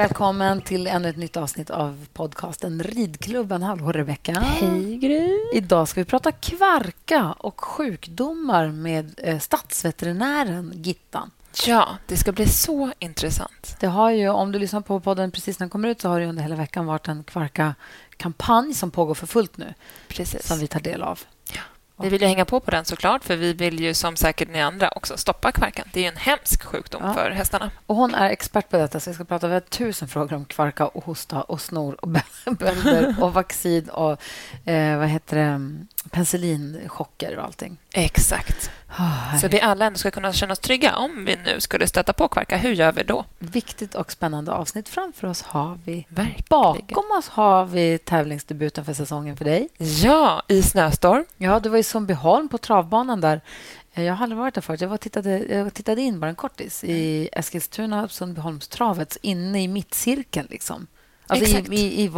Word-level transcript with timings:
Välkommen 0.00 0.60
till 0.60 0.86
ännu 0.86 1.08
ett 1.08 1.16
nytt 1.16 1.36
avsnitt 1.36 1.70
av 1.70 2.06
podcasten 2.12 2.82
Ridklubben. 2.82 3.62
Hallå, 3.62 3.92
Rebecka. 3.92 4.32
Hej, 4.32 4.96
Gry. 4.96 5.38
Idag 5.52 5.88
ska 5.88 6.00
vi 6.00 6.04
prata 6.04 6.32
kvarka 6.32 7.32
och 7.38 7.60
sjukdomar 7.60 8.68
med 8.68 9.14
eh, 9.16 9.38
stadsveterinären 9.38 10.72
Gittan. 10.74 11.30
Ja, 11.66 11.88
det 12.06 12.16
ska 12.16 12.32
bli 12.32 12.46
så 12.46 12.92
intressant. 12.98 13.76
Det 13.80 13.86
har 13.86 14.10
ju, 14.10 14.28
om 14.28 14.52
du 14.52 14.58
lyssnar 14.58 14.80
på 14.80 15.00
podden 15.00 15.30
precis 15.30 15.58
när 15.58 15.64
den 15.64 15.70
kommer 15.70 15.88
ut 15.88 16.00
så 16.00 16.08
har 16.08 16.20
det 16.20 16.26
under 16.26 16.42
hela 16.42 16.56
veckan 16.56 16.86
varit 16.86 17.08
en 17.08 17.24
kvarka-kampanj 17.24 18.74
som 18.74 18.90
pågår 18.90 19.14
för 19.14 19.26
fullt 19.26 19.56
nu. 19.56 19.74
Precis. 20.08 20.46
Som 20.46 20.58
vi 20.58 20.66
tar 20.66 20.80
del 20.80 21.02
av. 21.02 21.20
Vi 22.02 22.08
vill 22.08 22.22
ju 22.22 22.28
hänga 22.28 22.44
på 22.44 22.60
på 22.60 22.70
den 22.70 22.84
såklart, 22.84 23.24
för 23.24 23.36
vi 23.36 23.52
vill 23.52 23.80
ju 23.80 23.94
som 23.94 24.16
säkert 24.16 24.48
ni 24.48 24.60
andra 24.60 24.88
också 24.88 25.16
stoppa 25.16 25.52
kvarkan. 25.52 25.88
Det 25.92 26.04
är 26.04 26.08
en 26.08 26.16
hemsk 26.16 26.64
sjukdom 26.64 27.02
ja. 27.04 27.14
för 27.14 27.30
hästarna. 27.30 27.70
Och 27.86 27.96
hon 27.96 28.14
är 28.14 28.30
expert 28.30 28.68
på 28.68 28.76
detta, 28.76 29.00
så 29.00 29.10
vi 29.10 29.14
ska 29.14 29.24
prata 29.24 29.46
över 29.46 29.60
tusen 29.60 30.08
frågor 30.08 30.36
om 30.36 30.44
kvarka 30.44 30.86
och 30.86 31.04
hosta 31.04 31.42
och 31.42 31.60
snor 31.60 32.04
och 32.04 32.08
bölder 32.58 33.14
och 33.22 33.34
vaccin 33.34 33.88
och 33.88 34.22
eh, 34.64 34.98
vad 34.98 35.08
heter 35.08 35.36
det, 35.36 35.76
penicillinchocker 36.10 37.36
och 37.36 37.44
allting. 37.44 37.78
Exakt. 37.92 38.70
Oh, 38.98 39.38
så 39.40 39.48
vi 39.48 39.60
alla 39.60 39.86
ändå 39.86 39.98
ska 39.98 40.10
kunna 40.10 40.32
känna 40.32 40.52
oss 40.52 40.58
trygga 40.58 40.96
om 40.96 41.24
vi 41.24 41.36
nu 41.36 41.60
skulle 41.60 41.86
stöta 41.86 42.12
på 42.12 42.28
kvarka. 42.28 42.56
Hur 42.56 42.72
gör 42.72 42.92
vi 42.92 43.02
då? 43.02 43.24
Viktigt 43.38 43.94
och 43.94 44.12
spännande 44.12 44.52
avsnitt. 44.52 44.88
Framför 44.88 45.28
oss 45.28 45.42
har 45.42 45.78
vi... 45.84 46.06
Verkligen. 46.08 46.44
Bakom 46.48 47.18
oss 47.18 47.28
har 47.28 47.64
vi 47.64 47.98
tävlingsdebuten 47.98 48.84
för 48.84 48.94
säsongen 48.94 49.36
för 49.36 49.44
dig. 49.44 49.68
Ja, 49.78 50.42
i 50.48 50.62
snöstorm. 50.62 51.24
Ja, 51.36 51.60
du 51.60 51.68
var 51.68 51.78
i 51.78 51.82
Sundbyholm 51.82 52.48
på 52.48 52.58
travbanan 52.58 53.20
där. 53.20 53.40
Jag 53.92 54.14
har 54.14 54.22
aldrig 54.22 54.38
varit 54.38 54.54
där 54.54 54.60
förut. 54.60 54.80
Jag, 54.80 54.88
var 54.88 54.96
tittade, 54.96 55.38
jag 55.38 55.74
tittade 55.74 56.00
in 56.00 56.20
bara 56.20 56.28
en 56.30 56.34
kortis 56.34 56.84
i 56.84 57.28
Eskilstuna, 57.32 58.08
Sundbyholmstravet, 58.08 59.16
inne 59.22 59.62
i 59.62 59.68
mittcirkeln. 59.68 60.46
Liksom. 60.50 60.86
Alltså 61.26 61.46
Exakt. 61.46 61.68
I, 61.68 61.74
i, 61.74 62.04
i, 62.04 62.10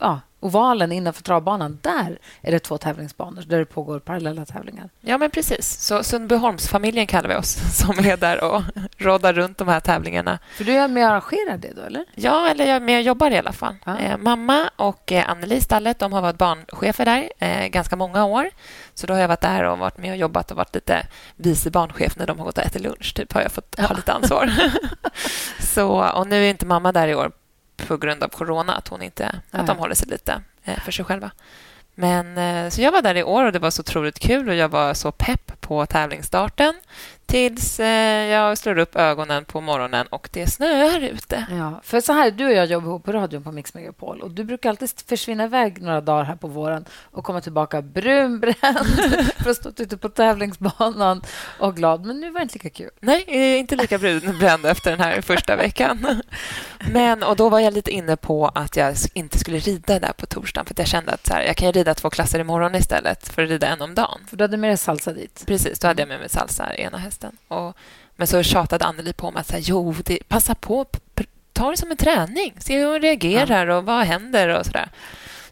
ja, 0.00 0.20
ovalen 0.40 0.92
innanför 0.92 1.22
travbanan, 1.22 1.78
där 1.82 2.18
är 2.40 2.52
det 2.52 2.58
två 2.58 2.78
tävlingsbanor 2.78 3.42
där 3.46 3.58
det 3.58 3.64
pågår 3.64 3.98
parallella 3.98 4.44
tävlingar. 4.44 4.88
Ja, 5.00 5.18
men 5.18 5.30
precis. 5.30 5.80
Så 5.80 6.02
Sundbyholmsfamiljen 6.02 7.06
kallar 7.06 7.28
vi 7.28 7.34
oss, 7.34 7.58
som 7.78 7.98
är 7.98 8.16
där 8.16 8.44
och 8.44 8.62
råddar 8.96 9.32
runt 9.32 9.58
de 9.58 9.68
här 9.68 9.80
tävlingarna. 9.80 10.38
För 10.56 10.64
du 10.64 10.72
är 10.72 10.88
med 10.88 11.04
och 11.04 11.10
arrangerar 11.10 11.58
det 11.58 11.72
då, 11.76 11.82
eller? 11.82 12.04
Ja, 12.14 12.48
eller 12.48 12.66
jag 12.66 12.76
är 12.76 12.80
med 12.80 12.98
och 12.98 13.02
jobbar 13.02 13.30
i 13.30 13.38
alla 13.38 13.52
fall. 13.52 13.74
Ja. 13.84 13.98
Eh, 13.98 14.16
mamma 14.16 14.70
och 14.76 15.12
eh, 15.12 15.30
Anneli 15.30 15.60
Stallet, 15.60 15.98
de 15.98 16.12
har 16.12 16.22
varit 16.22 16.38
barnchefer 16.38 17.04
där 17.04 17.30
eh, 17.38 17.66
ganska 17.66 17.96
många 17.96 18.24
år. 18.24 18.50
Så 18.94 19.06
då 19.06 19.14
har 19.14 19.20
jag 19.20 19.28
varit 19.28 19.40
där 19.40 19.64
och 19.64 19.78
varit 19.78 19.98
med 19.98 20.10
och 20.10 20.16
jobbat 20.16 20.50
och 20.50 20.56
varit 20.56 20.74
lite 20.74 21.06
vice 21.36 21.70
barnchef 21.70 22.16
när 22.16 22.26
de 22.26 22.38
har 22.38 22.44
gått 22.44 22.58
och 22.58 22.64
ätit 22.64 22.82
lunch. 22.82 23.14
Typ 23.14 23.32
har 23.32 23.42
jag 23.42 23.52
fått 23.52 23.74
ja. 23.78 23.86
ha 23.86 23.96
lite 23.96 24.12
ansvar. 24.12 24.52
så, 25.60 26.10
och 26.10 26.26
nu 26.26 26.44
är 26.44 26.50
inte 26.50 26.66
mamma 26.66 26.92
där 26.92 27.08
i 27.08 27.14
år 27.14 27.32
på 27.86 27.96
grund 27.96 28.22
av 28.22 28.28
corona, 28.28 28.74
att, 28.74 28.88
hon 28.88 29.02
inte, 29.02 29.40
att 29.50 29.66
de 29.66 29.78
håller 29.78 29.94
sig 29.94 30.08
lite 30.08 30.42
eh, 30.64 30.78
för 30.78 30.92
sig 30.92 31.04
själva. 31.04 31.30
Men, 31.94 32.38
eh, 32.38 32.70
så 32.70 32.82
jag 32.82 32.92
var 32.92 33.02
där 33.02 33.14
i 33.14 33.22
år 33.22 33.44
och 33.44 33.52
det 33.52 33.58
var 33.58 33.70
så 33.70 33.80
otroligt 33.80 34.18
kul 34.18 34.48
och 34.48 34.54
jag 34.54 34.68
var 34.68 34.94
så 34.94 35.12
pepp 35.12 35.60
på 35.60 35.86
tävlingsstarten 35.86 36.74
tills 37.28 37.80
eh, 37.80 38.26
jag 38.26 38.58
slår 38.58 38.78
upp 38.78 38.96
ögonen 38.96 39.44
på 39.44 39.60
morgonen 39.60 40.06
och 40.06 40.28
det 40.32 40.46
snöar 40.46 41.00
ute. 41.00 41.46
Ja, 41.50 41.80
för 41.82 42.00
så 42.00 42.12
här, 42.12 42.30
du 42.30 42.46
och 42.46 42.52
jag 42.52 42.66
jobbar 42.66 42.88
ihop 42.88 43.04
på 43.04 43.12
radion 43.12 43.42
på 43.42 43.52
Mix 43.52 43.74
Megapol 43.74 44.20
och 44.20 44.30
du 44.30 44.44
brukar 44.44 44.70
alltid 44.70 44.90
försvinna 45.06 45.44
iväg 45.44 45.82
några 45.82 46.00
dagar 46.00 46.24
här 46.24 46.36
på 46.36 46.48
våren 46.48 46.84
och 47.02 47.24
komma 47.24 47.40
tillbaka 47.40 47.82
brunbränd 47.82 48.54
för 49.36 49.50
att 49.50 49.56
stå 49.56 49.68
ute 49.68 49.96
på 49.96 50.08
tävlingsbanan 50.08 51.22
och 51.58 51.76
glad. 51.76 52.06
Men 52.06 52.20
nu 52.20 52.30
var 52.30 52.40
det 52.40 52.42
inte 52.42 52.54
lika 52.54 52.70
kul. 52.70 52.90
Nej, 53.00 53.24
inte 53.58 53.76
lika 53.76 53.98
brunbränd 53.98 54.66
efter 54.66 54.90
den 54.90 55.00
här 55.00 55.20
första 55.20 55.56
veckan. 55.56 56.22
Men, 56.92 57.22
och 57.22 57.36
då 57.36 57.48
var 57.48 57.60
jag 57.60 57.72
lite 57.72 57.90
inne 57.90 58.16
på 58.16 58.48
att 58.48 58.76
jag 58.76 58.96
inte 59.14 59.38
skulle 59.38 59.58
rida 59.58 59.98
där 59.98 60.12
på 60.12 60.26
torsdagen 60.26 60.66
för 60.66 60.74
jag 60.78 60.86
kände 60.86 61.12
att 61.12 61.26
så 61.26 61.34
här, 61.34 61.42
jag 61.42 61.56
kan 61.56 61.72
rida 61.72 61.94
två 61.94 62.10
klasser 62.10 62.38
imorgon 62.38 62.74
istället 62.74 63.28
för 63.28 63.42
att 63.42 63.48
rida 63.48 63.66
en 63.66 63.82
om 63.82 63.94
dagen. 63.94 64.20
För 64.28 64.36
du 64.36 64.44
hade 64.44 64.56
med 64.56 64.70
dig 64.70 64.76
salsa 64.76 65.12
dit? 65.12 65.44
Precis, 65.46 65.78
då 65.78 65.86
hade 65.86 66.02
jag 66.02 66.08
med 66.08 66.20
mig 66.20 66.28
salsa 66.28 66.74
ena 66.74 66.98
hästen 66.98 67.17
och, 67.48 67.76
men 68.16 68.26
så 68.26 68.42
tjatade 68.42 68.84
Anneli 68.84 69.12
på 69.12 69.30
mig 69.30 69.40
att 69.40 69.46
säga, 69.46 69.60
jo, 69.60 69.94
det, 70.04 70.18
passa 70.28 70.54
på, 70.54 70.86
ta 71.52 71.70
det 71.70 71.76
som 71.76 71.90
en 71.90 71.96
träning. 71.96 72.54
Se 72.58 72.78
hur 72.78 72.86
hon 72.86 73.00
reagerar 73.00 73.66
och 73.66 73.84
vad 73.84 74.04
händer 74.04 74.48
och 74.48 74.66
sådär. 74.66 74.88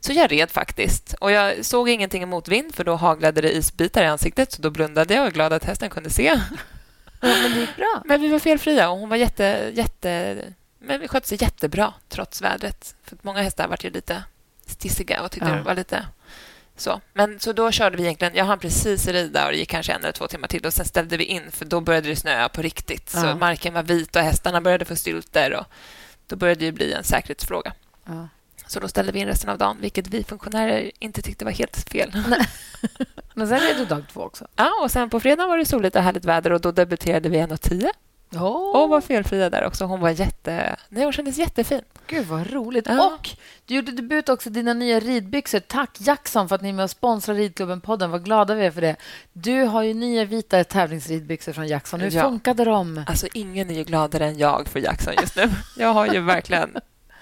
Så 0.01 0.13
jag 0.13 0.33
red 0.33 0.51
faktiskt. 0.51 1.15
Och 1.21 1.31
Jag 1.33 1.65
såg 1.65 1.89
ingenting 1.89 2.23
i 2.23 2.27
motvind, 2.27 2.75
för 2.75 2.85
då 2.85 2.95
haglade 2.95 3.41
det 3.41 3.57
isbitar 3.57 4.03
i 4.03 4.07
ansiktet. 4.07 4.53
Så 4.53 4.63
Då 4.63 4.71
blundade 4.71 5.15
jag 5.15 5.21
och 5.21 5.27
var 5.27 5.33
glad 5.33 5.53
att 5.53 5.65
hästen 5.65 5.91
kunde 5.91 6.11
se. 6.11 6.41
Ja, 7.21 7.29
men 7.29 7.53
det 7.53 7.61
gick 7.61 7.77
bra. 7.77 8.03
Men 8.05 8.21
vi 8.21 8.29
var 8.29 8.39
felfria 8.39 8.91
och 8.91 8.99
hon 8.99 9.09
var 9.09 9.17
jätte... 9.17 9.71
jätte 9.75 10.37
men 10.79 11.01
vi 11.01 11.09
skötte 11.09 11.29
sig 11.29 11.39
jättebra 11.41 11.95
trots 12.09 12.43
vädret. 12.43 12.95
För 13.05 13.19
Många 13.23 13.43
hästar 13.43 13.69
var 13.69 13.79
ju 13.81 13.91
lite 13.91 14.25
stissiga 14.67 15.23
och 15.23 15.31
tyckte 15.31 15.49
ja. 15.49 15.55
det 15.55 15.63
var 15.63 15.75
lite 15.75 16.07
så. 16.77 17.01
Men 17.13 17.41
så 17.41 17.53
då 17.53 17.71
körde 17.71 17.97
vi 17.97 18.03
egentligen... 18.03 18.35
Jag 18.35 18.45
hann 18.45 18.59
precis 18.59 19.09
rida 19.09 19.47
och 19.47 19.53
det 19.53 19.59
gick 19.59 19.71
kanske 19.71 19.93
en 19.93 20.01
eller 20.01 20.13
två 20.13 20.27
timmar 20.27 20.49
till. 20.49 20.67
och 20.67 20.73
Sen 20.73 20.85
ställde 20.87 21.17
vi 21.17 21.25
in, 21.25 21.51
för 21.51 21.65
då 21.65 21.81
började 21.81 22.09
det 22.09 22.17
snöa 22.17 22.49
på 22.49 22.63
riktigt. 22.63 23.13
Ja. 23.15 23.21
Så 23.21 23.37
marken 23.37 23.75
var 23.75 23.83
vit 23.83 24.17
och 24.17 24.23
hästarna 24.23 24.61
började 24.61 24.85
få 24.85 24.97
stylter. 24.97 25.55
Och 25.55 25.67
då 26.27 26.37
började 26.37 26.65
det 26.65 26.73
bli 26.73 26.93
en 26.93 27.05
säkerhetsfråga. 27.05 27.73
Ja. 28.05 28.29
Så 28.67 28.81
då 28.81 28.89
ställde 28.89 29.13
vi 29.13 29.21
in 29.21 29.27
resten 29.27 29.51
av 29.51 29.59
dagen, 29.59 29.77
vilket 29.81 30.09
vi 30.09 30.25
funktionärer 30.25 30.91
inte 30.99 31.23
tyckte 31.23 31.45
var 31.45 31.53
helt 31.53 31.77
fel. 31.77 32.13
Men 33.35 33.49
sen 33.49 33.61
red 33.61 33.77
du 33.77 33.85
dag 33.85 34.05
två 34.13 34.21
också? 34.21 34.47
Ja, 34.57 34.73
och 34.83 34.91
sen 34.91 35.11
på 35.11 35.21
fredag 35.21 35.47
var 35.47 35.59
det 35.59 35.65
soligt 35.65 35.97
och 35.97 36.03
härligt 36.03 36.25
väder 36.25 36.53
och 36.53 36.61
då 36.61 36.73
debuterade 36.73 37.29
vi 37.29 37.39
1.10. 37.39 37.89
Oh. 38.33 38.83
Och 38.83 38.89
var 38.89 39.01
felfria 39.01 39.51
där 39.51 39.65
också. 39.65 39.85
Hon 39.85 40.01
var 40.01 40.11
jätte... 40.11 40.77
Nej, 40.89 41.05
hon 41.05 41.13
kändes 41.13 41.39
jättefin. 41.39 41.81
Gud, 42.07 42.27
vad 42.27 42.53
roligt. 42.53 42.87
Ja. 42.89 43.07
Och 43.07 43.31
du 43.67 43.75
gjorde 43.75 43.93
debut 43.93 44.29
också 44.29 44.51
dina 44.51 44.75
nya 44.75 45.01
ridbyxor. 45.01 45.61
Tack 45.61 45.91
Jackson 46.01 46.49
för 46.49 46.55
att 46.55 46.63
ni 46.63 46.69
är 46.69 46.73
med 46.73 46.83
och 46.83 46.91
sponsrar 46.91 47.35
Ridklubben-podden. 47.35 48.11
Vad 48.11 48.25
glada 48.25 48.55
vi 48.55 48.67
är 48.67 48.71
för 48.71 48.81
det. 48.81 48.97
Du 49.33 49.63
har 49.63 49.83
ju 49.83 49.95
nya 49.95 50.25
vita 50.25 50.65
tävlingsridbyxor 50.65 51.53
från 51.53 51.67
Jackson. 51.67 52.01
Hur 52.01 52.11
ja. 52.11 52.23
funkade 52.23 52.65
de? 52.65 53.05
Alltså, 53.07 53.27
ingen 53.33 53.71
är 53.71 53.75
ju 53.75 53.85
gladare 53.85 54.27
än 54.27 54.39
jag 54.39 54.69
för 54.69 54.81
Jackson 54.81 55.15
just 55.21 55.37
nu. 55.37 55.51
Jag 55.77 55.93
har 55.93 56.07
ju 56.07 56.21
verkligen 56.21 56.77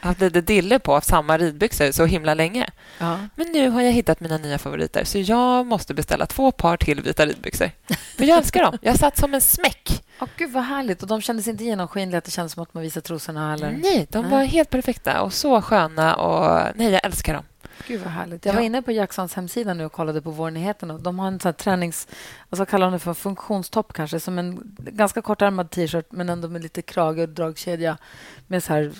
haft 0.05 0.21
lite 0.21 0.41
dille 0.41 0.79
på 0.79 1.01
samma 1.01 1.39
ridbyxor 1.39 1.93
så 1.93 2.05
himla 2.05 2.35
länge. 2.35 2.71
Ja. 2.99 3.19
Men 3.35 3.53
nu 3.53 3.69
har 3.69 3.83
jag 3.83 3.93
hittat 3.93 4.21
mina 4.21 4.39
nya 4.39 4.59
favoriter 4.59 5.05
så 5.05 5.19
jag 5.19 5.67
måste 5.67 5.95
beställa 5.95 6.27
två 6.27 6.53
par 6.53 6.77
till 6.77 7.01
vita 7.01 7.27
ridbyxor. 7.27 7.71
För 8.17 8.25
jag 8.25 8.39
älskar 8.39 8.63
dem. 8.63 8.79
Jag 8.81 8.99
satt 8.99 9.17
som 9.17 9.35
en 9.35 9.41
smäck. 9.41 9.94
Oh, 10.21 10.29
Gud, 10.37 10.53
vad 10.53 10.63
härligt. 10.63 11.03
Och 11.03 11.09
de 11.09 11.21
kändes 11.21 11.49
inte 11.49 11.65
genomskinliga? 11.65 12.19
Att 12.19 12.25
det 12.25 12.31
kändes 12.31 12.53
som 12.53 12.63
att 12.63 12.75
man 12.75 12.83
visade 12.83 13.07
trosorna? 13.07 13.55
Eller? 13.55 13.71
Nej, 13.71 14.07
de 14.11 14.31
var 14.31 14.45
helt 14.45 14.71
perfekta 14.71 15.23
och 15.23 15.33
så 15.33 15.63
sköna. 15.63 16.17
Och 16.17 16.73
nej, 16.77 16.91
jag 16.93 17.05
älskar 17.05 17.35
dem. 17.35 17.45
Gud, 17.87 18.01
vad 18.01 18.13
härligt. 18.13 18.45
Jag 18.45 18.55
var 18.55 18.61
inne 18.61 18.83
på 18.83 18.93
Jacksons 18.93 19.35
hemsida 19.35 19.75
nu 19.75 19.85
och 19.85 19.93
kollade 19.93 20.23
på 20.23 20.31
vårnyheterna. 20.31 20.99
De 20.99 21.19
har 21.19 21.27
en 21.27 21.41
sån 21.41 21.55
tränings... 21.55 22.09
Alltså 22.51 22.67
kallar 22.67 22.87
de 22.87 22.93
det 22.93 22.99
för 22.99 23.15
funktionstopp 23.15 23.93
kanske. 23.93 24.21
Som 24.21 24.39
en 24.39 24.77
ganska 24.79 25.23
kortärmad 25.23 25.71
t-shirt 25.71 26.07
men 26.11 26.29
ändå 26.29 26.49
med 26.49 26.63
lite 26.63 26.83
krage 26.83 27.19
och 27.19 27.29
dragkedja 27.29 27.99
med 28.47 28.65
så 28.65 28.73
här 28.73 28.93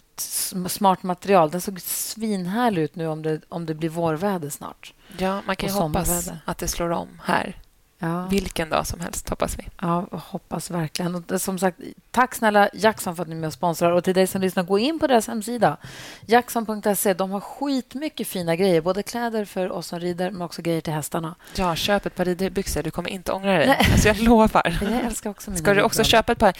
smart 0.69 1.03
material. 1.03 1.51
Den 1.51 1.61
såg 1.61 1.81
svinhärlig 1.81 2.83
ut 2.83 2.97
nu 2.97 3.07
om 3.07 3.23
det, 3.23 3.41
om 3.49 3.67
det 3.67 3.75
blir 3.75 3.89
vårväder 3.89 4.51
snart. 4.51 4.95
Ja, 5.19 5.43
man 5.47 5.57
kan 5.57 5.69
ju 5.69 5.75
hoppas 5.75 6.31
att 6.45 6.59
det 6.59 6.69
slår 6.69 6.91
om 6.91 7.21
här. 7.25 7.57
Ja. 8.05 8.27
Vilken 8.31 8.71
dag 8.71 8.87
som 8.87 9.01
helst, 9.01 9.29
hoppas 9.29 9.59
vi. 9.59 9.63
Ja, 9.81 10.07
hoppas 10.11 10.71
verkligen. 10.71 11.15
Och 11.15 11.41
som 11.41 11.59
sagt, 11.59 11.81
tack 12.11 12.35
snälla 12.35 12.69
Jackson 12.73 13.17
för 13.17 13.23
att 13.23 13.29
ni 13.29 13.37
är 13.37 13.41
med 13.41 13.47
och 13.47 13.53
sponsrar. 13.53 13.91
Och 13.93 14.05
till 14.05 14.15
dig 14.15 14.27
som 14.27 14.41
lyssnar, 14.41 14.63
gå 14.63 14.79
in 14.79 14.99
på 14.99 15.07
deras 15.07 15.29
hemsida. 15.29 15.77
Jackson.se. 16.27 17.15
De 17.15 17.31
har 17.31 17.41
skitmycket 17.41 18.29
fina 18.29 18.57
grejer. 18.57 18.81
Både 18.81 19.03
kläder 19.03 19.45
för 19.45 19.73
oss 19.73 19.87
som 19.87 20.01
rider, 20.01 20.31
men 20.31 20.43
också 20.43 20.63
grejer 20.63 20.81
till 20.81 20.93
hästarna. 20.93 21.35
Ja, 21.55 21.77
köp 21.77 22.07
ett 22.07 22.15
par 22.15 22.25
ridbyxor. 22.25 22.83
Du 22.83 22.91
kommer 22.91 23.11
inte 23.11 23.33
ångra 23.33 23.59
dig. 23.59 23.77
Alltså, 23.93 24.09
jag 24.09 24.21
lovar. 24.21 24.79
Jag 24.83 25.05
älskar 25.05 25.31
också 25.31 25.51
mina 25.51 25.63
Ska 25.63 25.75
du 25.75 25.83
också 25.83 26.05
köpa 26.05 26.33
ett 26.33 26.39
par 26.39 26.55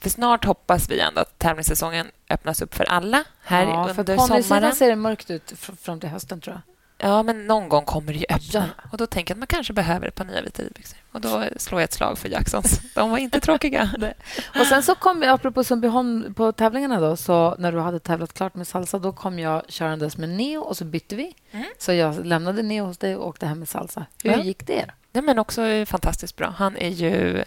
för 0.00 0.10
snart 0.10 0.44
hoppas 0.44 0.90
vi 0.90 1.00
ändå 1.00 1.20
att 1.20 1.38
tävlingssäsongen 1.38 2.10
öppnas 2.30 2.62
upp 2.62 2.74
för 2.74 2.84
alla 2.84 3.24
här 3.42 3.62
ja, 3.62 3.80
under 3.80 3.94
för 3.94 4.42
sommaren. 4.42 4.74
ser 4.74 4.88
det 4.88 4.96
mörkt 4.96 5.30
ut 5.30 5.52
fram 5.82 6.00
till 6.00 6.08
hösten, 6.08 6.40
tror 6.40 6.54
jag. 6.54 6.69
Ja, 7.02 7.22
men 7.22 7.46
någon 7.46 7.68
gång 7.68 7.84
kommer 7.84 8.12
det 8.12 8.18
ju 8.18 8.24
öppna. 8.30 8.70
Och 8.92 8.98
Då 8.98 9.06
tänker 9.06 9.30
jag 9.32 9.36
att 9.36 9.38
man 9.38 9.46
kanske 9.46 9.72
behöver 9.72 10.06
ett 10.08 10.14
par 10.14 10.24
nya 10.24 10.42
vita 10.42 10.62
ridbyxor. 10.62 10.98
Och 11.12 11.20
Då 11.20 11.44
slår 11.56 11.80
jag 11.80 11.84
ett 11.84 11.92
slag 11.92 12.18
för 12.18 12.28
Jacksons. 12.28 12.80
De 12.94 13.10
var 13.10 13.18
inte 13.18 13.40
tråkiga. 13.40 13.90
Och 14.60 14.66
sen 14.66 14.82
så 14.82 14.94
kom 14.94 15.22
jag, 15.22 15.32
apropå 15.32 15.64
Sundbyholm, 15.64 16.34
på 16.34 16.52
tävlingarna 16.52 17.00
då, 17.00 17.16
så 17.16 17.54
när 17.58 17.72
du 17.72 17.78
hade 17.80 17.98
tävlat 17.98 18.32
klart 18.34 18.54
med 18.54 18.66
salsa, 18.66 18.98
då 18.98 19.12
kom 19.12 19.38
jag 19.38 19.62
körandes 19.68 20.16
med 20.16 20.28
Neo 20.28 20.60
och 20.60 20.76
så 20.76 20.84
bytte 20.84 21.16
vi. 21.16 21.34
Mm. 21.50 21.66
Så 21.78 21.92
jag 21.92 22.26
lämnade 22.26 22.62
Neo 22.62 22.84
hos 22.84 22.98
dig 22.98 23.16
och 23.16 23.28
åkte 23.28 23.46
hem 23.46 23.58
med 23.58 23.68
salsa. 23.68 24.06
Hur 24.24 24.30
Ja. 24.30 24.42
gick 24.42 24.66
det? 24.66 24.84
Nej, 25.12 25.24
men 25.24 25.38
också 25.38 25.62
fantastiskt 25.86 26.36
bra. 26.36 26.54
Han 26.56 26.76
är 26.76 26.88
ju... 26.88 27.44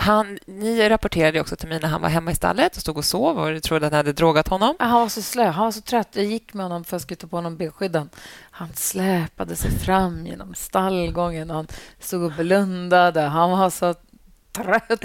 Han, 0.00 0.38
ni 0.46 0.88
rapporterade 0.88 1.40
också 1.40 1.56
till 1.56 1.68
mig 1.68 1.80
när 1.82 1.88
han 1.88 2.00
var 2.00 2.08
hemma 2.08 2.30
i 2.30 2.34
stallet 2.34 2.76
och 2.76 2.82
stod 2.82 2.98
och 2.98 3.04
sov 3.04 3.38
och 3.38 3.62
trodde 3.62 3.86
att 3.86 3.92
ni 3.92 3.96
hade 3.96 4.12
drogat 4.12 4.48
honom. 4.48 4.76
Han 4.78 4.92
var 4.92 5.08
så 5.08 5.22
slö, 5.22 5.44
han 5.44 5.64
var 5.64 5.72
så 5.72 5.80
trött. 5.80 6.08
Jag 6.12 6.24
gick 6.24 6.54
med 6.54 6.64
honom 6.64 6.84
för 6.84 6.96
att 6.96 7.00
jag 7.00 7.02
skulle 7.02 7.16
ta 7.16 7.26
på 7.26 7.36
honom 7.36 7.56
benskydden. 7.56 8.10
Han 8.50 8.68
släpade 8.74 9.56
sig 9.56 9.70
fram 9.70 10.26
genom 10.26 10.54
stallgången. 10.54 11.50
Han 11.50 11.66
stod 11.98 12.22
och 12.22 12.32
blundade. 12.32 13.20
Han 13.20 13.50
var 13.50 13.70
så 13.70 13.94
trött. 14.52 15.04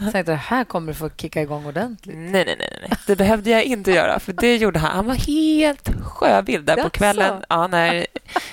Jag 0.00 0.12
tänkte, 0.12 0.32
här 0.32 0.64
kommer 0.64 0.92
du 0.92 0.94
få 0.98 1.10
kicka 1.16 1.42
igång 1.42 1.66
ordentligt. 1.66 2.16
Nej, 2.16 2.44
nej, 2.44 2.56
nej, 2.58 2.78
nej. 2.80 2.90
Det 3.06 3.16
behövde 3.16 3.50
jag 3.50 3.64
inte 3.64 3.90
göra, 3.90 4.20
för 4.20 4.32
det 4.32 4.56
gjorde 4.56 4.78
han. 4.78 4.90
Han 4.90 5.06
var 5.06 5.14
helt 5.14 5.90
sjövild 6.02 6.66
där 6.66 6.82
på 6.82 6.90
kvällen. 6.90 7.44
Ja, 7.48 7.66
när 7.66 8.06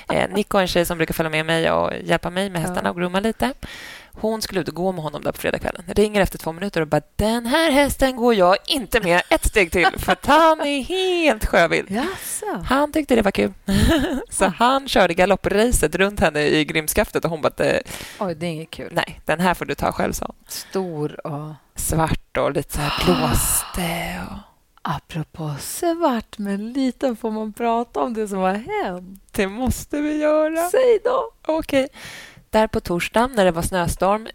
eh, 0.08 0.28
Nico, 0.30 0.58
en 0.58 0.66
tjej 0.66 0.84
som 0.84 0.98
brukar 0.98 1.14
följa 1.14 1.30
med 1.30 1.46
mig 1.46 1.70
och 1.70 1.92
hjälpa 2.02 2.30
mig 2.30 2.50
med 2.50 2.62
hästarna 2.62 2.90
och 2.90 2.96
gromma 2.96 3.20
lite, 3.20 3.52
hon 4.20 4.42
skulle 4.42 4.60
ut 4.60 4.68
och 4.68 4.74
gå 4.74 4.92
med 4.92 5.02
honom 5.04 5.22
där 5.22 5.32
på 5.32 5.38
fredagskvällen. 5.38 5.84
Ringer 5.86 6.20
efter 6.20 6.38
två 6.38 6.52
minuter 6.52 6.80
och 6.80 6.86
bara 6.88 7.00
den 7.16 7.46
här 7.46 7.70
hästen 7.70 8.16
går 8.16 8.34
jag 8.34 8.56
inte 8.66 9.00
med 9.00 9.22
ett 9.30 9.46
steg 9.46 9.72
till 9.72 9.86
för 9.98 10.12
att 10.12 10.26
han 10.26 10.60
är 10.60 10.82
helt 10.82 11.46
sjövild. 11.46 11.90
Jaså? 11.90 12.46
Han 12.64 12.92
tyckte 12.92 13.14
det 13.16 13.22
var 13.22 13.30
kul. 13.30 13.52
Så 14.30 14.44
han 14.46 14.88
körde 14.88 15.14
galoppracet 15.14 15.94
runt 15.94 16.20
henne 16.20 16.40
i 16.42 16.64
Grimskaftet 16.64 17.24
och 17.24 17.30
hon 17.30 17.42
bara 17.42 17.64
"Eh, 17.64 17.80
Oj, 18.20 18.34
det 18.34 18.46
är 18.46 18.50
inget 18.50 18.70
kul. 18.70 18.88
nej, 18.92 19.20
den 19.24 19.40
här 19.40 19.54
får 19.54 19.64
du 19.64 19.74
ta 19.74 19.92
själv, 19.92 20.12
sa. 20.12 20.32
Stor 20.48 21.26
och... 21.26 21.52
Svart 21.74 22.36
och 22.36 22.52
lite 22.52 22.74
så 22.74 22.80
här 22.80 23.04
blåste. 23.04 24.20
Och... 24.30 24.36
Apropå 24.82 25.54
svart 25.60 26.38
men 26.38 26.72
liten, 26.72 27.16
får 27.16 27.30
man 27.30 27.52
prata 27.52 28.00
om 28.00 28.14
det 28.14 28.28
som 28.28 28.38
har 28.38 28.54
hänt? 28.84 29.22
Det 29.32 29.46
måste 29.46 30.00
vi 30.00 30.16
göra. 30.16 30.68
Säg 30.70 30.98
då! 31.04 31.30
Okej. 31.46 31.88
Där 32.56 32.66
på 32.66 32.80
torsdagen 32.80 33.32
när 33.32 33.44
det 33.44 33.50
var 33.50 33.62
snöstorm 33.62 34.28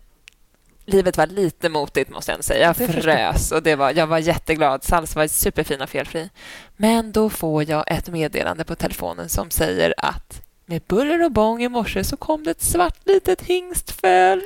Livet 0.85 1.17
var 1.17 1.27
lite 1.27 1.69
motigt, 1.69 2.09
måste 2.09 2.31
jag 2.31 2.35
ändå 2.35 2.43
säga. 2.43 2.65
Jag 2.65 2.75
frös 2.75 3.51
och 3.51 3.63
det 3.63 3.75
var, 3.75 3.91
jag 3.91 4.07
var 4.07 4.17
jätteglad. 4.17 4.83
Sals 4.83 5.15
var 5.15 5.27
superfin 5.27 5.81
och 5.81 5.89
felfri. 5.89 6.29
Men 6.77 7.11
då 7.11 7.29
får 7.29 7.69
jag 7.69 7.83
ett 7.87 8.09
meddelande 8.09 8.63
på 8.63 8.75
telefonen 8.75 9.29
som 9.29 9.49
säger 9.49 9.93
att 9.97 10.41
med 10.65 10.81
buller 10.87 11.23
och 11.23 11.31
bång 11.31 11.63
i 11.63 11.69
morse 11.69 12.03
så 12.03 12.17
kom 12.17 12.43
det 12.43 12.51
ett 12.51 12.61
svart 12.61 12.97
litet 13.03 13.41
hingstföl. 13.41 14.41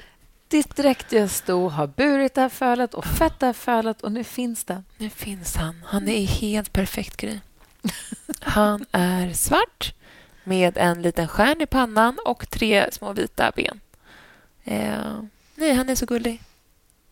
Ditt 0.47 0.75
dräktiga 0.75 1.27
sto 1.27 1.69
har 1.69 1.87
burit 1.87 2.33
det 2.33 2.41
här 2.41 2.49
fölet 2.49 2.93
och 2.93 3.05
fett 3.05 3.39
det 3.39 3.45
här 3.45 3.53
fölet 3.53 4.01
och 4.01 4.11
nu 4.11 4.23
finns 4.23 4.63
det. 4.63 4.83
Nu 4.97 5.09
finns 5.09 5.55
han. 5.55 5.83
Han 5.85 6.07
är 6.07 6.25
helt 6.25 6.73
perfekt, 6.73 7.17
Gry. 7.17 7.39
Han 8.39 8.85
är 8.91 9.33
svart 9.33 9.93
med 10.45 10.77
en 10.77 11.01
liten 11.01 11.27
stjärn 11.27 11.61
i 11.61 11.65
pannan 11.65 12.17
och 12.25 12.49
tre 12.49 12.91
små 12.91 13.13
vita 13.13 13.51
ben. 13.55 13.79
Eh, 14.63 15.19
nej, 15.55 15.73
han 15.73 15.89
är 15.89 15.95
så 15.95 16.05
gullig. 16.05 16.41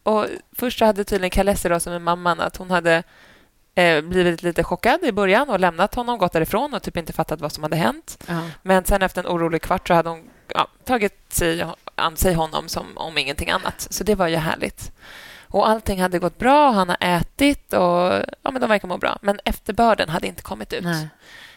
Och 0.03 0.27
först 0.51 0.79
hade 0.79 1.03
tydligen 1.03 1.29
Kalessi, 1.29 1.69
då, 1.69 1.79
som 1.79 1.93
är 1.93 1.99
mamman, 1.99 2.39
att 2.39 2.57
hon 2.57 2.71
hade 2.71 3.03
eh, 3.75 4.01
blivit 4.01 4.43
lite 4.43 4.63
chockad 4.63 5.03
i 5.03 5.11
början 5.11 5.49
och 5.49 5.59
lämnat 5.59 5.95
honom, 5.95 6.17
gått 6.17 6.33
därifrån 6.33 6.73
och 6.73 6.83
typ 6.83 6.97
inte 6.97 7.13
fattat 7.13 7.41
vad 7.41 7.51
som 7.51 7.63
hade 7.63 7.75
hänt. 7.75 8.23
Ja. 8.27 8.41
Men 8.61 8.85
sen 8.85 9.01
efter 9.01 9.23
en 9.23 9.27
orolig 9.27 9.61
kvart 9.61 9.87
så 9.87 9.93
hade 9.93 10.09
hon 10.09 10.29
ja, 10.47 10.67
tagit 10.85 11.33
sig 11.33 11.65
an 11.95 12.17
sig 12.17 12.33
honom 12.33 12.67
som 12.67 12.97
om 12.97 13.17
ingenting 13.17 13.49
annat. 13.49 13.87
Så 13.89 14.03
det 14.03 14.15
var 14.15 14.27
ju 14.27 14.35
härligt. 14.35 14.91
Och 15.47 15.69
allting 15.69 16.01
hade 16.01 16.19
gått 16.19 16.37
bra, 16.37 16.71
han 16.71 16.89
har 16.89 16.97
ätit 16.99 17.73
och 17.73 18.23
ja, 18.41 18.51
men 18.51 18.61
de 18.61 18.67
verkar 18.67 18.87
må 18.87 18.97
bra. 18.97 19.17
Men 19.21 19.39
efterbörden 19.45 20.09
hade 20.09 20.27
inte 20.27 20.41
kommit 20.41 20.73
ut. 20.73 20.83
Nej. 20.83 21.07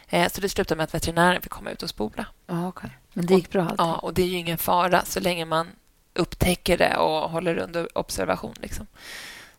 Eh, 0.09 0.31
så 0.31 0.41
det 0.41 0.49
slutade 0.49 0.77
med 0.77 0.83
att 0.83 0.93
veterinären 0.93 1.41
fick 1.41 1.51
komma 1.51 1.69
ut 1.69 1.83
och 1.83 1.89
spola. 1.89 2.25
Ja, 2.47 2.67
okej. 2.67 2.89
Men 3.13 3.25
det 3.25 3.33
gick 3.33 3.51
bra 3.51 3.61
allting? 3.61 3.85
Ja, 3.85 3.95
och 3.95 4.13
det 4.13 4.21
är 4.21 4.27
ju 4.27 4.37
ingen 4.37 4.57
fara 4.57 5.05
så 5.05 5.19
länge 5.19 5.45
man 5.45 5.67
upptäcker 6.13 6.77
det 6.77 6.97
och 6.97 7.29
håller 7.29 7.57
under 7.57 7.97
observation. 7.97 8.55
Liksom. 8.61 8.87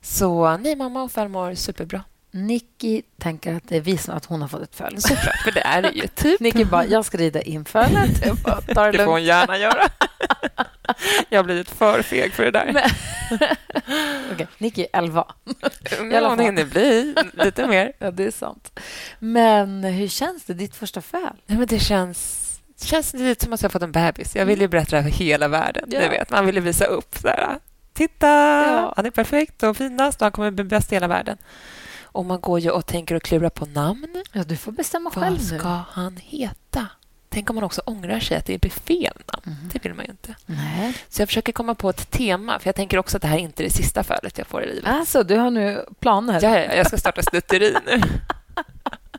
Så 0.01 0.57
nej, 0.57 0.77
mamma 0.77 1.03
och 1.03 1.13
far 1.13 1.29
mår 1.29 1.55
superbra. 1.55 2.03
Nicky 2.31 3.03
tänker 3.19 3.55
att 3.55 3.69
det 3.69 3.77
är 3.77 3.81
vi 3.81 3.99
som 3.99 4.17
att 4.17 4.25
hon 4.25 4.41
har 4.41 4.49
fått 4.49 4.63
ett 4.63 4.75
föl. 4.75 4.95
Såklart, 5.03 5.43
för 5.45 5.53
det 5.53 5.61
är 5.61 5.83
det 5.83 5.91
ju. 5.91 6.07
Typ. 6.07 6.41
Nicky 6.41 6.65
bara, 6.65 6.87
jag 6.87 7.05
ska 7.05 7.19
rida 7.19 7.43
in 7.43 7.65
fölet. 7.65 8.43
Bara, 8.75 8.91
det 8.91 8.93
Det 8.99 9.05
får 9.05 9.13
hon 9.13 9.25
gärna 9.25 9.59
göra. 9.59 9.89
Jag 11.29 11.39
har 11.39 11.45
blivit 11.45 11.71
för 11.71 12.03
feg 12.03 12.33
för 12.33 12.45
det 12.45 12.51
där. 12.51 12.73
Men- 12.73 12.91
Okej, 14.33 14.47
Nicky 14.59 14.83
är 14.83 14.99
11. 14.99 15.27
Men 16.01 16.15
alla 16.15 16.29
hon 16.29 16.39
hinner 16.39 16.65
bli 16.65 17.15
lite 17.33 17.67
mer. 17.67 17.93
Ja, 17.99 18.11
det 18.11 18.25
är 18.25 18.31
sant. 18.31 18.81
Men 19.19 19.85
hur 19.85 20.09
känns 20.09 20.45
det, 20.45 20.55
ditt 20.55 20.77
första 20.77 21.01
föl? 21.03 21.21
Nej, 21.47 21.59
men 21.59 21.67
det 21.67 21.79
känns, 21.79 22.45
det 22.81 22.87
känns 22.87 23.15
lite 23.15 23.45
som 23.45 23.53
att 23.53 23.63
jag 23.63 23.73
fått 23.73 23.83
en 23.83 23.93
bebis. 23.93 24.37
Jag 24.37 24.47
vill 24.47 24.61
ju 24.61 24.69
berätta 24.69 25.03
för 25.03 25.11
hela 25.11 25.49
världen. 25.49 25.85
Ja. 25.93 26.01
Vet, 26.11 26.31
man 26.31 26.47
vill 26.47 26.55
ju 26.55 26.61
visa 26.61 26.85
upp. 26.85 27.17
Så 27.23 27.29
här, 27.29 27.59
Titta, 27.93 28.27
Ja. 28.27 28.93
han 28.97 29.07
är 29.07 29.11
perfekt 29.11 29.63
och 29.63 29.77
finast 29.77 30.21
och 30.21 30.25
han 30.25 30.33
kommer 30.33 30.51
bli 30.51 30.65
bäst 30.65 30.93
i 30.93 30.97
hela 30.97 31.09
världen. 31.09 31.39
Och 32.03 32.25
man 32.25 32.41
går 32.41 32.61
ju 32.61 32.71
och 32.71 32.87
tänker 32.87 33.15
och 33.15 33.23
klurar 33.23 33.51
på 33.51 33.67
namn. 33.67 34.23
Ja, 34.33 34.43
du 34.45 34.57
får 34.57 34.73
bestämma 34.73 35.11
själv 35.11 35.25
Vad 35.39 35.53
nu. 35.53 35.59
ska 35.59 35.69
han 35.91 36.17
heta? 36.17 36.87
Tänk 37.29 37.51
om 37.51 37.57
man 37.57 37.65
också 37.65 37.83
ångrar 37.85 38.21
sig 38.21 38.37
att 38.37 38.47
det 38.47 38.59
blir 38.59 38.71
fel 38.71 39.17
namn. 39.33 39.43
Mhm. 39.61 39.71
Det 39.73 39.85
vill 39.85 39.95
man 39.95 40.05
ju 40.05 40.11
inte. 40.11 40.35
Nej. 40.47 40.95
Så 41.09 41.23
jag 41.23 41.29
försöker 41.29 41.53
komma 41.53 41.75
på 41.75 41.91
ett 41.91 42.11
tema, 42.11 42.59
för 42.59 42.69
jag 42.69 42.75
tänker 42.75 42.99
också 42.99 43.17
att 43.17 43.23
det 43.23 43.29
här 43.29 43.39
inte 43.39 43.63
är 43.63 43.65
det 43.65 43.71
sista 43.71 44.05
fölet 44.05 44.39
jag 44.39 44.47
får 44.47 44.63
i 44.63 44.67
livet. 44.67 44.85
Alltså, 44.87 45.23
du 45.23 45.37
har 45.37 45.51
nu 45.51 45.85
planer? 46.01 46.41
Ja, 46.43 46.59
ja, 46.59 46.75
jag 46.75 46.87
ska 46.87 46.99
starta 46.99 47.23
snutteri 47.23 47.75
nu. 47.87 48.01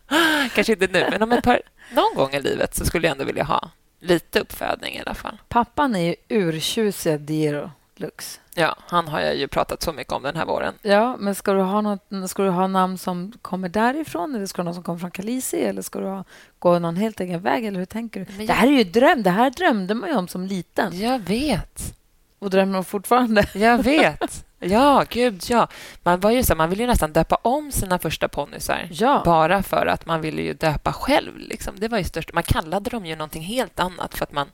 Kanske 0.56 0.74
inte 0.74 0.88
nu, 0.88 1.08
men 1.12 1.24
om 1.24 1.32
ett 1.32 1.44
par, 1.44 1.62
någon 1.92 2.16
gång 2.16 2.34
i 2.34 2.42
livet 2.42 2.76
så 2.76 2.86
skulle 2.86 3.08
jag 3.08 3.12
ändå 3.12 3.24
vilja 3.26 3.44
ha 3.44 3.70
lite 4.00 4.40
uppfödning 4.40 4.96
i 4.96 5.02
alla 5.06 5.14
fall. 5.14 5.38
Pappan 5.48 5.96
är 5.96 6.00
ju 6.06 6.16
urtjusiga 6.28 7.18
Diro 7.18 7.72
Lux. 7.96 8.40
Ja, 8.60 8.76
han 8.88 9.08
har 9.08 9.20
jag 9.20 9.36
ju 9.36 9.48
pratat 9.48 9.84
så 9.84 9.94
mycket 9.94 10.14
om 10.14 10.24
den 10.24 10.36
här 10.36 10.46
våren. 10.46 10.74
Ja, 10.82 11.18
men 11.20 11.36
ska 11.36 11.54
du 11.54 11.62
ha 11.62 11.82
något, 11.82 12.30
ska 12.30 12.44
du 12.44 12.50
ha 12.50 12.68
namn 12.68 12.98
som 12.98 13.34
kommer 13.42 13.70
därifrån 13.70 14.36
eller 14.36 14.46
ska 14.46 14.62
du 14.62 14.64
ha 14.64 14.70
något 14.70 14.76
som 14.76 14.84
kommer 14.84 15.00
från 15.00 15.12
Kalisi 15.12 15.62
eller 15.64 15.82
ska 15.82 16.00
du 16.00 16.06
ha, 16.06 16.24
gå 16.60 16.80
någon 16.80 16.96
helt 16.96 17.20
egen 17.20 17.42
väg 17.42 17.66
eller 17.66 17.80
hur 17.80 17.86
tänker 17.86 18.20
du? 18.20 18.26
Men 18.38 18.46
Det 18.46 18.54
här 18.54 18.68
är 18.68 18.72
ju 18.72 18.84
dröm. 18.84 19.24
Det 19.24 19.30
här 19.30 19.50
drömde 19.50 19.94
man 19.94 20.10
ju 20.10 20.16
om 20.16 20.28
som 20.28 20.46
liten 20.46 21.00
Jag 21.00 21.20
vet. 21.20 21.94
och 22.40 22.50
drömmer 22.50 22.78
om 22.78 22.86
fortfarande. 22.86 23.46
Jag 23.54 23.84
vet. 23.84 24.46
Ja, 24.60 25.06
gud, 25.10 25.44
ja. 25.50 25.68
Man, 26.04 26.20
var 26.20 26.32
ju 26.32 26.44
så, 26.44 26.56
man 26.56 26.70
ville 26.70 26.84
ju 26.84 26.88
nästan 26.88 27.14
döpa 27.14 27.36
om 27.36 27.72
sina 27.72 28.00
första 28.00 28.28
ponnysar. 28.28 28.88
Ja. 28.92 29.22
Bara 29.26 29.64
för 29.64 29.86
att 29.86 30.06
man 30.06 30.22
ville 30.22 30.42
ju 30.42 30.54
döpa 30.54 30.94
själv. 30.94 31.38
Liksom. 31.38 31.74
Det 31.78 31.88
var 31.88 31.98
ju 31.98 32.04
störst. 32.04 32.34
Man 32.34 32.44
kallade 32.44 32.90
dem 32.90 33.06
ju 33.06 33.16
någonting 33.16 33.44
helt 33.44 33.80
annat 33.80 34.16
för 34.18 34.24
att 34.24 34.32
man 34.32 34.48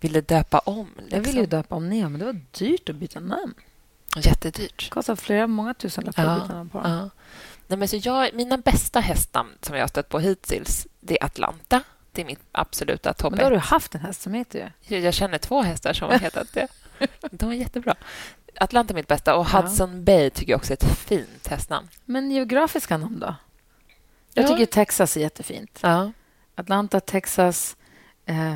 ville 0.00 0.20
döpa 0.20 0.58
om. 0.58 0.86
Liksom. 0.96 1.16
Jag 1.18 1.20
ville 1.24 1.40
ju 1.40 1.46
döpa 1.46 1.74
om 1.74 1.88
Neo, 1.88 2.08
men 2.08 2.18
det 2.18 2.24
var 2.24 2.40
dyrt 2.58 2.88
att 2.88 2.96
byta 2.96 3.20
namn. 3.20 3.54
Jättedyrt. 4.16 4.84
Det 4.84 4.90
kostade 4.90 5.16
flera, 5.20 5.46
många 5.46 5.74
tusenlappar 5.74 6.24
att 6.26 6.42
byta 6.42 6.54
namn 6.54 6.70
på 6.70 6.80
dem. 6.80 6.90
ja. 6.92 7.10
Nej, 7.66 7.78
men 7.78 7.88
så 7.88 7.96
jag, 7.96 8.34
mina 8.34 8.58
bästa 8.58 9.00
hästnamn 9.00 9.50
som 9.62 9.74
jag 9.76 9.82
har 9.82 9.88
stött 9.88 10.08
på 10.08 10.18
hittills, 10.18 10.86
det 11.00 11.20
är 11.20 11.24
Atlanta. 11.26 11.82
Det 12.12 12.22
är 12.22 12.26
mitt 12.26 12.40
absoluta 12.52 13.12
topp 13.12 13.30
Men 13.30 13.38
då 13.38 13.44
har 13.44 13.50
du 13.50 13.58
haft 13.58 13.94
en 13.94 14.00
häst 14.00 14.22
som 14.22 14.34
heter 14.34 14.72
ju... 14.88 14.98
Jag, 14.98 15.14
känner 15.14 15.38
två 15.38 15.62
hästar 15.62 15.92
som 15.92 16.08
har 16.10 16.18
hetat 16.18 16.48
det. 16.52 16.68
De 17.30 17.50
är 17.50 17.54
jättebra. 17.54 17.94
Atlanta 18.56 18.92
är 18.92 18.94
mitt 18.94 19.08
bästa 19.08 19.34
och 19.36 19.46
Ja. 19.52 19.60
Hudson 19.60 20.04
Bay 20.04 20.30
tycker 20.30 20.52
jag 20.52 20.58
också 20.58 20.72
är 20.72 20.76
ett 20.76 20.98
fint 20.98 21.46
hästnamn. 21.46 21.88
Men 22.04 22.30
geografiska 22.30 22.96
namn 22.96 23.18
då? 23.20 23.34
Jag 24.34 24.44
Ja. 24.44 24.48
tycker 24.48 24.66
Texas 24.66 25.16
är 25.16 25.20
jättefint. 25.20 25.78
Ja. 25.82 26.12
Atlanta, 26.54 27.00
Texas, 27.00 27.76
eh, 28.26 28.54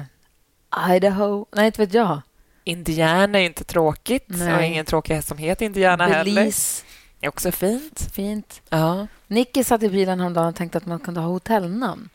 Idaho. 0.91 1.47
Nej, 1.53 1.67
inte 1.67 1.81
vet 1.81 1.95
jag. 1.95 2.21
Indiana 2.65 3.41
är 3.41 3.45
inte 3.45 3.65
tråkigt. 3.65 4.25
Nej. 4.29 4.55
Och 4.55 4.63
ingen 4.63 4.85
tråkig 4.87 5.15
häst 5.15 5.29
som 5.29 5.39
heter 5.39 5.67
Indiana 5.67 6.07
heller. 6.07 6.25
Belize, 6.35 6.85
är 7.21 7.29
också 7.29 7.53
fint. 7.53 8.09
fint. 8.13 8.63
Ja. 8.69 9.07
Nicky 9.27 9.65
satt 9.65 9.83
i 9.83 9.89
bilen 9.89 10.21
häromdagen 10.21 10.49
och 10.49 10.57
tänkte 10.57 10.79
att 10.79 10.87
man 10.87 10.99
kunde 11.01 11.21
ha 11.21 11.29
hotellnamn. 11.29 12.09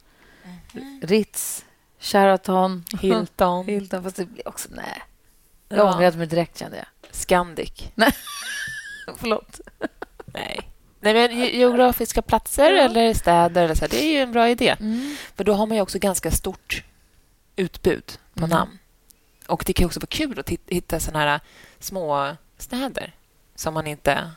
Ritz, 1.02 1.66
Sheraton, 2.00 2.84
Hilton, 3.02 3.66
Hilton. 3.66 4.04
Fast 4.04 4.16
det 4.16 4.26
blir 4.26 4.48
också... 4.48 4.70
Nej. 4.72 5.02
Jag 5.70 5.80
Ja. 5.80 5.94
ångrade 5.96 6.18
mig 6.18 6.28
direkt, 6.28 6.58
kände 6.60 6.78
jag. 6.78 6.86
Scandic. 7.12 7.72
Förlåt. 9.18 9.60
Nej. 10.26 10.60
Nej, 11.02 11.14
men 11.14 11.38
ge- 11.40 11.58
geografiska 11.58 12.22
platser 12.22 12.72
Ja. 12.72 12.84
eller 12.84 13.14
städer, 13.14 13.64
eller 13.64 13.76
så 13.76 13.82
här, 13.82 13.90
det 13.90 14.04
är 14.06 14.12
ju 14.12 14.20
en 14.20 14.32
bra 14.32 14.50
idé. 14.50 14.76
Mm. 14.80 15.16
För 15.36 15.44
då 15.44 15.54
har 15.54 15.66
man 15.66 15.76
ju 15.78 15.82
också 15.82 16.00
ganska 16.00 16.32
stort 16.32 16.84
utbud 17.60 18.20
på 18.34 18.40
Mm. 18.46 18.50
namn. 18.50 18.80
Och 19.48 19.64
det 19.66 19.74
kan 19.74 19.86
också 19.86 20.00
vara 20.00 20.08
kul 20.08 20.40
att 20.40 20.50
hitta 20.68 21.00
såna 21.00 21.20
här 21.20 21.40
små 21.80 22.36
städer 22.58 23.14
som 23.56 23.74
man 23.74 23.88
inte 23.88 24.32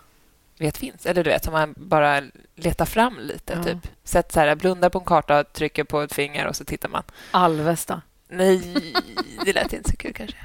vet 0.58 0.78
finns. 0.78 1.06
Eller 1.06 1.24
du 1.24 1.30
vet, 1.30 1.44
som 1.44 1.52
man 1.52 1.74
bara 1.76 2.22
letar 2.54 2.84
fram 2.84 3.18
lite. 3.20 3.52
Ja. 3.52 3.62
Typ. 3.64 3.78
Sätt 4.04 4.32
så 4.32 4.40
här, 4.40 4.54
blundar 4.54 4.88
på 4.90 4.98
en 4.98 5.04
karta, 5.04 5.44
trycker 5.44 5.84
på 5.84 6.00
ett 6.00 6.12
finger 6.14 6.46
och 6.46 6.56
så 6.56 6.64
tittar 6.64 6.88
man. 6.88 7.02
Alvesta. 7.30 8.02
Nej, 8.28 8.92
det 9.44 9.52
lät 9.52 9.72
inte 9.72 9.90
så 9.90 9.96
kul 9.96 10.12
kanske. 10.14 10.36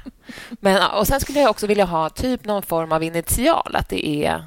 Men, 0.50 0.90
och 0.90 1.06
Sen 1.06 1.20
skulle 1.20 1.40
jag 1.40 1.50
också 1.50 1.66
vilja 1.66 1.84
ha 1.84 2.10
typ 2.10 2.44
någon 2.44 2.62
form 2.62 2.92
av 2.92 3.02
initial. 3.02 3.76
Att 3.76 3.88
det 3.88 4.06
är 4.08 4.44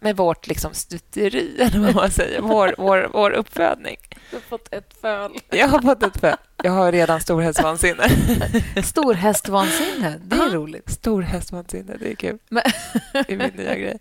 med 0.00 0.16
vårt 0.16 0.46
liksom 0.46 0.74
stuteri, 0.74 1.56
eller 1.60 1.78
vad 1.78 1.94
man 1.94 2.10
säger. 2.10 2.40
Vår, 2.40 2.74
vår, 2.78 3.10
vår 3.12 3.30
uppfödning. 3.30 3.96
Du 4.34 4.38
har 4.38 4.58
fått 4.58 4.68
ett 4.74 4.94
föl. 5.00 5.38
Jag 5.50 5.68
har 5.68 5.80
fått 5.82 6.02
ett 6.02 6.20
föl. 6.20 6.36
Jag 6.62 6.72
har 6.72 6.92
redan 6.92 7.20
storhästsvansinne. 7.20 8.08
Storhästvansinne. 8.84 10.20
Det 10.24 10.36
är 10.36 10.50
roligt. 10.50 10.90
Storhästsvansinne, 10.90 11.96
det 12.00 12.10
är 12.10 12.14
kul. 12.14 12.38
Men- 12.48 12.62
Det 13.12 13.32
är 13.32 13.36
min 13.36 13.50
nya 13.56 13.74
grej. 13.76 13.98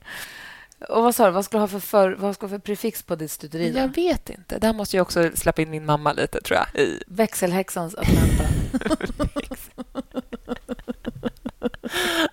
Och 0.90 1.04
vad 1.04 1.16
sa 1.16 1.26
du? 1.26 1.32
Vad 1.32 1.46
ska 1.46 1.58
du 1.58 1.62
ha 1.62 1.68
för, 1.68 1.80
för, 1.80 2.12
vad 2.12 2.36
ska 2.36 2.46
du 2.48 2.52
ha 2.54 2.58
för 2.60 2.64
prefix 2.66 3.04
på 3.04 3.16
ditt 3.16 3.32
stuteri? 3.32 3.72
då? 3.72 3.80
Jag 3.80 3.96
vet 3.96 4.30
inte. 4.30 4.58
Där 4.60 4.74
måste 4.74 4.98
jag 4.98 5.02
också 5.02 5.32
släppa 5.36 5.62
in 5.62 5.70
min 5.70 5.86
mamma 5.86 6.14
lite, 6.14 6.42
tror 6.42 6.60
jag. 6.60 6.82
I. 6.82 7.04
Växelhäxans 7.08 7.96
Atlanta. 7.96 8.44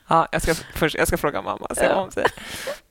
Ja, 0.08 0.28
jag, 0.32 0.42
ska 0.42 0.54
först, 0.54 0.96
jag 0.96 1.08
ska 1.08 1.16
fråga 1.16 1.42
mamma 1.42 1.66
se 1.76 1.88
vad 1.88 1.96
hon 1.96 2.12
säger. 2.12 2.30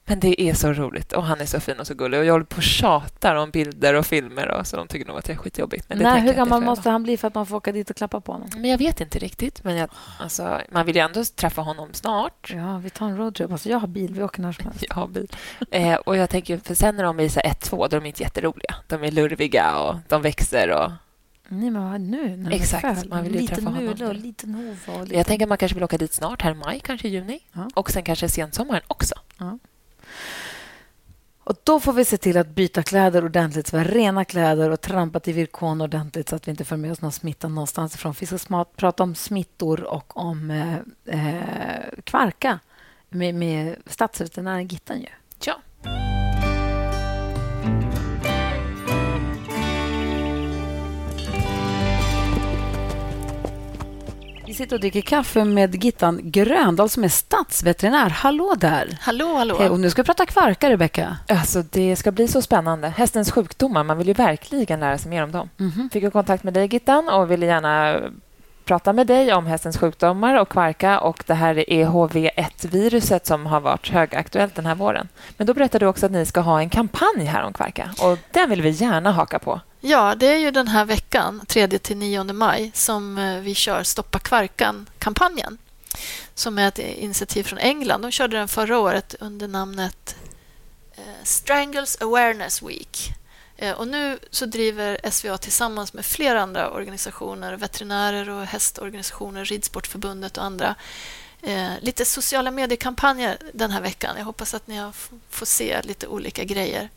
Men 0.09 0.19
det 0.19 0.41
är 0.41 0.53
så 0.53 0.73
roligt 0.73 1.13
och 1.13 1.23
han 1.23 1.41
är 1.41 1.45
så 1.45 1.59
fin 1.59 1.79
och 1.79 1.87
så 1.87 1.93
gullig. 1.93 2.19
Och 2.19 2.25
Jag 2.25 2.33
håller 2.33 2.45
på 2.45 2.57
och 2.57 2.63
tjatar 2.63 3.35
om 3.35 3.51
bilder 3.51 3.93
och 3.93 4.05
filmer 4.05 4.51
och 4.51 4.67
så 4.67 4.77
de 4.77 4.87
tycker 4.87 5.07
nog 5.07 5.17
att 5.17 5.25
det 5.25 5.33
är 5.33 5.37
skitjobbigt. 5.37 5.89
Men 5.89 5.97
Nej, 5.97 6.21
hur 6.21 6.27
jag 6.27 6.35
gammal 6.35 6.61
jag 6.61 6.65
måste 6.65 6.89
han 6.89 7.03
bli 7.03 7.17
för 7.17 7.27
att 7.27 7.35
man 7.35 7.45
får 7.45 7.55
åka 7.55 7.71
dit 7.71 7.89
och 7.89 7.95
klappa 7.95 8.21
på 8.21 8.31
honom? 8.31 8.49
Men 8.53 8.65
jag 8.65 8.77
vet 8.77 9.01
inte 9.01 9.19
riktigt. 9.19 9.63
Men 9.63 9.75
jag, 9.75 9.89
alltså, 10.19 10.61
man 10.71 10.85
vill 10.85 10.95
ju 10.95 11.01
ändå 11.01 11.23
träffa 11.35 11.61
honom 11.61 11.89
snart. 11.93 12.53
Ja, 12.55 12.77
vi 12.77 12.89
tar 12.89 13.05
en 13.05 13.17
roadtrip. 13.17 13.51
Alltså, 13.51 13.69
jag 13.69 13.79
har 13.79 13.87
bil. 13.87 14.13
Vi 14.13 14.23
åker 14.23 14.41
när 14.41 14.51
som 14.51 14.65
helst. 14.65 14.85
Jag 14.89 14.95
har 14.95 15.07
bil. 15.07 15.27
Eh, 15.71 15.95
och 15.95 16.17
jag 16.17 16.29
tänker, 16.29 16.57
för 16.57 16.75
sen 16.75 16.95
när 16.95 17.03
de 17.03 17.19
är 17.19 17.29
så 17.29 17.39
ett, 17.39 17.59
två, 17.59 17.87
då 17.87 17.97
är 17.97 18.01
de 18.01 18.07
inte 18.07 18.23
jätteroliga. 18.23 18.75
De 18.87 19.03
är 19.03 19.11
lurviga 19.11 19.79
och 19.79 19.95
de 20.07 20.21
växer. 20.21 20.69
Och... 20.69 20.91
Nej, 21.47 21.69
men 21.69 21.91
vad 21.91 22.01
nu? 22.01 22.37
När 22.37 22.51
är 22.51 22.55
Exakt, 22.55 22.99
föl? 22.99 23.09
man 23.09 23.23
vill 23.23 23.33
ju 23.33 23.39
liten 23.39 23.55
träffa 23.55 23.69
honom 23.69 24.07
och 24.07 24.15
liten 24.15 24.55
hova. 24.55 24.99
Och 24.99 25.03
liten... 25.03 25.17
Jag 25.17 25.27
tänker 25.27 25.45
att 25.45 25.49
man 25.49 25.57
kanske 25.57 25.75
vill 25.75 25.83
åka 25.83 25.97
dit 25.97 26.13
snart, 26.13 26.41
här 26.41 26.51
i 26.51 26.55
maj, 26.55 26.79
kanske 26.83 27.07
i 27.07 27.11
juni. 27.11 27.39
Ja. 27.53 27.69
Och 27.73 27.91
sen 27.91 28.03
kanske 28.03 28.29
sensommaren 28.29 28.83
också. 28.87 29.15
Och 31.49 31.55
då 31.63 31.79
får 31.79 31.93
vi 31.93 32.05
se 32.05 32.17
till 32.17 32.37
att 32.37 32.47
byta 32.47 32.83
kläder 32.83 33.25
ordentligt, 33.25 33.67
så 33.67 33.77
vi 33.77 33.83
har 33.83 33.89
rena 33.89 34.25
kläder 34.25 34.69
och 34.69 34.81
trampat 34.81 35.27
i 35.27 35.31
virkon 35.31 35.81
ordentligt 35.81 36.29
så 36.29 36.35
att 36.35 36.47
vi 36.47 36.51
inte 36.51 36.65
får 36.65 36.77
med 36.77 36.91
oss 36.91 37.01
någon 37.01 37.11
smitta 37.11 37.47
någonstans 37.47 37.95
ifrån. 37.95 38.13
Vi 38.19 38.25
ska 38.25 38.65
prata 38.75 39.03
om 39.03 39.15
smittor 39.15 39.83
och 39.83 40.17
om 40.17 40.51
eh, 40.51 40.75
eh, 41.05 41.83
kvarka 42.03 42.59
med, 43.09 43.35
med 43.35 43.75
stadsveterinären 43.85 44.67
Gittan. 44.67 44.99
Ju. 44.99 45.07
Vi 54.49 54.55
sitter 54.55 54.75
och 54.75 54.79
dricker 54.79 55.01
kaffe 55.01 55.45
med 55.45 55.83
Gittan 55.83 56.19
Gröndal 56.23 56.89
som 56.89 57.03
är 57.03 57.07
stadsveterinär. 57.07 58.09
Hallå 58.09 58.55
där! 58.57 58.97
Hallå, 59.01 59.35
hallå. 59.35 59.55
Hej, 59.59 59.69
och 59.69 59.79
nu 59.79 59.89
ska 59.89 60.01
vi 60.01 60.05
prata 60.05 60.25
kvarka, 60.25 60.69
Rebecka. 60.69 61.17
Alltså, 61.27 61.61
det 61.61 61.95
ska 61.95 62.11
bli 62.11 62.27
så 62.27 62.41
spännande. 62.41 62.87
Hästens 62.87 63.31
sjukdomar, 63.31 63.83
man 63.83 63.97
vill 63.97 64.07
ju 64.07 64.13
verkligen 64.13 64.79
lära 64.79 64.97
sig 64.97 65.09
mer 65.09 65.23
om 65.23 65.31
dem. 65.31 65.49
Mhm. 65.57 65.89
Fick 65.93 66.03
jag 66.03 66.13
kontakt 66.13 66.43
med 66.43 66.53
dig, 66.53 66.67
Gittan, 66.71 67.09
och 67.09 67.31
ville 67.31 67.45
gärna 67.45 67.99
prata 68.65 68.93
med 68.93 69.07
dig 69.07 69.33
om 69.33 69.45
hästens 69.45 69.77
sjukdomar 69.77 70.39
och 70.39 70.49
kvarka 70.49 70.99
och 70.99 71.23
det 71.27 71.33
här 71.33 71.55
EHV1-viruset 71.55 73.25
som 73.27 73.45
har 73.45 73.59
varit 73.59 73.89
högaktuellt 73.89 74.55
den 74.55 74.65
här 74.65 74.75
våren. 74.75 75.07
Men 75.37 75.47
då 75.47 75.53
berättade 75.53 75.85
du 75.85 75.89
också 75.89 76.05
att 76.05 76.11
ni 76.11 76.25
ska 76.25 76.39
ha 76.39 76.59
en 76.59 76.69
kampanj 76.69 77.25
här 77.25 77.43
om 77.43 77.53
kvarka 77.53 77.89
och 78.01 78.17
den 78.31 78.49
vill 78.49 78.61
vi 78.61 78.69
gärna 78.69 79.11
haka 79.11 79.39
på. 79.39 79.61
Ja, 79.81 80.15
det 80.15 80.27
är 80.27 80.37
ju 80.37 80.51
den 80.51 80.67
här 80.67 80.85
veckan, 80.85 81.41
3-9 81.47 82.33
maj, 82.33 82.71
som 82.73 83.17
eh, 83.17 83.39
vi 83.39 83.55
kör 83.55 83.83
Stoppa 83.83 84.19
kvarkan-kampanjen 84.19 85.57
som 86.39 86.59
är 86.59 86.67
ett 86.67 86.79
initiativ 86.79 87.43
från 87.43 87.59
England. 87.59 88.01
De 88.01 88.11
körde 88.11 88.37
den 88.37 88.47
förra 88.47 88.79
året 88.79 89.15
under 89.19 89.47
namnet 89.47 90.15
eh, 90.95 91.23
Strangles 91.23 92.01
Awareness 92.01 92.61
Week. 92.61 93.09
Eh, 93.57 93.71
och 93.71 93.87
nu 93.87 94.19
så 94.31 94.45
driver 94.45 95.09
SVA 95.11 95.37
tillsammans 95.37 95.93
med 95.93 96.05
flera 96.05 96.41
andra 96.41 96.71
organisationer, 96.71 97.53
veterinärer 97.53 98.29
och 98.29 98.45
hästorganisationer, 98.45 99.45
Ridsportförbundet 99.45 100.37
och 100.37 100.43
andra, 100.43 100.75
eh, 101.41 101.71
lite 101.81 102.05
sociala 102.05 102.51
mediekampanjer 102.51 103.37
den 103.53 103.71
här 103.71 103.81
veckan. 103.81 104.15
Jag 104.17 104.25
hoppas 104.25 104.53
att 104.53 104.67
ni 104.67 104.91
får 105.29 105.45
se 105.45 105.81
lite 105.81 106.07
olika 106.07 106.43
grejer. 106.43 106.89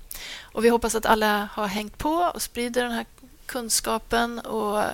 Och 0.42 0.64
Vi 0.64 0.68
hoppas 0.68 0.94
att 0.94 1.06
alla 1.06 1.48
har 1.52 1.66
hängt 1.66 1.98
på 1.98 2.14
och 2.34 2.42
sprider 2.42 2.82
den 2.82 2.92
här 2.92 3.06
kunskapen 3.46 4.38
och 4.38 4.84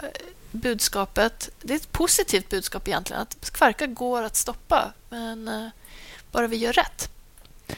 budskapet. 0.50 1.50
Det 1.62 1.72
är 1.72 1.76
ett 1.76 1.92
positivt 1.92 2.48
budskap 2.48 2.88
egentligen, 2.88 3.22
att 3.22 3.50
kvarka 3.50 3.86
går 3.86 4.22
att 4.22 4.36
stoppa, 4.36 4.92
men 5.08 5.48
eh, 5.48 5.68
bara 6.32 6.46
vi 6.46 6.56
gör 6.56 6.72
rätt. 6.72 7.10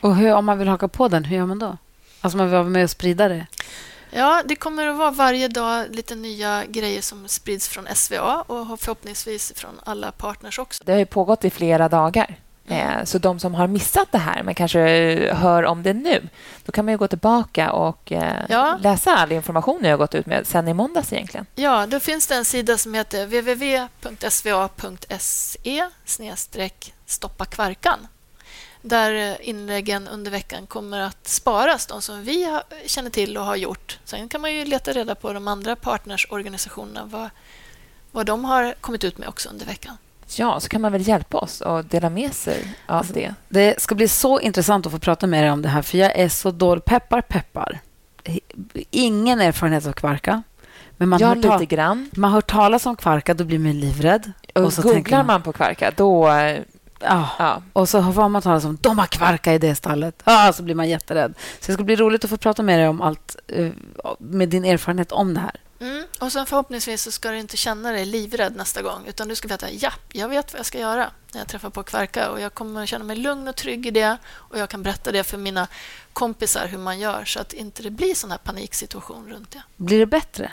Och 0.00 0.16
hur, 0.16 0.32
om 0.32 0.44
man 0.44 0.58
vill 0.58 0.68
haka 0.68 0.88
på 0.88 1.08
den, 1.08 1.24
hur 1.24 1.36
gör 1.36 1.46
man 1.46 1.58
då? 1.58 1.76
Alltså 2.20 2.36
man 2.36 2.46
vill 2.46 2.54
vara 2.54 2.64
med 2.64 2.84
och 2.84 2.90
sprida 2.90 3.28
det? 3.28 3.46
Ja, 4.10 4.42
det 4.44 4.56
kommer 4.56 4.86
att 4.86 4.96
vara 4.96 5.10
varje 5.10 5.48
dag 5.48 5.86
lite 5.90 6.14
nya 6.14 6.64
grejer 6.64 7.02
som 7.02 7.28
sprids 7.28 7.68
från 7.68 7.86
SVA 7.94 8.42
och 8.42 8.80
förhoppningsvis 8.80 9.52
från 9.56 9.80
alla 9.84 10.12
partners 10.12 10.58
också. 10.58 10.82
Det 10.86 10.92
har 10.92 10.98
ju 10.98 11.06
pågått 11.06 11.44
i 11.44 11.50
flera 11.50 11.88
dagar. 11.88 12.36
Eh, 12.70 13.04
Så 13.04 13.18
de 13.18 13.40
som 13.40 13.54
har 13.54 13.66
missat 13.66 14.08
det 14.12 14.18
här 14.18 14.42
men 14.42 14.54
kanske 14.54 14.78
hör 15.34 15.62
om 15.64 15.82
det 15.82 15.92
nu, 15.92 16.28
då 16.64 16.72
kan 16.72 16.84
man 16.84 16.92
ju 16.94 16.98
gå 16.98 17.08
tillbaka 17.08 17.72
och 17.72 18.12
eh, 18.12 18.44
Ja. 18.48 18.78
läsa 18.80 19.16
all 19.16 19.32
information 19.32 19.78
jag 19.82 19.90
har 19.90 19.98
gått 19.98 20.14
ut 20.14 20.26
med 20.26 20.46
sen 20.46 20.68
i 20.68 20.74
måndags 20.74 21.12
egentligen. 21.12 21.46
Ja, 21.54 21.86
då 21.86 22.00
finns 22.00 22.26
det 22.26 22.34
en 22.34 22.44
sida 22.44 22.78
som 22.78 22.94
heter 22.94 23.26
www.sva.se 23.26 25.88
stoppa 27.06 27.44
kvarkan 27.44 28.06
där 28.82 29.14
eh, 29.14 29.48
inläggen 29.48 30.08
under 30.08 30.30
veckan 30.30 30.66
kommer 30.66 31.00
att 31.00 31.26
sparas, 31.28 31.86
de 31.86 32.02
som 32.02 32.22
vi 32.24 32.58
känner 32.86 33.10
till 33.10 33.38
och 33.38 33.44
har 33.44 33.56
gjort. 33.56 33.98
Sen 34.04 34.28
kan 34.28 34.40
man 34.40 34.54
ju 34.54 34.64
leta 34.64 34.92
reda 34.92 35.14
på 35.14 35.32
de 35.32 35.48
andra 35.48 35.76
partnersorganisationerna, 35.76 37.04
vad, 37.04 37.30
vad 38.12 38.26
de 38.26 38.44
har 38.44 38.74
kommit 38.80 39.04
ut 39.04 39.18
med 39.18 39.28
också 39.28 39.48
under 39.48 39.66
veckan. 39.66 39.96
Ja, 40.38 40.60
så 40.60 40.68
kan 40.68 40.80
man 40.80 40.92
väl 40.92 41.08
hjälpa 41.08 41.38
oss 41.38 41.60
och 41.60 41.84
dela 41.84 42.10
med 42.10 42.32
sig 42.34 42.76
av 42.86 42.96
Alltså, 42.96 43.12
det. 43.12 43.34
Det 43.48 43.80
ska 43.82 43.94
bli 43.94 44.08
så 44.08 44.40
intressant 44.40 44.86
att 44.86 44.92
få 44.92 44.98
prata 44.98 45.26
med 45.26 45.44
dig 45.44 45.50
om 45.50 45.62
det 45.62 45.68
här, 45.68 45.82
för 45.82 45.98
jag 45.98 46.16
är 46.18 46.28
så 46.28 46.50
dålig. 46.50 46.84
Peppar, 46.84 47.20
peppar. 47.20 47.80
Ingen 48.90 49.40
erfarenhet 49.40 49.86
av 49.86 49.92
kvarka. 49.92 50.42
Men 50.96 51.08
man, 51.08 51.18
Jag 51.20 51.28
hör, 51.28 51.36
lite 51.58 51.66
grann. 51.74 52.10
man 52.16 52.32
hör 52.32 52.40
talas 52.40 52.86
om 52.86 52.96
kvarka, 52.96 53.34
då 53.34 53.44
blir 53.44 53.58
man 53.58 53.80
livrädd. 53.80 54.32
Och 54.54 54.72
så 54.72 54.82
tänker 54.82 54.98
googlar 54.98 55.24
man 55.24 55.42
på 55.42 55.52
kvarka, 55.52 55.92
då... 55.96 56.28
Ja. 57.02 57.28
Ja, 57.38 57.62
Och 57.72 57.88
så 57.88 57.98
har 58.00 58.28
man 58.28 58.42
talas 58.42 58.64
om 58.64 58.78
de 58.80 58.98
har 58.98 59.06
kvarka 59.06 59.54
i 59.54 59.58
det 59.58 59.74
stallet. 59.74 60.22
Ah, 60.24 60.52
så 60.52 60.62
blir 60.62 60.74
man 60.74 60.88
jätterädd. 60.88 61.34
Så 61.60 61.66
det 61.66 61.72
ska 61.72 61.82
bli 61.82 61.96
roligt 61.96 62.24
att 62.24 62.30
få 62.30 62.36
prata 62.36 62.62
med 62.62 62.78
dig 62.78 62.88
om 62.88 63.00
allt 63.00 63.36
eh, 63.48 63.70
med 64.18 64.48
din 64.48 64.64
erfarenhet 64.64 65.12
om 65.12 65.34
det 65.34 65.40
här. 65.40 65.56
Mm. 65.80 66.04
Och 66.18 66.32
sen 66.32 66.46
förhoppningsvis 66.46 67.02
så 67.02 67.10
ska 67.10 67.30
du 67.30 67.38
inte 67.38 67.56
känna 67.56 67.92
dig 67.92 68.04
livrädd 68.04 68.56
nästa 68.56 68.82
gång 68.82 69.06
utan 69.06 69.28
du 69.28 69.34
ska 69.34 69.48
veta 69.48 69.70
ja, 69.70 69.92
jag 70.12 70.28
vet 70.28 70.52
vad 70.52 70.58
jag 70.58 70.66
ska 70.66 70.78
göra 70.78 71.10
när 71.32 71.40
jag 71.40 71.48
träffar 71.48 71.70
på 71.70 71.82
kvarka 71.82 72.30
och 72.30 72.40
jag 72.40 72.54
kommer 72.54 72.82
att 72.82 72.88
känna 72.88 73.04
mig 73.04 73.16
lugn 73.16 73.48
och 73.48 73.56
trygg 73.56 73.86
i 73.86 73.90
det 73.90 74.16
och 74.32 74.58
jag 74.58 74.68
kan 74.68 74.82
berätta 74.82 75.12
det 75.12 75.24
för 75.24 75.38
mina 75.38 75.68
kompisar 76.12 76.66
hur 76.66 76.78
man 76.78 76.98
gör 76.98 77.24
så 77.24 77.40
att 77.40 77.52
inte 77.52 77.82
det 77.82 77.90
blir 77.90 78.14
sån 78.14 78.30
här 78.30 78.38
paniksituation 78.38 79.28
runt 79.28 79.50
det. 79.50 79.62
Blir 79.76 79.98
det 79.98 80.06
bättre? 80.06 80.52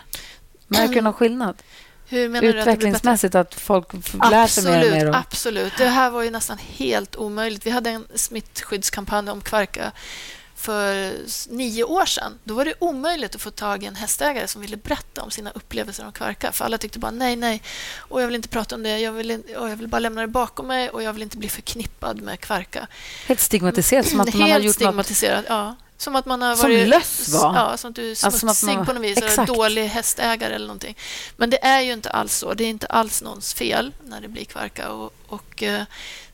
Märker 0.68 0.94
du 0.94 1.02
någon 1.02 1.14
skillnad? 1.14 1.64
Du 2.10 2.38
att? 2.38 2.44
Utvecklingsmässigt, 2.44 3.36
att 3.36 3.56
folk 3.56 3.94
lär 4.32 4.48
sig 4.48 4.64
mer 4.64 4.86
och 4.86 4.92
mer? 4.92 5.10
Och... 5.10 5.16
absolut. 5.16 5.74
Det 5.78 5.88
här 5.88 6.10
var 6.10 6.24
ju 6.24 6.30
nästan 6.30 6.58
helt 6.58 7.16
omöjligt. 7.16 7.66
Vi 7.66 7.70
hade 7.70 7.90
en 7.90 8.08
smittskyddskampanj 8.16 9.30
om 9.30 9.42
kvarka 9.42 9.92
för 10.58 11.14
nio 11.50 11.84
år 11.84 12.06
sedan. 12.06 12.40
Då 12.44 12.54
var 12.54 12.66
det 12.66 12.74
omöjligt 12.80 13.36
att 13.36 13.42
få 13.42 13.52
tag 13.52 13.84
i 13.84 13.86
en 13.86 13.96
hästägare 13.96 14.48
som 14.48 14.62
ville 14.62 14.78
berätta 14.78 15.22
om 15.22 15.32
sina 15.32 15.52
upplevelser 15.52 16.06
om 16.06 16.12
kvarka. 16.12 16.52
För 16.52 16.66
alla 16.66 16.78
tyckte 16.78 17.00
bara 17.00 17.12
nej, 17.12 17.36
nej, 17.36 17.62
och 17.98 18.22
jag 18.22 18.28
vill 18.28 18.36
inte 18.36 18.48
prata 18.48 18.76
om 18.76 18.84
det. 18.84 19.00
Jag 19.00 19.12
vill, 19.12 19.44
jag 19.54 19.76
vill 19.76 19.88
bara 19.88 20.00
lämna 20.00 20.22
det 20.22 20.28
bakom 20.28 20.68
mig 20.68 20.90
och 20.90 21.04
jag 21.04 21.14
vill 21.14 21.24
inte 21.24 21.38
bli 21.38 21.50
förknippad 21.50 22.22
med 22.22 22.40
kvarka. 22.40 22.88
Helt 23.28 23.40
stigmatiserat, 23.40 24.08
som 24.08 24.20
att 24.20 24.34
man 24.34 24.52
har 24.52 24.60
gjort 24.60 24.80
något... 24.80 25.22
ja. 25.48 25.76
Som 25.98 26.16
att 26.16 26.26
man 26.26 26.42
har 26.42 26.56
Som 26.56 26.70
varit... 26.70 26.88
löss 26.88 27.30
var. 27.30 27.56
Ja, 27.56 27.78
som 27.78 27.90
att 27.90 27.96
du 27.96 28.06
är 28.12 28.26
Alltså 28.26 28.32
smutsig 28.32 28.68
man- 28.76 28.86
på 28.86 28.94
något 28.94 29.04
vis. 29.04 29.18
Eller 29.18 29.46
dålig 29.46 29.88
hästägare 29.88 30.56
eller 30.56 30.68
någonting. 30.68 30.98
Men 31.38 31.50
det 31.50 31.66
är 31.66 31.82
ju 31.82 31.94
inte 31.94 32.10
alls 32.10 32.36
så. 32.38 32.54
Det 32.54 32.64
är 32.64 32.70
inte 32.70 32.88
alls 32.88 33.22
någons 33.22 33.54
fel 33.54 33.94
när 34.06 34.22
det 34.22 34.28
blir 34.28 34.46
kvarka. 34.46 34.90
Och, 34.92 35.14
och 35.28 35.64
eh, 35.64 35.84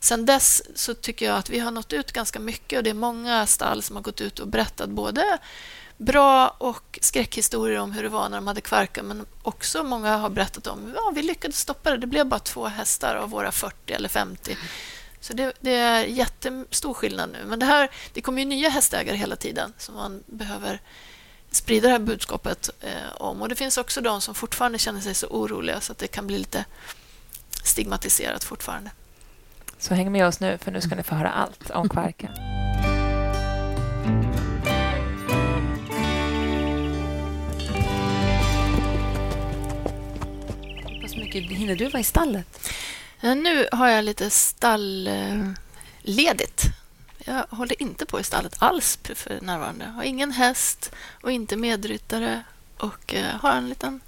sen 0.00 0.26
dess 0.26 0.62
så 0.74 0.94
tycker 0.94 1.26
jag 1.26 1.36
att 1.36 1.50
vi 1.50 1.58
har 1.58 1.70
nått 1.70 1.92
ut 1.92 2.12
ganska 2.12 2.38
mycket 2.38 2.76
och 2.76 2.82
det 2.82 2.90
är 2.90 2.94
många 2.94 3.46
stall 3.46 3.82
som 3.82 3.96
har 3.96 4.02
gått 4.02 4.20
ut 4.20 4.38
och 4.38 4.48
berättat 4.48 4.88
både 4.88 5.38
bra 5.96 6.48
och 6.48 6.98
skräckhistorier 7.02 7.78
om 7.78 7.92
hur 7.92 8.02
det 8.02 8.08
var 8.08 8.28
när 8.28 8.36
de 8.36 8.46
hade 8.46 8.60
kvarka 8.60 9.02
men 9.02 9.26
också 9.42 9.82
många 9.82 10.16
har 10.16 10.30
berättat 10.30 10.66
om 10.66 10.92
ja, 10.96 11.12
vi 11.14 11.22
lyckades 11.22 11.58
stoppa 11.60 11.90
det. 11.90 11.96
Det 11.96 12.06
blev 12.06 12.26
bara 12.26 12.40
två 12.40 12.66
hästar 12.66 13.14
av 13.14 13.30
våra 13.30 13.52
40 13.52 13.92
eller 13.92 14.08
50 14.08 14.56
Så 15.24 15.32
det, 15.32 15.52
det, 15.60 15.74
är 15.74 16.04
jättestor 16.04 16.94
skillnad 16.94 17.30
nu. 17.32 17.38
Men 17.46 17.58
det, 17.58 17.66
här, 17.66 17.90
det 18.12 18.20
kommer 18.20 18.38
ju 18.38 18.44
nya 18.44 18.68
hästägare 18.68 19.16
hela 19.16 19.36
tiden 19.36 19.72
som 19.78 19.94
man 19.94 20.22
behöver 20.26 20.80
sprida 21.50 21.88
det 21.88 21.92
här 21.92 21.98
budskapet 21.98 22.70
eh, 22.80 23.16
om. 23.16 23.42
Och 23.42 23.48
Det 23.48 23.54
finns 23.54 23.78
också 23.78 24.00
de 24.00 24.20
som 24.20 24.34
fortfarande 24.34 24.78
känner 24.78 25.00
sig 25.00 25.14
så 25.14 25.26
oroliga 25.26 25.80
så 25.80 25.92
att 25.92 25.98
det 25.98 26.06
kan 26.06 26.26
bli 26.26 26.38
lite 26.38 26.64
stigmatiserat 27.64 28.44
fortfarande. 28.44 28.90
Så 29.78 29.94
häng 29.94 30.12
med 30.12 30.26
oss 30.26 30.40
nu, 30.40 30.58
för 30.58 30.70
nu 30.70 30.80
ska 30.80 30.94
ni 30.94 31.02
få 31.02 31.14
höra 31.14 31.30
allt 31.30 31.70
om 31.70 31.88
kvarken. 31.88 32.30
Hur 41.14 41.20
mycket 41.20 41.58
hinner 41.58 41.76
du 41.76 41.88
vara 41.88 42.00
i 42.00 42.04
stallet? 42.04 42.70
Nu 43.24 43.68
har 43.72 43.88
jag 43.88 44.04
lite 44.04 44.30
stallledigt. 44.30 45.54
Jag 47.24 47.46
håller 47.50 47.82
inte 47.82 48.06
på 48.06 48.20
i 48.20 48.24
stallet 48.24 48.56
alls 48.58 48.98
för 49.14 49.40
närvarande. 49.40 49.84
Jag 49.84 49.92
har 49.92 50.02
ingen 50.02 50.32
häst 50.32 50.92
och 51.22 51.32
inte 51.32 51.56
medryttare 51.56 52.42
och 52.78 53.14
eh, 53.14 53.36
har 53.40 53.52
en 53.52 53.68
liten 53.68 54.00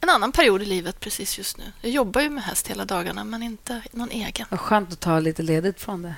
en 0.00 0.08
annan 0.10 0.32
period 0.32 0.62
i 0.62 0.64
livet 0.64 1.00
precis 1.00 1.38
just 1.38 1.58
nu. 1.58 1.64
Jag 1.80 1.90
jobbar 1.90 2.20
ju 2.20 2.30
med 2.30 2.44
häst 2.44 2.68
hela 2.68 2.84
dagarna, 2.84 3.24
men 3.24 3.42
inte 3.42 3.82
någon 3.92 4.10
egen. 4.10 4.46
Vad 4.50 4.60
skönt 4.60 4.92
att 4.92 5.00
ta 5.00 5.20
lite 5.20 5.42
ledigt 5.42 5.80
från 5.80 6.02
det. 6.02 6.14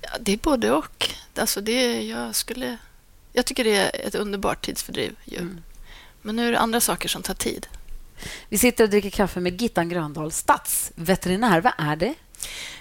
Ja, 0.00 0.10
det 0.20 0.32
är 0.32 0.36
både 0.36 0.72
och. 0.72 1.10
Alltså 1.34 1.60
det, 1.60 2.02
jag, 2.02 2.34
skulle, 2.34 2.78
jag 3.32 3.46
tycker 3.46 3.64
det 3.64 3.76
är 3.76 4.06
ett 4.08 4.14
underbart 4.14 4.64
tidsfördriv. 4.64 5.16
Mm. 5.32 5.62
Men 6.22 6.36
nu 6.36 6.48
är 6.48 6.52
det 6.52 6.58
andra 6.58 6.80
saker 6.80 7.08
som 7.08 7.22
tar 7.22 7.34
tid. 7.34 7.66
Vi 8.48 8.58
sitter 8.58 8.84
och 8.84 8.90
dricker 8.90 9.10
kaffe 9.10 9.40
med 9.40 9.62
Gittan 9.62 9.88
Gröndahl, 9.88 10.32
stadsveterinär. 10.32 11.60
Vad 11.60 11.72
är 11.78 11.96
det? 11.96 12.14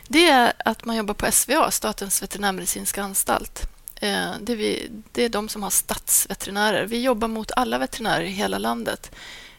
Det 0.07 0.27
är 0.29 0.53
att 0.65 0.85
man 0.85 0.95
jobbar 0.95 1.13
på 1.13 1.31
SVA, 1.31 1.71
Statens 1.71 2.23
veterinärmedicinska 2.23 3.03
anstalt. 3.03 3.69
Eh, 3.95 4.31
det 4.41 4.53
är, 4.53 4.57
vi, 4.57 4.89
det 5.11 5.23
är 5.23 5.29
de 5.29 5.49
som 5.49 5.63
har 5.63 5.69
stadsveterinärer. 5.69 6.85
Vi 6.85 7.01
jobbar 7.01 7.27
mot 7.27 7.51
alla 7.55 7.77
veterinärer 7.77 8.23
i 8.23 8.29
hela 8.29 8.57
landet 8.57 9.11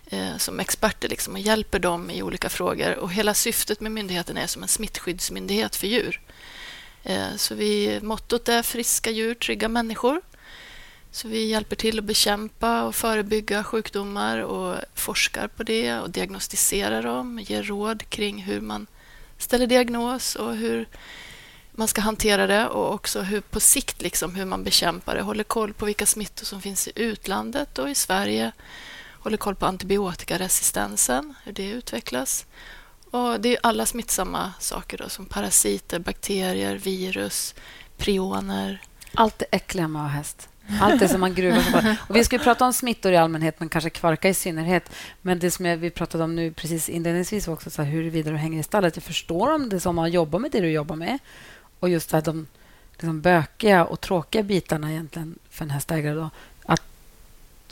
eh, 0.06 0.36
som 0.36 0.60
experter 0.60 1.08
liksom, 1.08 1.34
och 1.34 1.40
hjälper 1.40 1.78
dem 1.78 2.10
i 2.10 2.22
olika 2.22 2.48
frågor. 2.48 2.94
Och 2.94 3.12
Hela 3.12 3.34
syftet 3.34 3.80
med 3.80 3.92
myndigheten 3.92 4.36
är 4.36 4.46
som 4.46 4.62
en 4.62 4.68
smittskyddsmyndighet 4.68 5.76
för 5.76 5.86
djur. 5.86 6.20
Eh, 7.02 7.36
så 7.36 7.54
vi, 7.54 8.00
mottot 8.02 8.48
är 8.48 8.62
friska 8.62 9.10
djur, 9.10 9.34
trygga 9.34 9.68
människor. 9.68 10.20
Så 11.14 11.28
vi 11.28 11.44
hjälper 11.46 11.76
till 11.76 11.98
att 11.98 12.04
bekämpa 12.04 12.82
och 12.82 12.94
förebygga 12.94 13.64
sjukdomar 13.64 14.38
och 14.38 14.76
forskar 14.94 15.48
på 15.48 15.62
det 15.62 15.98
och 15.98 16.10
diagnostiserar 16.10 17.02
dem, 17.02 17.38
ger 17.38 17.62
råd 17.62 18.08
kring 18.08 18.42
hur 18.42 18.60
man 18.60 18.86
ställer 19.38 19.66
diagnos 19.66 20.34
och 20.34 20.56
hur 20.56 20.88
man 21.72 21.88
ska 21.88 22.00
hantera 22.00 22.46
det 22.46 22.68
och 22.68 22.94
också 22.94 23.20
hur 23.20 23.40
på 23.40 23.60
sikt 23.60 24.02
liksom 24.02 24.34
hur 24.34 24.44
man 24.44 24.64
bekämpar 24.64 25.14
det. 25.14 25.22
Håller 25.22 25.44
koll 25.44 25.72
på 25.72 25.84
vilka 25.84 26.06
smittor 26.06 26.44
som 26.44 26.60
finns 26.60 26.88
i 26.88 26.92
utlandet 26.94 27.78
och 27.78 27.90
i 27.90 27.94
Sverige. 27.94 28.52
Håller 29.12 29.36
koll 29.36 29.54
på 29.54 29.66
antibiotikaresistensen, 29.66 31.34
hur 31.44 31.52
det 31.52 31.70
utvecklas. 31.70 32.46
Och 33.10 33.40
det 33.40 33.48
är 33.48 33.58
alla 33.62 33.86
smittsamma 33.86 34.52
saker 34.60 34.98
då, 34.98 35.08
som 35.08 35.26
parasiter, 35.26 35.98
bakterier, 35.98 36.76
virus, 36.76 37.54
prioner. 37.96 38.82
Allt 39.14 39.38
det 39.38 39.46
äckliga 39.50 39.88
med 39.88 40.02
att 40.02 40.10
ha 40.10 40.16
häst. 40.16 40.48
Allt 40.80 41.00
det 41.00 41.08
som 41.08 41.20
man 41.20 41.34
gruvar 41.34 41.60
sig 41.62 41.72
på. 41.72 41.78
Och 42.08 42.16
vi 42.16 42.24
ska 42.24 42.38
prata 42.38 42.64
om 42.64 42.72
smittor 42.72 43.12
i 43.12 43.16
allmänhet, 43.16 43.60
men 43.60 43.68
kanske 43.68 43.90
kvarka 43.90 44.28
i 44.28 44.34
synnerhet. 44.34 44.90
Men 45.22 45.38
det 45.38 45.50
som 45.50 45.80
vi 45.80 45.90
pratade 45.90 46.24
om 46.24 46.36
nu 46.36 46.52
precis 46.52 46.88
inledningsvis 46.88 47.46
var 47.46 47.54
också 47.54 47.70
så 47.70 47.82
här, 47.82 47.90
huruvida 47.90 48.30
du 48.30 48.36
hänger 48.36 48.60
i 48.60 48.62
stallet. 48.62 48.96
Jag 48.96 49.02
förstår 49.02 49.54
om 49.54 49.68
det 49.68 49.80
som 49.80 49.96
man 49.96 50.10
jobbar 50.10 50.38
med 50.38 50.50
det 50.50 50.60
du 50.60 50.70
jobbar 50.70 50.96
med. 50.96 51.18
Och 51.80 51.88
just 51.88 52.10
det 52.10 52.16
här, 52.16 52.22
de 52.22 52.46
liksom 52.92 53.20
bökiga 53.20 53.84
och 53.84 54.00
tråkiga 54.00 54.42
bitarna 54.42 54.90
egentligen 54.90 55.38
för 55.50 55.64
en 55.64 55.70
hästägare. 55.70 56.14
Då, 56.14 56.30
att 56.66 56.82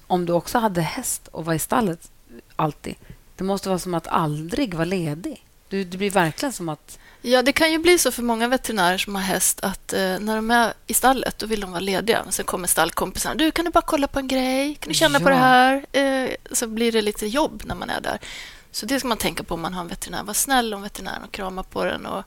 om 0.06 0.26
du 0.26 0.32
också 0.32 0.58
hade 0.58 0.80
häst 0.80 1.28
och 1.28 1.44
var 1.44 1.54
i 1.54 1.58
stallet 1.58 2.10
alltid. 2.56 2.94
Det 3.36 3.44
måste 3.44 3.68
vara 3.68 3.78
som 3.78 3.94
att 3.94 4.06
aldrig 4.06 4.74
vara 4.74 4.84
ledig. 4.84 5.44
Du, 5.68 5.84
det 5.84 5.98
blir 5.98 6.10
verkligen 6.10 6.52
som 6.52 6.68
att... 6.68 6.98
Ja, 7.24 7.42
det 7.42 7.52
kan 7.52 7.72
ju 7.72 7.78
bli 7.78 7.98
så 7.98 8.12
för 8.12 8.22
många 8.22 8.48
veterinärer 8.48 8.98
som 8.98 9.14
har 9.14 9.22
häst 9.22 9.60
att 9.62 9.92
eh, 9.92 10.18
när 10.18 10.36
de 10.36 10.50
är 10.50 10.72
i 10.86 10.94
stallet 10.94 11.38
då 11.38 11.46
vill 11.46 11.60
de 11.60 11.70
vara 11.70 11.80
lediga. 11.80 12.24
sen 12.30 12.44
kommer 12.44 12.68
stallkompisarna. 12.68 13.34
Du, 13.34 13.50
kan 13.50 13.64
du 13.64 13.70
bara 13.70 13.82
kolla 13.82 14.06
på 14.06 14.18
en 14.18 14.28
grej? 14.28 14.74
Kan 14.74 14.88
du 14.88 14.94
känna 14.94 15.18
ja. 15.18 15.24
på 15.24 15.30
det 15.30 15.36
här? 15.36 15.86
Eh, 15.92 16.30
så 16.52 16.66
blir 16.66 16.92
det 16.92 17.02
lite 17.02 17.26
jobb 17.26 17.62
när 17.64 17.74
man 17.74 17.90
är 17.90 18.00
där. 18.00 18.18
Så 18.70 18.86
det 18.86 18.98
ska 18.98 19.08
man 19.08 19.18
tänka 19.18 19.42
på 19.42 19.54
om 19.54 19.60
man 19.60 19.74
har 19.74 19.80
en 19.80 19.88
veterinär. 19.88 20.22
Var 20.22 20.34
snäll 20.34 20.74
om 20.74 20.82
veterinären 20.82 21.22
och 21.22 21.32
krama 21.32 21.62
på 21.62 21.84
den 21.84 22.06
och 22.06 22.24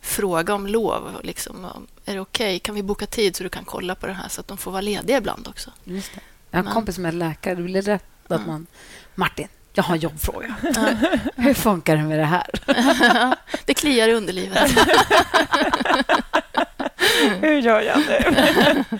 fråga 0.00 0.54
om 0.54 0.66
lov. 0.66 1.20
Liksom, 1.22 1.64
är 2.04 2.14
det 2.14 2.20
okej? 2.20 2.46
Okay? 2.46 2.58
Kan 2.58 2.74
vi 2.74 2.82
boka 2.82 3.06
tid 3.06 3.36
så 3.36 3.42
du 3.42 3.48
kan 3.48 3.64
kolla 3.64 3.94
på 3.94 4.06
det 4.06 4.12
här 4.12 4.28
så 4.28 4.40
att 4.40 4.48
de 4.48 4.58
får 4.58 4.70
vara 4.70 4.80
lediga 4.80 5.18
ibland 5.18 5.48
också? 5.48 5.70
Just 5.84 6.14
det. 6.14 6.20
Jag 6.50 6.58
har 6.58 6.68
en 6.68 6.74
kompis 6.74 6.94
som 6.94 7.06
är 7.06 7.12
läkare. 7.12 7.54
Det 7.54 7.62
blir 7.62 7.82
rätt 7.82 8.04
att 8.24 8.30
mm. 8.30 8.46
man... 8.46 8.66
Martin, 9.14 9.48
jag 9.74 9.84
har 9.84 9.94
en 9.94 10.00
jobbfråga. 10.00 10.54
Ja. 10.62 10.86
Hur 11.36 11.54
funkar 11.54 11.96
det 11.96 12.02
med 12.02 12.18
det 12.18 12.24
här? 12.24 12.46
det 13.64 13.74
kliar 13.74 14.08
i 14.08 14.12
underlivet. 14.12 14.70
Hur 17.40 17.58
gör 17.58 17.80
jag 17.80 17.98
nu? 17.98 18.84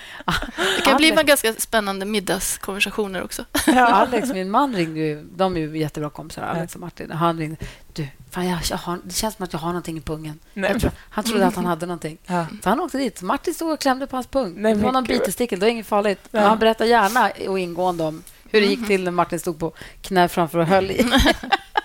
Det 0.76 0.82
kan 0.84 0.96
bli 0.96 1.12
med 1.12 1.26
ganska 1.26 1.52
spännande 1.52 2.06
middagskonversationer 2.06 3.22
också. 3.22 3.44
Ja, 3.66 3.86
Alex, 3.86 4.32
min 4.32 4.50
man, 4.50 4.74
ringde 4.74 5.00
ju. 5.00 5.24
De 5.36 5.56
är 5.56 5.60
ju 5.60 5.78
jättebra 5.78 6.10
kompisar, 6.10 6.42
Alex 6.42 6.74
och 6.74 6.80
Martin. 6.80 7.10
Han 7.10 7.38
ringde. 7.38 7.56
Du, 7.92 8.08
fan, 8.30 8.48
jag, 8.48 8.58
jag 8.70 8.76
har, 8.76 8.98
det 9.04 9.14
känns 9.14 9.34
som 9.34 9.44
att 9.44 9.52
jag 9.52 9.60
har 9.60 9.68
någonting 9.68 9.96
i 9.96 10.00
pungen. 10.00 10.38
Tror, 10.54 10.90
han 11.10 11.24
trodde 11.24 11.46
att 11.46 11.56
han 11.56 11.66
hade 11.66 11.86
någonting. 11.86 12.18
Ja. 12.26 12.46
Så 12.62 12.68
han 12.68 12.80
åkte 12.80 12.98
dit. 12.98 13.22
Martin 13.22 13.54
stod 13.54 13.72
och 13.72 13.80
klämde 13.80 14.06
på 14.06 14.16
hans 14.16 14.26
pung. 14.26 14.54
Nej, 14.56 14.74
det 14.74 14.82
var 14.82 14.92
någon 14.92 15.04
bitestickel. 15.04 15.60
Det 15.60 15.66
var 15.66 15.70
inget 15.70 15.86
farligt. 15.86 16.20
Ja. 16.30 16.40
han 16.40 16.58
berättar 16.58 16.84
gärna 16.84 17.30
och 17.48 17.58
ingående 17.58 18.04
om 18.04 18.22
hur 18.54 18.60
det 18.60 18.66
gick 18.66 18.86
till 18.86 19.04
när 19.04 19.10
Martin 19.10 19.40
stod 19.40 19.58
på 19.58 19.72
knä 20.02 20.28
framför 20.28 20.58
och 20.58 20.66
höll 20.66 20.90
i. 20.90 21.06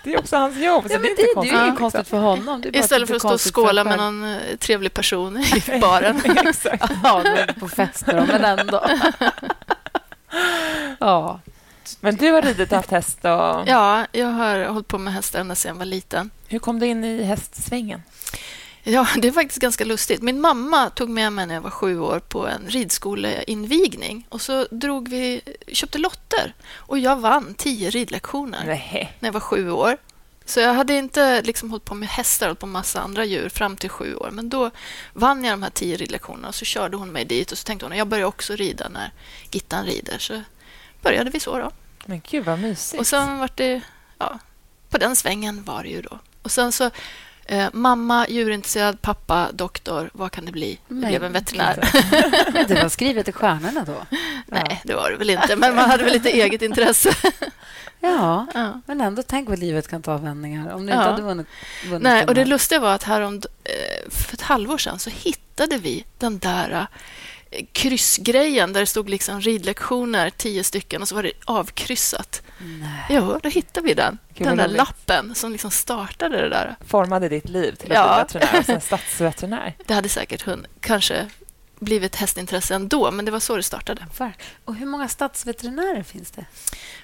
Det 0.03 0.13
är 0.13 0.19
också 0.19 0.37
hans 0.37 0.57
jobb. 0.57 0.87
Så 0.87 0.93
ja, 0.93 0.99
det, 0.99 1.07
är 1.07 1.15
det, 1.15 1.41
det 1.41 1.55
är 1.55 1.65
inget 1.65 1.77
konstigt 1.79 2.07
för 2.07 2.17
honom. 2.17 2.63
Istället 2.73 3.07
för 3.07 3.15
att 3.15 3.21
stå 3.21 3.33
och 3.33 3.55
skåla 3.55 3.83
med 3.83 3.97
någon 3.97 4.23
eh, 4.23 4.57
trevlig 4.59 4.93
person 4.93 5.37
i 5.37 5.79
baren. 5.81 6.21
ja, 7.03 7.23
på 7.59 7.67
fester, 7.67 8.25
men 8.27 8.59
ändå. 8.59 8.85
ja. 10.99 11.39
Men 11.99 12.15
du 12.15 12.31
har 12.31 12.41
ridit 12.41 12.71
och 12.71 12.75
haft 12.75 12.91
häst? 12.91 13.19
Och... 13.21 13.63
Ja, 13.65 14.05
jag 14.11 14.27
har 14.27 14.65
hållit 14.65 14.87
på 14.87 14.97
med 14.97 15.13
hästar 15.13 15.39
ända 15.39 15.55
sedan 15.55 15.69
jag 15.69 15.75
var 15.79 15.85
liten. 15.85 16.29
Hur 16.47 16.59
kom 16.59 16.79
du 16.79 16.85
in 16.85 17.03
i 17.03 17.23
hästsvängen? 17.23 18.01
Ja, 18.89 19.07
det 19.17 19.27
är 19.27 19.31
faktiskt 19.31 19.61
ganska 19.61 19.85
lustigt. 19.85 20.21
Min 20.21 20.41
mamma 20.41 20.89
tog 20.89 21.09
med 21.09 21.33
mig 21.33 21.47
när 21.47 21.53
jag 21.53 21.61
var 21.61 21.69
sju 21.69 21.99
år 21.99 22.19
på 22.19 22.47
en 22.47 22.69
ridskoleinvigning. 22.69 24.27
Och 24.29 24.41
så 24.41 24.67
drog 24.71 25.09
vi, 25.09 25.41
köpte 25.67 25.97
lotter 25.97 26.53
och 26.73 26.99
jag 26.99 27.15
vann 27.15 27.53
tio 27.53 27.89
ridlektioner 27.89 28.63
Nej. 28.65 29.17
när 29.19 29.27
jag 29.27 29.33
var 29.33 29.39
sju 29.39 29.71
år. 29.71 29.97
Så 30.45 30.59
jag 30.59 30.73
hade 30.73 30.93
inte 30.93 31.41
liksom 31.41 31.69
hållit 31.69 31.85
på 31.85 31.95
med 31.95 32.09
hästar 32.09 32.49
och 32.49 32.59
på 32.59 32.67
massa 32.67 33.01
andra 33.01 33.25
djur 33.25 33.49
fram 33.49 33.77
till 33.77 33.89
sju 33.89 34.15
år. 34.15 34.29
Men 34.31 34.49
då 34.49 34.71
vann 35.13 35.43
jag 35.43 35.53
de 35.53 35.63
här 35.63 35.69
tio 35.69 35.97
ridlektionerna 35.97 36.47
och 36.47 36.55
så 36.55 36.65
körde 36.65 36.97
hon 36.97 37.11
mig 37.11 37.25
dit 37.25 37.51
och 37.51 37.57
så 37.57 37.63
tänkte 37.63 37.85
hon 37.85 37.91
att 37.91 37.97
jag 37.97 38.07
börjar 38.07 38.25
också 38.25 38.55
rida 38.55 38.89
när 38.89 39.11
Gittan 39.51 39.85
rider. 39.85 40.17
Så 40.19 40.41
började 41.01 41.29
vi 41.29 41.39
så 41.39 41.57
då. 41.57 41.71
Men 42.05 42.21
gud 42.29 42.45
vad 42.45 42.59
mysigt. 42.59 42.99
Och 42.99 43.07
sen 43.07 43.39
var 43.39 43.49
det, 43.55 43.81
ja, 44.17 44.39
på 44.89 44.97
den 44.97 45.15
svängen 45.15 45.63
var 45.63 45.83
det 45.83 45.89
ju 45.89 46.01
då. 46.01 46.19
Och 46.41 46.51
sen 46.51 46.71
så 46.71 46.91
Eh, 47.51 47.67
mamma 47.73 48.27
djurintresserad, 48.29 49.01
pappa 49.01 49.51
doktor. 49.53 50.09
Vad 50.13 50.31
kan 50.31 50.45
det 50.45 50.51
bli? 50.51 50.79
Det 50.87 50.93
blev 50.93 51.23
en 51.23 51.31
veterinär. 51.31 51.89
det 52.67 52.83
var 52.83 52.89
skrivet 52.99 53.27
i 53.27 53.31
stjärnorna 53.31 53.83
då? 53.85 53.95
Nej, 54.45 54.81
det 54.83 54.93
var 54.93 55.11
det 55.11 55.17
väl 55.17 55.29
inte. 55.29 55.55
Men 55.55 55.75
man 55.75 55.89
hade 55.89 56.03
väl 56.03 56.13
lite 56.13 56.29
eget 56.29 56.61
intresse. 56.61 57.13
Ja, 58.01 58.47
ja, 58.53 58.81
men 58.85 59.01
ändå 59.01 59.23
tänk 59.23 59.49
vad 59.49 59.59
livet 59.59 59.87
kan 59.87 60.01
ta 60.01 60.17
vändningar. 60.17 60.73
Om 60.73 60.85
du 60.85 60.93
inte 60.93 61.03
hade 61.03 61.21
vunnit, 61.21 61.47
vunnit 61.85 62.03
Nej, 62.03 62.25
och 62.25 62.33
Det 62.33 62.45
lustiga 62.45 62.79
var 62.79 62.95
att 62.95 63.03
härom, 63.03 63.41
eh, 63.63 64.09
för 64.11 64.33
ett 64.33 64.41
halvår 64.41 64.77
sedan 64.77 64.99
så 64.99 65.09
hittade 65.09 65.77
vi 65.77 66.05
den 66.17 66.39
där 66.39 66.87
kryssgrejen 67.71 68.73
där 68.73 68.79
det 68.79 68.85
stod 68.85 69.09
liksom 69.09 69.41
ridlektioner, 69.41 70.29
tio 70.29 70.63
stycken, 70.63 71.01
och 71.01 71.07
så 71.07 71.15
var 71.15 71.23
det 71.23 71.31
avkryssat. 71.45 72.41
Nej. 72.57 73.05
Jo, 73.09 73.39
då 73.43 73.49
hittade 73.49 73.87
vi 73.87 73.93
den. 73.93 74.17
Gud, 74.33 74.47
den 74.47 74.57
där 74.57 74.67
lappen 74.67 75.35
som 75.35 75.51
liksom 75.51 75.71
startade 75.71 76.41
det 76.41 76.49
där. 76.49 76.75
Formade 76.87 77.29
ditt 77.29 77.49
liv 77.49 77.75
till 77.75 77.91
att 77.91 77.97
ja. 77.97 78.25
bli 78.29 78.39
veterinär, 78.39 78.57
alltså 78.57 78.87
stadsveterinär. 78.87 79.75
Det 79.85 79.93
hade 79.93 80.09
säkert 80.09 80.41
hund, 80.41 80.67
kanske 80.79 81.27
blivit 81.79 82.15
hästintresse 82.15 82.75
ändå, 82.75 83.11
men 83.11 83.25
det 83.25 83.31
var 83.31 83.39
så 83.39 83.55
det 83.55 83.63
startade. 83.63 84.05
Och 84.65 84.75
Hur 84.75 84.85
många 84.85 85.07
stadsveterinärer 85.07 86.03
finns 86.03 86.31
det? 86.31 86.45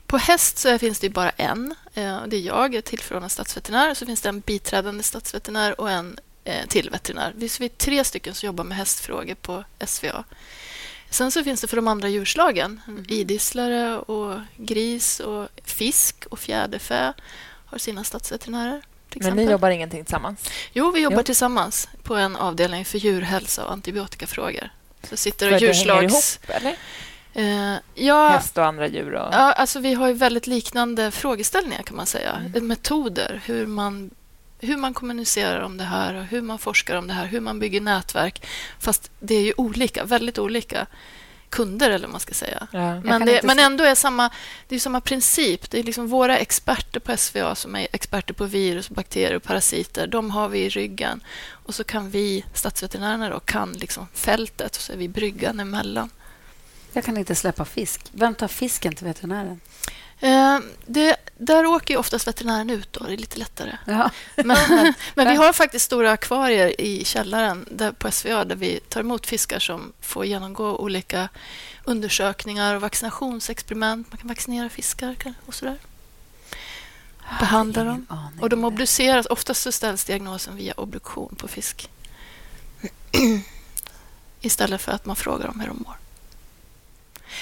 På 0.05 0.17
häst 0.17 0.57
så 0.57 0.79
finns 0.79 0.99
det 0.99 1.09
bara 1.09 1.29
en. 1.29 1.75
Eh, 1.93 2.23
det 2.27 2.35
är 2.35 2.41
jag, 2.41 2.65
jag 2.65 2.75
är 2.75 2.81
tillförordnad 2.81 3.31
stadsveterinär. 3.31 3.93
Så 3.93 4.05
finns 4.05 4.21
det 4.21 4.29
en 4.29 4.39
biträdande 4.39 5.03
stadsveterinär 5.03 5.81
och 5.81 5.91
en 5.91 6.19
till 6.67 6.89
veterinär. 6.89 7.33
Vi 7.35 7.45
är 7.45 7.69
tre 7.69 8.03
stycken 8.03 8.33
som 8.33 8.47
jobbar 8.47 8.63
med 8.63 8.77
hästfrågor 8.77 9.35
på 9.35 9.63
SVA. 9.85 10.23
Sen 11.09 11.31
så 11.31 11.43
finns 11.43 11.61
det 11.61 11.67
för 11.67 11.75
de 11.75 11.87
andra 11.87 12.09
djurslagen. 12.09 12.81
Mm. 12.87 13.05
Idisslare 13.09 13.97
och 13.97 14.39
gris 14.57 15.19
och 15.19 15.47
fisk 15.63 16.25
och 16.29 16.39
fjäderfä 16.39 17.13
har 17.65 17.77
sina 17.77 18.03
stadsveterinärer. 18.03 18.81
Men 19.13 19.35
ni 19.35 19.43
jobbar 19.43 19.69
ingenting 19.69 20.05
tillsammans? 20.05 20.49
Jo, 20.73 20.91
vi 20.91 21.01
jobbar 21.01 21.17
Jo. 21.17 21.23
tillsammans 21.23 21.87
på 22.03 22.15
en 22.15 22.35
avdelning 22.35 22.85
för 22.85 22.97
djurhälsa 22.97 23.65
och 23.65 23.71
antibiotikafrågor. 23.71 24.69
Så 25.03 25.17
sitter 25.17 25.47
För 25.47 25.55
och 25.55 25.61
det 25.61 25.67
hänger 25.67 26.01
djurslags... 26.01 26.39
ihop, 26.43 26.57
eller? 26.57 26.75
Eh, 27.33 27.79
ja, 27.95 28.29
Häst 28.29 28.57
och 28.57 28.65
andra 28.65 28.87
djur? 28.87 29.13
Och... 29.13 29.33
ja, 29.33 29.51
alltså 29.51 29.79
vi 29.79 29.93
har 29.93 30.07
ju 30.07 30.13
väldigt 30.13 30.47
liknande 30.47 31.11
frågeställningar 31.11 31.83
kan 31.83 31.97
man 31.97 32.05
säga. 32.05 32.41
Mm. 32.55 32.67
Metoder, 32.67 33.41
hur 33.45 33.65
man, 33.65 34.11
hur 34.59 34.77
man 34.77 34.93
kommunicerar 34.93 35.61
om 35.61 35.77
det 35.77 35.83
här 35.83 36.13
och 36.13 36.23
hur 36.23 36.41
man 36.41 36.59
forskar 36.59 36.95
om 36.95 37.07
det 37.07 37.13
här, 37.13 37.25
hur 37.25 37.39
man 37.39 37.59
bygger 37.59 37.81
nätverk. 37.81 38.47
Fast 38.79 39.11
det 39.19 39.35
är 39.35 39.41
ju 39.41 39.53
olika, 39.57 40.03
väldigt 40.03 40.37
olika 40.39 40.87
kunder 41.49 41.89
eller 41.89 42.07
vad 42.07 42.11
man 42.11 42.19
ska 42.19 42.33
säga. 42.33 42.67
Ja, 42.71 43.01
Men, 43.01 43.25
det, 43.25 43.43
men 43.43 43.59
ändå 43.59 43.83
är 43.83 43.95
samma, 43.95 44.29
det 44.67 44.75
är 44.75 44.79
samma 44.79 45.01
princip. 45.01 45.71
Det 45.71 45.79
är 45.79 45.83
liksom 45.83 46.07
våra 46.07 46.37
experter 46.37 46.99
på 46.99 47.17
SVA 47.17 47.55
som 47.55 47.75
är 47.75 47.87
experter 47.91 48.33
på 48.33 48.45
virus, 48.45 48.89
bakterier 48.89 49.35
och 49.35 49.43
parasiter. 49.43 50.07
De 50.07 50.31
har 50.31 50.49
vi 50.49 50.59
i 50.59 50.69
ryggen. 50.69 51.23
Och 51.47 51.75
så 51.75 51.83
kan 51.83 52.09
vi, 52.09 52.45
stadsveterinärerna, 52.53 53.29
då, 53.29 53.39
kan 53.39 53.73
liksom 53.73 54.07
fältet 54.13 54.75
och 54.75 54.81
så 54.81 54.93
är 54.93 54.97
vi 54.97 55.07
bryggan 55.07 55.59
emellan. 55.59 56.09
Jag 56.93 57.03
kan 57.03 57.17
inte 57.17 57.35
släppa 57.35 57.65
fisk. 57.65 58.01
Vem 58.11 58.35
tar 58.35 58.47
fisken 58.47 58.95
till 58.95 59.07
veterinären? 59.07 59.59
Eh, 60.19 60.59
det, 60.85 61.17
där 61.37 61.65
åker 61.65 61.93
ju 61.93 61.97
oftast 61.99 62.27
veterinären 62.27 62.69
ut. 62.69 62.93
Då. 62.93 63.05
Det 63.05 63.13
är 63.13 63.17
lite 63.17 63.39
lättare. 63.39 63.77
Ja. 63.85 64.11
Men, 64.35 64.93
men 65.15 65.29
vi 65.29 65.35
har 65.35 65.53
faktiskt 65.53 65.85
stora 65.85 66.11
akvarier 66.11 66.81
i 66.81 67.05
källaren 67.05 67.65
där 67.71 67.91
på 67.91 68.11
SVA 68.11 68.45
där 68.45 68.55
vi 68.55 68.79
tar 68.79 68.99
emot 69.01 69.27
fiskar 69.27 69.59
som 69.59 69.93
får 70.01 70.25
genomgå 70.25 70.77
olika 70.77 71.29
undersökningar 71.83 72.75
och 72.75 72.81
vaccinationsexperiment. 72.81 74.11
Man 74.11 74.17
kan 74.17 74.27
vaccinera 74.27 74.69
fiskar 74.69 75.15
och 75.45 75.53
sådär. 75.53 75.77
Behandla 77.39 77.83
dem. 77.83 78.05
Och 78.41 78.49
de 78.49 78.63
obduceras. 78.63 79.25
Oftast 79.25 79.61
så 79.61 79.71
ställs 79.71 80.05
diagnosen 80.05 80.55
via 80.55 80.73
obduktion 80.73 81.35
på 81.35 81.47
fisk. 81.47 81.89
Istället 84.41 84.81
för 84.81 84.91
att 84.91 85.05
man 85.05 85.15
frågar 85.15 85.47
dem 85.47 85.59
hur 85.59 85.67
de 85.67 85.83
mår. 85.85 85.97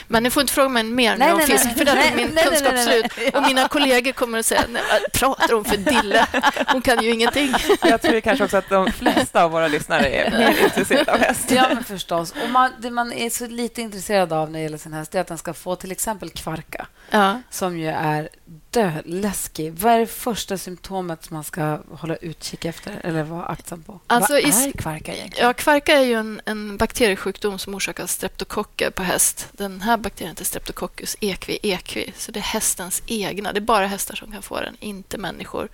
Men 0.07 0.23
ni 0.23 0.29
får 0.29 0.41
inte 0.41 0.53
fråga 0.53 0.69
mig 0.69 0.83
mer 0.83 1.17
Nej, 1.17 1.31
om 1.31 1.37
nej, 1.37 1.47
fisk, 1.47 1.65
nej. 1.65 1.75
för 1.75 1.85
där 1.85 1.95
är 1.95 2.15
min 2.15 2.27
kunskap 2.27 2.73
nej, 2.73 2.85
nej. 2.85 3.09
slut. 3.11 3.35
Och 3.35 3.43
mina 3.43 3.67
kollegor 3.67 4.11
kommer 4.11 4.39
att 4.39 4.45
säga, 4.45 4.61
vad 4.67 5.11
pratar 5.11 5.53
hon 5.53 5.65
för 5.65 5.77
dille? 5.77 6.27
Hon 6.67 6.81
kan 6.81 7.03
ju 7.03 7.11
ingenting. 7.11 7.53
Jag 7.81 8.01
tror 8.01 8.19
kanske 8.19 8.43
också 8.43 8.57
att 8.57 8.69
de 8.69 8.91
flesta 8.91 9.43
av 9.43 9.51
våra 9.51 9.67
lyssnare 9.67 10.09
är 10.09 10.31
mer 10.31 10.63
intresserade 10.63 11.11
av 11.11 11.19
häst. 11.19 11.51
Ja, 11.51 11.65
men 11.73 11.83
förstås. 11.83 12.33
Och 12.43 12.49
man, 12.49 12.71
det 12.79 12.89
man 12.89 13.13
är 13.13 13.29
så 13.29 13.47
lite 13.47 13.81
intresserad 13.81 14.33
av 14.33 14.51
när 14.51 14.59
det 14.59 14.63
gäller 14.63 14.77
sin 14.77 14.93
häst 14.93 15.15
är 15.15 15.21
att 15.21 15.27
den 15.27 15.37
ska 15.37 15.53
få 15.53 15.75
till 15.75 15.91
exempel 15.91 16.29
kvarka, 16.29 16.87
Ja. 17.15 17.41
som 17.49 17.77
ju 17.77 17.87
är 17.87 18.29
döläskig. 18.69 19.73
Vad 19.73 19.93
är 19.93 19.99
det 19.99 20.07
första 20.07 20.57
symptomet 20.57 21.25
som 21.25 21.33
man 21.33 21.43
ska 21.43 21.79
hålla 21.91 22.15
utkik 22.15 22.65
efter 22.65 23.01
eller 23.03 23.23
vara 23.23 23.45
aktsam 23.45 23.83
på? 23.83 23.99
Alltså, 24.07 24.33
Vad 24.33 24.41
är 24.41 24.71
kvarka 24.71 25.15
egentligen? 25.15 25.47
ja, 25.47 25.53
kvarka 25.53 25.93
är 25.93 26.03
ju 26.03 26.13
en, 26.13 26.41
en 26.45 26.77
bakteriesjukdom 26.77 27.59
som 27.59 27.75
orsakar 27.75 28.07
streptokocker 28.07 28.89
på 28.89 29.03
häst. 29.03 29.47
Den 29.51 29.81
här 29.81 29.97
bakterien 29.97 30.29
heter 30.31 30.45
Streptococcus 30.45 31.17
equi 31.19 31.59
equi, 31.63 32.13
så 32.17 32.31
det 32.31 32.39
är 32.39 32.43
hästens 32.43 33.03
egna. 33.07 33.53
Det 33.53 33.59
är 33.59 33.61
bara 33.61 33.87
hästar 33.87 34.15
som 34.15 34.31
kan 34.31 34.41
få 34.41 34.59
den, 34.61 34.77
inte 34.79 35.17
människor. 35.17 35.69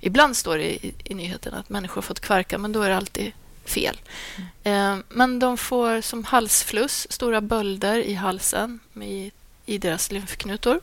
Ibland 0.00 0.36
står 0.36 0.58
det 0.58 0.84
i, 0.86 0.94
i 1.04 1.14
nyheten 1.14 1.54
att 1.54 1.68
människor 1.68 1.94
har 1.94 2.02
fått 2.02 2.20
kvarka, 2.20 2.58
men 2.58 2.72
då 2.72 2.82
är 2.82 2.88
det 2.88 2.96
alltid 2.96 3.32
fel. 3.64 4.00
Eh, 4.64 4.96
men 5.08 5.38
de 5.38 5.56
får 5.58 6.00
som 6.00 6.24
halsfluss, 6.24 7.06
stora 7.10 7.40
bölder 7.40 7.98
i 7.98 8.14
halsen 8.14 8.80
i, 9.02 9.32
i 9.72 9.78
deras 9.78 10.12
lymfknutor 10.12 10.80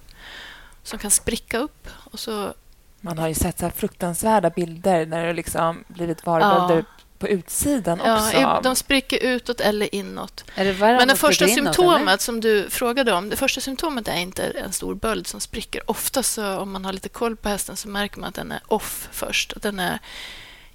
som 0.84 1.00
kan 1.00 1.12
spricka 1.12 1.58
upp. 1.58 1.88
Och 2.12 2.20
så, 2.20 2.54
Man 3.02 3.18
har 3.18 3.28
ju 3.28 3.34
sett 3.34 3.60
så 3.60 3.66
här 3.66 3.72
fruktansvärda 3.72 4.50
bilder 4.50 5.06
när 5.06 5.26
det 5.26 5.34
liksom 5.34 5.84
blivit 5.88 6.26
varbölder 6.26 6.86
på 7.20 7.28
utsidan 7.28 8.00
också. 8.02 8.38
ja, 8.40 8.60
de 8.64 8.76
spricker 8.76 9.24
utåt 9.24 9.62
eller 9.62 9.96
inåt. 9.96 10.44
Men 10.56 11.08
det 11.08 11.16
första 11.16 11.46
inåt, 11.46 11.56
symptomet 11.56 12.08
eller? 12.08 12.18
som 12.18 12.42
du 12.42 12.70
frågade 12.70 13.14
om, 13.14 13.30
det 13.30 13.36
första 13.36 13.62
symptomet 13.62 14.08
är 14.08 14.18
inte 14.18 14.44
en 14.44 14.72
stor 14.72 14.96
böld 14.96 15.28
som 15.28 15.40
spricker. 15.40 15.92
Ofta 15.92 16.24
så, 16.24 16.58
om 16.58 16.72
man 16.72 16.86
har 16.86 16.94
lite 16.94 17.10
koll 17.10 17.36
på 17.36 17.50
hästen 17.50 17.76
så 17.78 17.90
märker 17.90 18.20
man 18.20 18.30
att 18.30 18.36
den 18.36 18.52
är 18.52 18.62
off 18.68 19.10
först. 19.12 19.54
Att 19.54 19.62
den 19.62 19.80
är 19.80 20.00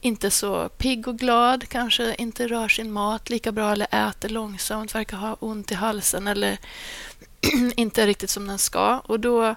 inte 0.01 0.31
så 0.31 0.69
pigg 0.69 1.09
och 1.09 1.19
glad, 1.19 1.69
kanske 1.69 2.15
inte 2.15 2.49
rör 2.49 2.69
sin 2.69 2.93
mat 2.93 3.31
lika 3.31 3.53
bra 3.53 3.73
eller 3.73 4.09
äter 4.09 4.29
långsamt, 4.29 4.95
verkar 4.95 5.17
ha 5.17 5.37
ont 5.41 5.73
i 5.73 5.75
halsen 5.75 6.27
eller 6.27 6.59
inte 7.77 8.07
riktigt 8.07 8.31
som 8.31 8.47
den 8.47 8.59
ska. 8.59 8.99
Och 8.99 9.21
då 9.21 9.55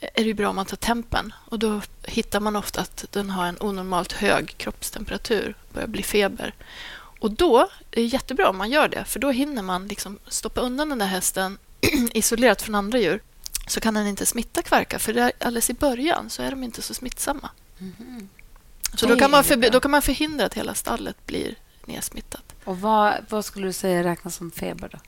är 0.00 0.24
det 0.24 0.34
bra 0.34 0.48
om 0.48 0.56
man 0.56 0.66
tar 0.66 0.76
tempen. 0.76 1.34
Och 1.44 1.58
då 1.58 1.80
hittar 2.02 2.40
man 2.40 2.56
ofta 2.56 2.80
att 2.80 3.04
den 3.10 3.30
har 3.30 3.46
en 3.46 3.56
onormalt 3.60 4.12
hög 4.12 4.54
kroppstemperatur, 4.58 5.54
börjar 5.72 5.88
bli 5.88 6.02
feber. 6.02 6.54
Och 7.20 7.30
då 7.30 7.58
är 7.60 7.68
det 7.90 8.02
jättebra 8.02 8.48
om 8.48 8.56
man 8.56 8.70
gör 8.70 8.88
det, 8.88 9.04
för 9.04 9.20
då 9.20 9.30
hinner 9.30 9.62
man 9.62 9.86
liksom 9.88 10.18
stoppa 10.28 10.60
undan 10.60 10.88
den 10.88 10.98
där 10.98 11.06
hästen 11.06 11.58
isolerat 12.14 12.62
från 12.62 12.74
andra 12.74 12.98
djur. 12.98 13.22
Så 13.68 13.80
kan 13.80 13.94
den 13.94 14.06
inte 14.06 14.26
smitta 14.26 14.62
kvarka, 14.62 14.98
för 14.98 15.12
det 15.12 15.22
är 15.22 15.32
alldeles 15.40 15.70
i 15.70 15.74
början 15.74 16.30
så 16.30 16.42
är 16.42 16.50
de 16.50 16.64
inte 16.64 16.82
så 16.82 16.94
smittsamma. 16.94 17.50
Så 18.94 19.06
Det 19.06 19.12
då 19.12 19.18
kan, 19.18 19.30
man 19.30 19.44
bra. 19.48 19.70
då 19.70 19.80
kan 19.80 19.90
man 19.90 20.02
förhindra 20.02 20.46
att 20.46 20.54
hela 20.54 20.74
stallet 20.74 21.26
blir 21.26 21.54
nedsmittat. 21.84 22.54
Och 22.64 22.80
vad, 22.80 23.14
vad 23.28 23.44
skulle 23.44 23.66
du 23.66 23.72
säga 23.72 24.04
räknas 24.04 24.36
som 24.36 24.50
feber? 24.50 24.88
då? 24.92 24.98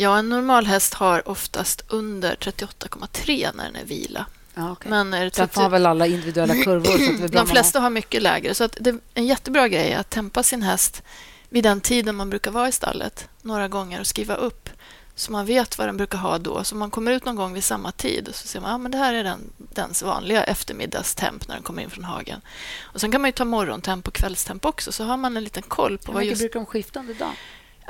Ja, 0.00 0.18
en 0.18 0.28
normal 0.28 0.66
häst 0.66 0.94
har 0.94 1.28
oftast 1.28 1.84
under 1.88 2.34
38,3 2.34 3.50
när 3.54 3.64
den 3.64 3.76
är 3.76 3.84
vila. 3.84 4.26
Ja, 4.54 4.72
okay. 4.72 4.90
Men 4.90 5.14
är 5.14 5.24
det 5.24 5.34
Sen 5.34 5.48
30 5.48 5.60
har 5.60 5.70
väl 5.70 5.86
alla 5.86 6.06
individuella 6.06 6.54
kurvor. 6.54 6.98
Så 6.98 7.12
att 7.14 7.20
är 7.20 7.28
De 7.38 7.46
flesta 7.46 7.80
har 7.80 7.90
mycket 7.90 8.22
lägre. 8.22 8.54
Så 8.54 8.64
att 8.64 8.76
det, 8.80 8.98
en 9.14 9.26
jättebra 9.26 9.68
grej 9.68 9.92
är 9.92 9.98
att 9.98 10.10
tempa 10.10 10.42
sin 10.42 10.62
häst 10.62 11.02
vid 11.48 11.64
den 11.64 11.80
tiden 11.80 12.16
man 12.16 12.30
brukar 12.30 12.50
vara 12.50 12.68
i 12.68 12.72
stallet 12.72 13.28
några 13.42 13.68
gånger 13.68 14.00
och 14.00 14.06
skriva 14.06 14.34
upp 14.34 14.70
så 15.14 15.32
man 15.32 15.46
vet 15.46 15.78
vad 15.78 15.88
den 15.88 15.96
brukar 15.96 16.18
ha 16.18 16.38
då. 16.38 16.64
Så 16.64 16.76
man 16.76 16.90
kommer 16.90 17.12
ut 17.12 17.24
någon 17.24 17.36
gång 17.36 17.54
vid 17.54 17.64
samma 17.64 17.92
tid 17.92 18.28
och 18.28 18.34
så 18.34 18.46
ser 18.46 18.60
man 18.60 18.70
att 18.70 18.74
ah, 18.74 18.78
men 18.78 18.92
det 18.92 18.98
här 18.98 19.14
är 19.14 19.24
den, 19.24 19.52
dens 19.56 20.02
vanliga 20.02 20.44
eftermiddagstemp 20.44 21.48
när 21.48 21.54
den 21.54 21.64
kommer 21.64 21.82
in 21.82 21.90
från 21.90 22.04
hagen. 22.04 22.40
Och 22.80 23.00
Sen 23.00 23.12
kan 23.12 23.20
man 23.20 23.28
ju 23.28 23.32
ta 23.32 23.44
morgontemp 23.44 24.08
och 24.08 24.14
kvällstemp 24.14 24.64
också 24.64 24.92
så 24.92 25.04
har 25.04 25.16
man 25.16 25.36
en 25.36 25.44
liten 25.44 25.62
koll 25.62 25.98
på 25.98 26.06
Hur 26.06 26.12
vad 26.12 26.20
mycket 26.20 26.30
just... 26.30 26.40
brukar 26.40 26.60
de 26.60 26.66
skifta 26.66 27.00
under 27.00 27.14
dagen? 27.14 27.34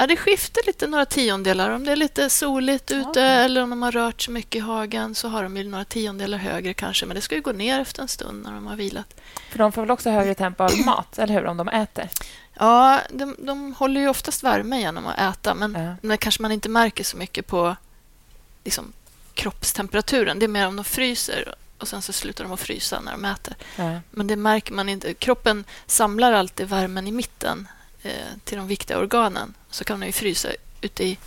Ja, 0.00 0.06
det 0.06 0.16
skiftar 0.16 0.62
lite, 0.66 0.86
några 0.86 1.06
tiondelar. 1.06 1.70
Om 1.70 1.84
det 1.84 1.92
är 1.92 1.96
lite 1.96 2.30
soligt 2.30 2.90
ute 2.90 3.08
Okej. 3.08 3.44
eller 3.44 3.62
om 3.62 3.70
de 3.70 3.82
har 3.82 3.92
rört 3.92 4.22
sig 4.22 4.34
mycket 4.34 4.54
i 4.54 4.58
hagen 4.58 5.14
så 5.14 5.28
har 5.28 5.42
de 5.42 5.56
ju 5.56 5.64
några 5.64 5.84
tiondelar 5.84 6.38
högre 6.38 6.74
kanske. 6.74 7.06
Men 7.06 7.14
det 7.14 7.20
ska 7.20 7.34
ju 7.34 7.40
gå 7.40 7.52
ner 7.52 7.80
efter 7.80 8.02
en 8.02 8.08
stund 8.08 8.44
när 8.44 8.52
de 8.52 8.66
har 8.66 8.76
vilat. 8.76 9.20
För 9.50 9.58
de 9.58 9.72
får 9.72 9.82
väl 9.82 9.90
också 9.90 10.10
högre 10.10 10.34
tempo 10.34 10.64
av 10.64 10.70
mat, 10.84 11.18
eller 11.18 11.34
hur? 11.34 11.46
Om 11.46 11.56
de 11.56 11.68
äter. 11.68 12.08
Ja, 12.54 13.00
de, 13.10 13.36
de 13.38 13.74
håller 13.74 14.00
ju 14.00 14.08
oftast 14.08 14.42
värme 14.42 14.80
genom 14.80 15.06
att 15.06 15.18
äta, 15.18 15.54
men 15.54 15.96
det 16.02 16.16
kanske 16.16 16.42
man 16.42 16.52
inte 16.52 16.68
märker 16.68 17.04
så 17.04 17.16
mycket 17.16 17.46
på 17.46 17.76
liksom, 18.64 18.92
kroppstemperaturen. 19.34 20.38
Det 20.38 20.46
är 20.46 20.48
mer 20.48 20.66
om 20.66 20.76
de 20.76 20.84
fryser 20.84 21.54
och 21.78 21.88
sen 21.88 22.02
så 22.02 22.12
slutar 22.12 22.44
de 22.44 22.52
att 22.52 22.60
frysa 22.60 23.00
när 23.00 23.12
de 23.12 23.24
äter. 23.24 23.54
Ja. 23.76 24.00
Men 24.10 24.26
det 24.26 24.36
märker 24.36 24.72
man 24.72 24.88
inte. 24.88 25.14
Kroppen 25.14 25.64
samlar 25.86 26.32
alltid 26.32 26.68
värmen 26.68 27.06
i 27.06 27.12
mitten 27.12 27.68
till 28.44 28.56
de 28.58 28.66
viktiga 28.66 28.98
organen. 28.98 29.54
Så 29.70 29.84
kan 29.84 30.00
den 30.00 30.06
ju 30.06 30.12
frysa 30.12 30.48
ute 30.80 31.04
i, 31.04 31.18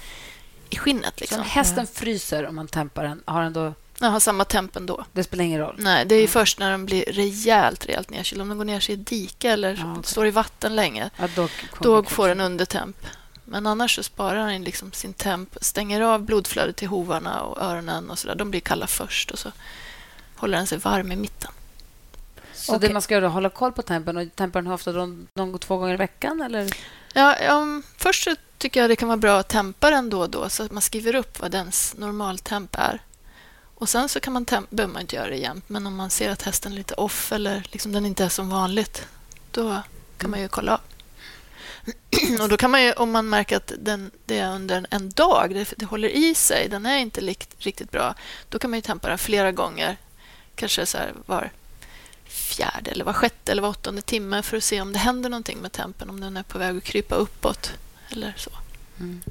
i 0.70 0.78
skinnet. 0.78 1.14
Så 1.16 1.22
Liksom. 1.22 1.40
om 1.40 1.46
hästen 1.46 1.88
fryser 1.88 2.46
om 2.48 2.56
man 2.56 2.68
tempar 2.68 3.04
den, 3.04 3.24
har 3.26 3.44
den 3.44 3.54
då... 3.54 3.74
Den 4.00 4.12
har 4.12 4.20
samma 4.20 4.46
temp 4.46 4.76
ändå. 4.76 5.06
Det 5.14 5.24
spelar 5.24 5.44
ingen 5.44 5.60
roll. 5.60 5.76
Nej, 5.78 6.06
det 6.06 6.16
är 6.16 6.22
ju 6.22 6.28
först 6.28 6.60
när 6.60 6.72
den 6.72 6.86
blir 6.86 7.04
rejält, 7.06 7.86
rejält 7.86 8.10
nedkyld. 8.10 8.42
Om 8.42 8.50
den 8.50 8.58
går 8.58 8.66
ner 8.66 8.80
sig 8.80 8.94
i 8.94 8.96
dike 8.96 9.50
eller 9.52 9.76
Ja, 9.80 9.92
okej. 9.92 10.04
står 10.04 10.28
i 10.28 10.32
vatten 10.32 10.76
länge, 10.76 11.10
Ja, 11.18 11.28
då 11.36 11.48
då 11.80 12.04
får 12.04 12.28
den 12.28 12.40
undertemp. 12.40 12.98
Men 13.46 13.68
annars 13.68 13.96
så 13.96 14.04
sparar 14.04 14.48
den 14.48 14.64
liksom 14.64 14.92
sin 14.92 15.14
temp, 15.14 15.58
stänger 15.62 16.02
av 16.02 16.22
blodflödet 16.22 16.76
till 16.76 16.88
hovarna 16.88 17.42
och 17.42 17.62
öronen 17.62 18.10
och 18.10 18.20
så 18.20 18.28
där. 18.28 18.36
De 18.36 18.52
blir 18.52 18.62
kalla 18.62 18.88
först 18.88 19.32
och 19.32 19.40
så 19.40 19.52
håller 20.36 20.58
den 20.58 20.68
sig 20.68 20.78
varm 20.78 21.12
i 21.12 21.16
mitten. 21.16 21.52
Så 22.72 22.76
Okej. 22.78 22.88
det 22.88 22.94
man 22.94 23.02
ska 23.02 23.14
göra 23.14 23.26
är 23.26 23.28
att 23.28 23.34
hålla 23.34 23.50
koll 23.50 23.72
på 23.72 23.82
tempen. 23.82 24.18
Och 24.18 24.36
tempar 24.36 24.62
den 24.62 24.72
ofta 24.72 24.92
de, 24.92 25.28
de 25.34 25.52
går 25.52 25.60
två 25.60 25.78
gånger 25.78 25.94
i 25.94 25.98
veckan? 25.98 26.42
Eller? 26.42 26.70
Ja, 27.14 27.58
um, 27.58 27.84
först 27.98 28.28
tycker 28.58 28.82
jag 28.82 28.90
det 28.90 28.96
kan 28.96 29.08
vara 29.08 29.18
bra 29.18 29.40
att 29.40 29.50
tempa 29.50 29.90
den 29.90 30.10
då 30.10 30.20
och 30.20 30.30
då 30.30 30.50
så 30.50 30.64
att 30.64 30.72
man 30.72 30.82
skriver 30.82 31.16
upp 31.16 31.40
vad 31.40 31.52
dens 31.52 31.96
normaltemp 31.98 32.76
är. 32.76 33.02
Och 33.76 33.90
Sen 33.90 34.10
så 34.10 34.20
kan 34.20 34.34
man 34.34 34.46
behöver 34.70 34.94
man 34.94 35.02
inte 35.02 35.16
göra 35.16 35.30
det 35.30 35.38
jämt, 35.38 35.70
men 35.70 35.88
om 35.88 35.96
man 35.96 36.10
ser 36.10 36.30
att 36.30 36.42
hästen 36.42 36.72
är 36.72 36.76
lite 36.76 36.94
off 36.94 37.32
eller 37.32 37.68
liksom 37.72 37.92
den 37.92 38.06
inte 38.06 38.24
är 38.26 38.30
som 38.30 38.50
vanligt, 38.50 39.08
då 39.52 39.82
kan 40.18 40.30
man 40.30 40.42
ju 40.42 40.48
kolla 40.48 40.74
av. 40.74 40.82
Och 42.42 42.50
då 42.50 42.58
kan 42.58 42.72
man 42.72 42.84
ju, 42.84 42.94
om 42.94 43.12
man 43.12 43.30
märker 43.30 43.58
att 43.58 43.72
den, 43.80 44.12
det 44.26 44.38
är 44.38 44.56
under 44.56 44.86
en, 44.90 45.10
dag, 45.10 45.54
det, 45.54 45.74
det 45.78 45.86
håller 45.86 46.10
i 46.10 46.36
sig, 46.36 46.70
den 46.70 46.86
är 46.86 46.98
inte 46.98 47.22
likt, 47.22 47.56
riktigt 47.58 47.92
bra, 47.92 48.16
då 48.50 48.60
kan 48.60 48.70
man 48.70 48.78
ju 48.78 48.82
tempa 48.82 49.10
den 49.10 49.18
flera 49.18 49.52
gånger. 49.52 49.98
Kanske 50.56 50.86
så 50.86 50.98
här 50.98 51.14
var 51.26 51.52
fjärde, 52.32 52.92
eller 52.92 53.06
var 53.06 53.14
sjätte 53.14 53.52
eller 53.52 53.62
var 53.62 53.70
åttonde 53.70 54.02
timme 54.02 54.42
för 54.42 54.58
att 54.58 54.64
se 54.64 54.82
om 54.82 54.94
det 54.94 55.00
händer 55.00 55.30
någonting 55.30 55.58
med 55.58 55.72
tempen, 55.72 56.10
om 56.10 56.22
den 56.22 56.38
är 56.38 56.44
på 56.44 56.58
väg 56.58 56.78
att 56.78 56.84
krypa 56.84 57.16
uppåt 57.16 57.72
eller 58.10 58.34
så. 58.38 58.52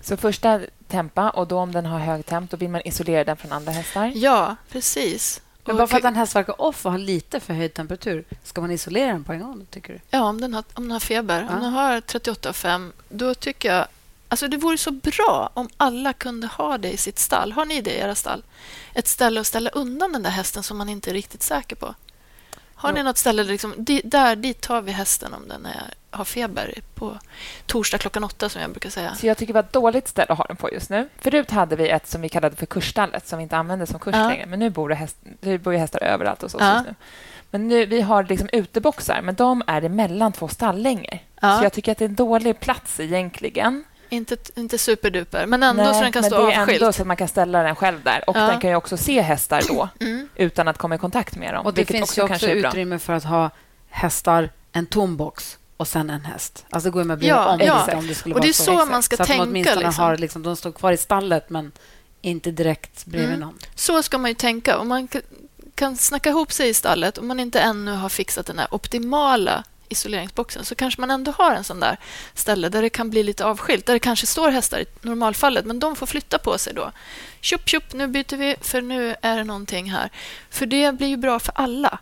Så 0.03 0.17
första 0.17 0.61
tempa, 0.89 1.31
och 1.31 1.47
då 1.47 1.59
om 1.59 1.73
den 1.73 1.87
har 1.87 1.99
hög 1.99 2.27
temp, 2.27 2.51
då 2.51 2.57
vill 2.57 2.69
man 2.69 2.81
isolera 2.85 3.25
den 3.25 3.37
från 3.37 3.53
andra 3.53 3.73
hästar. 3.73 4.13
Ja, 4.15 4.57
precis. 4.71 5.41
Men 5.65 5.77
bara 5.77 5.87
för 5.87 5.97
att 5.97 6.05
en 6.05 6.17
häst 6.17 6.37
verkar 6.37 6.61
off 6.61 6.87
och 6.87 6.93
har 6.93 6.99
lite 6.99 7.41
förhöjd 7.41 7.75
temperatur, 7.75 8.25
ska 8.45 8.61
man 8.61 8.71
isolera 8.71 9.13
den 9.13 9.25
på 9.25 9.33
en 9.33 9.41
gång? 9.41 9.67
tycker 9.71 9.93
du? 9.93 10.01
Ja, 10.11 10.23
om 10.23 10.41
den 10.41 10.55
har, 10.55 10.65
om 10.75 10.83
den 10.83 10.93
har 10.93 11.01
feber. 11.01 11.47
Ja. 11.49 11.57
Om 11.57 11.63
den 11.63 11.73
har 11.73 12.01
38,5, 12.01 12.93
då 13.09 13.35
tycker 13.35 13.75
jag... 13.75 13.87
Alltså 14.29 14.49
det 14.49 14.57
vore 14.57 14.79
så 14.79 14.91
bra 14.91 15.51
om 15.55 15.69
alla 15.77 16.13
kunde 16.13 16.47
ha 16.47 16.79
det 16.79 16.93
i 16.93 16.97
sitt 16.97 17.19
stall. 17.19 17.53
Har 17.53 17.65
ni 17.65 17.81
det 17.81 17.91
i 17.91 17.99
era 17.99 18.15
stall? 18.15 18.43
Ett 18.95 19.09
ställe 19.09 19.41
att 19.41 19.47
ställa 19.47 19.71
undan 19.71 20.13
den 20.13 20.23
där 20.23 20.31
hästen 20.31 20.63
som 20.63 20.79
man 20.79 20.89
inte 20.89 21.11
är 21.11 21.15
riktigt 21.15 21.43
säker 21.43 21.77
på. 21.77 21.95
Har 22.81 22.93
ni 22.93 23.03
något 23.03 23.19
ställe 23.19 23.43
där, 23.43 23.51
liksom, 23.51 23.75
där 24.05 24.37
dit 24.37 24.61
tar 24.61 24.81
vi 24.83 24.93
hästen 24.93 25.35
om 25.35 25.49
den 25.49 25.67
är, 25.67 25.83
har 26.11 26.25
feber 26.25 26.75
på 26.95 27.19
torsdag 27.67 27.99
klockan 27.99 28.25
åtta, 28.25 28.49
som 28.49 28.63
jag 28.63 28.71
brukar 28.71 28.91
säga. 28.91 29.15
Så 29.15 29.27
jag 29.27 29.37
tycker 29.37 29.53
det 29.53 29.57
var 29.57 29.67
ett 29.67 29.73
dåligt 29.73 30.09
ställe 30.09 30.27
att 30.33 30.39
ha 30.39 30.45
den 30.45 30.57
på 30.57 30.73
just 30.73 30.91
nu. 30.91 31.09
Förut 31.19 31.51
hade 31.51 31.77
vi 31.77 31.89
ett 31.89 32.07
som 32.07 32.21
vi 32.21 32.29
kallade 32.29 32.57
för 32.57 32.67
kursstallet 32.67 33.27
som 33.29 33.39
vi 33.39 33.43
inte 33.43 33.57
använde 33.57 33.87
som 33.87 33.99
kurs 34.01 34.15
Ja. 34.15 34.29
längre. 34.29 34.47
Men 34.47 34.59
nu 34.59 34.71
bor 34.71 34.89
det, 34.89 34.95
häst, 34.95 35.17
det 35.41 35.59
bor 35.59 35.73
ju 35.73 35.79
hästar 35.79 36.03
överallt 36.03 36.43
hos 36.43 36.55
oss 36.55 36.61
Ja. 36.61 36.75
just 36.75 36.87
nu. 36.87 36.95
Men 37.51 37.69
nu, 37.69 37.87
vi 37.87 38.01
har 38.01 38.25
liksom 38.25 38.49
uteboxar, 38.53 39.23
men 39.23 39.35
de 39.35 39.63
är 39.67 39.83
emellan 39.83 40.33
två 40.33 40.49
stalllängor. 40.49 41.19
Ja. 41.41 41.59
Så 41.59 41.65
jag 41.65 41.73
tycker 41.73 41.93
att 41.93 41.99
det 41.99 42.05
är 42.05 42.09
en 42.09 42.15
dålig 42.15 42.61
plats 42.61 43.01
egentligen. 43.01 43.85
Inte, 44.11 44.37
inte 44.57 44.79
superduper, 44.79 45.47
men 45.47 45.63
ändå 45.63 45.83
Nej, 45.83 45.95
så 45.95 46.01
den 46.01 46.13
kan 46.13 46.25
stå 46.25 46.47
det 46.47 46.53
är 46.53 46.61
avskilt. 46.61 46.83
ändå 46.83 46.93
så 46.93 47.03
att 47.03 47.07
man 47.09 47.17
kan 47.17 47.29
ställa 47.29 47.63
den 47.63 47.77
själv 47.77 48.03
där. 48.05 48.25
Och 48.31 48.37
Ja. 48.37 48.41
den 48.41 48.61
kan 48.61 48.71
ju 48.71 48.77
också 48.77 48.97
se 48.97 49.21
hästar 49.21 49.63
då, 49.69 49.89
Mm. 50.01 50.29
utan 50.35 50.69
att 50.69 50.79
komma 50.79 50.95
i 50.95 50.99
kontakt 50.99 51.37
med 51.37 51.55
dem. 51.55 51.67
Och 51.67 51.75
det 51.75 51.85
finns 51.87 52.19
också 52.19 52.47
bra. 52.47 52.51
utrymme 52.55 52.99
för 52.99 53.13
att 53.13 53.25
ha 53.25 53.51
hästar, 53.91 54.51
en 54.73 54.87
tom 54.87 55.17
box 55.17 55.59
och 55.77 55.89
sen 55.89 56.11
en 56.11 56.25
häst. 56.25 56.67
Alltså 56.71 56.89
det 56.89 56.93
går 56.93 57.03
ju 57.03 57.07
med 57.07 57.15
att 57.15 57.19
bli 57.21 57.29
Ja, 57.29 57.49
om, 57.53 57.61
ja. 57.61 57.85
det, 57.87 57.95
om 57.97 58.07
det 58.07 58.15
skulle 58.15 58.35
Och 58.35 58.39
vara 58.39 58.43
det 58.43 58.49
är 58.49 58.53
så 58.53 58.73
Exakt. 58.73 58.91
man 58.91 59.03
ska 59.03 59.17
så 59.17 59.23
att 59.23 59.27
tänka, 59.29 59.45
De 59.45 59.51
åtminstone 59.51 59.87
liksom. 59.87 60.05
har, 60.05 60.17
liksom, 60.17 60.43
de 60.43 60.57
står 60.57 60.73
kvar 60.73 60.93
i 60.93 60.97
stallet, 60.97 61.51
men 61.51 61.73
inte 62.23 62.51
direkt 62.51 63.07
bredvid 63.07 63.29
Mm. 63.29 63.41
någon. 63.41 63.59
Så 63.75 64.03
ska 64.03 64.19
man 64.19 64.31
ju 64.31 64.35
tänka. 64.35 64.79
Om 64.79 64.89
man 64.89 65.09
kan 65.75 65.97
snacka 65.97 66.29
ihop 66.29 66.53
sig 66.53 66.69
i 66.69 66.75
stallet, 66.75 67.19
om 67.19 67.29
man 67.29 67.41
inte 67.41 67.61
ännu 67.61 67.93
har 67.95 68.09
fixat 68.09 68.47
den 68.47 68.59
här 68.59 68.69
optimala 68.75 69.65
isoleringsboxen 69.91 70.65
så 70.65 70.75
kanske 70.75 71.01
man 71.01 71.11
ändå 71.11 71.31
har 71.39 71.55
en 71.55 71.65
sån 71.65 71.81
där 71.81 71.97
ställe 72.35 72.69
där 72.69 72.83
det 72.83 72.91
kan 72.91 73.11
bli 73.11 73.23
lite 73.23 73.45
avskilt, 73.45 73.87
där 73.87 73.93
det 73.93 73.99
kanske 73.99 74.27
står 74.27 74.51
hästar 74.51 74.79
i 74.81 74.85
normalfallet, 75.03 75.65
men 75.65 75.79
de 75.81 75.97
får 75.97 76.07
flytta 76.07 76.39
på 76.39 76.59
sig 76.59 76.75
då. 76.75 76.93
Tjup, 77.41 77.69
tjup, 77.69 77.93
nu 77.93 78.07
byter 78.07 78.37
vi, 78.37 78.57
för 78.61 78.83
nu 78.83 79.15
är 79.23 79.37
det 79.37 79.45
någonting 79.45 79.91
här. 79.91 80.11
För 80.51 80.67
det 80.67 80.93
blir 80.93 81.09
ju 81.09 81.17
bra 81.17 81.39
för 81.39 81.53
alla. 81.57 81.99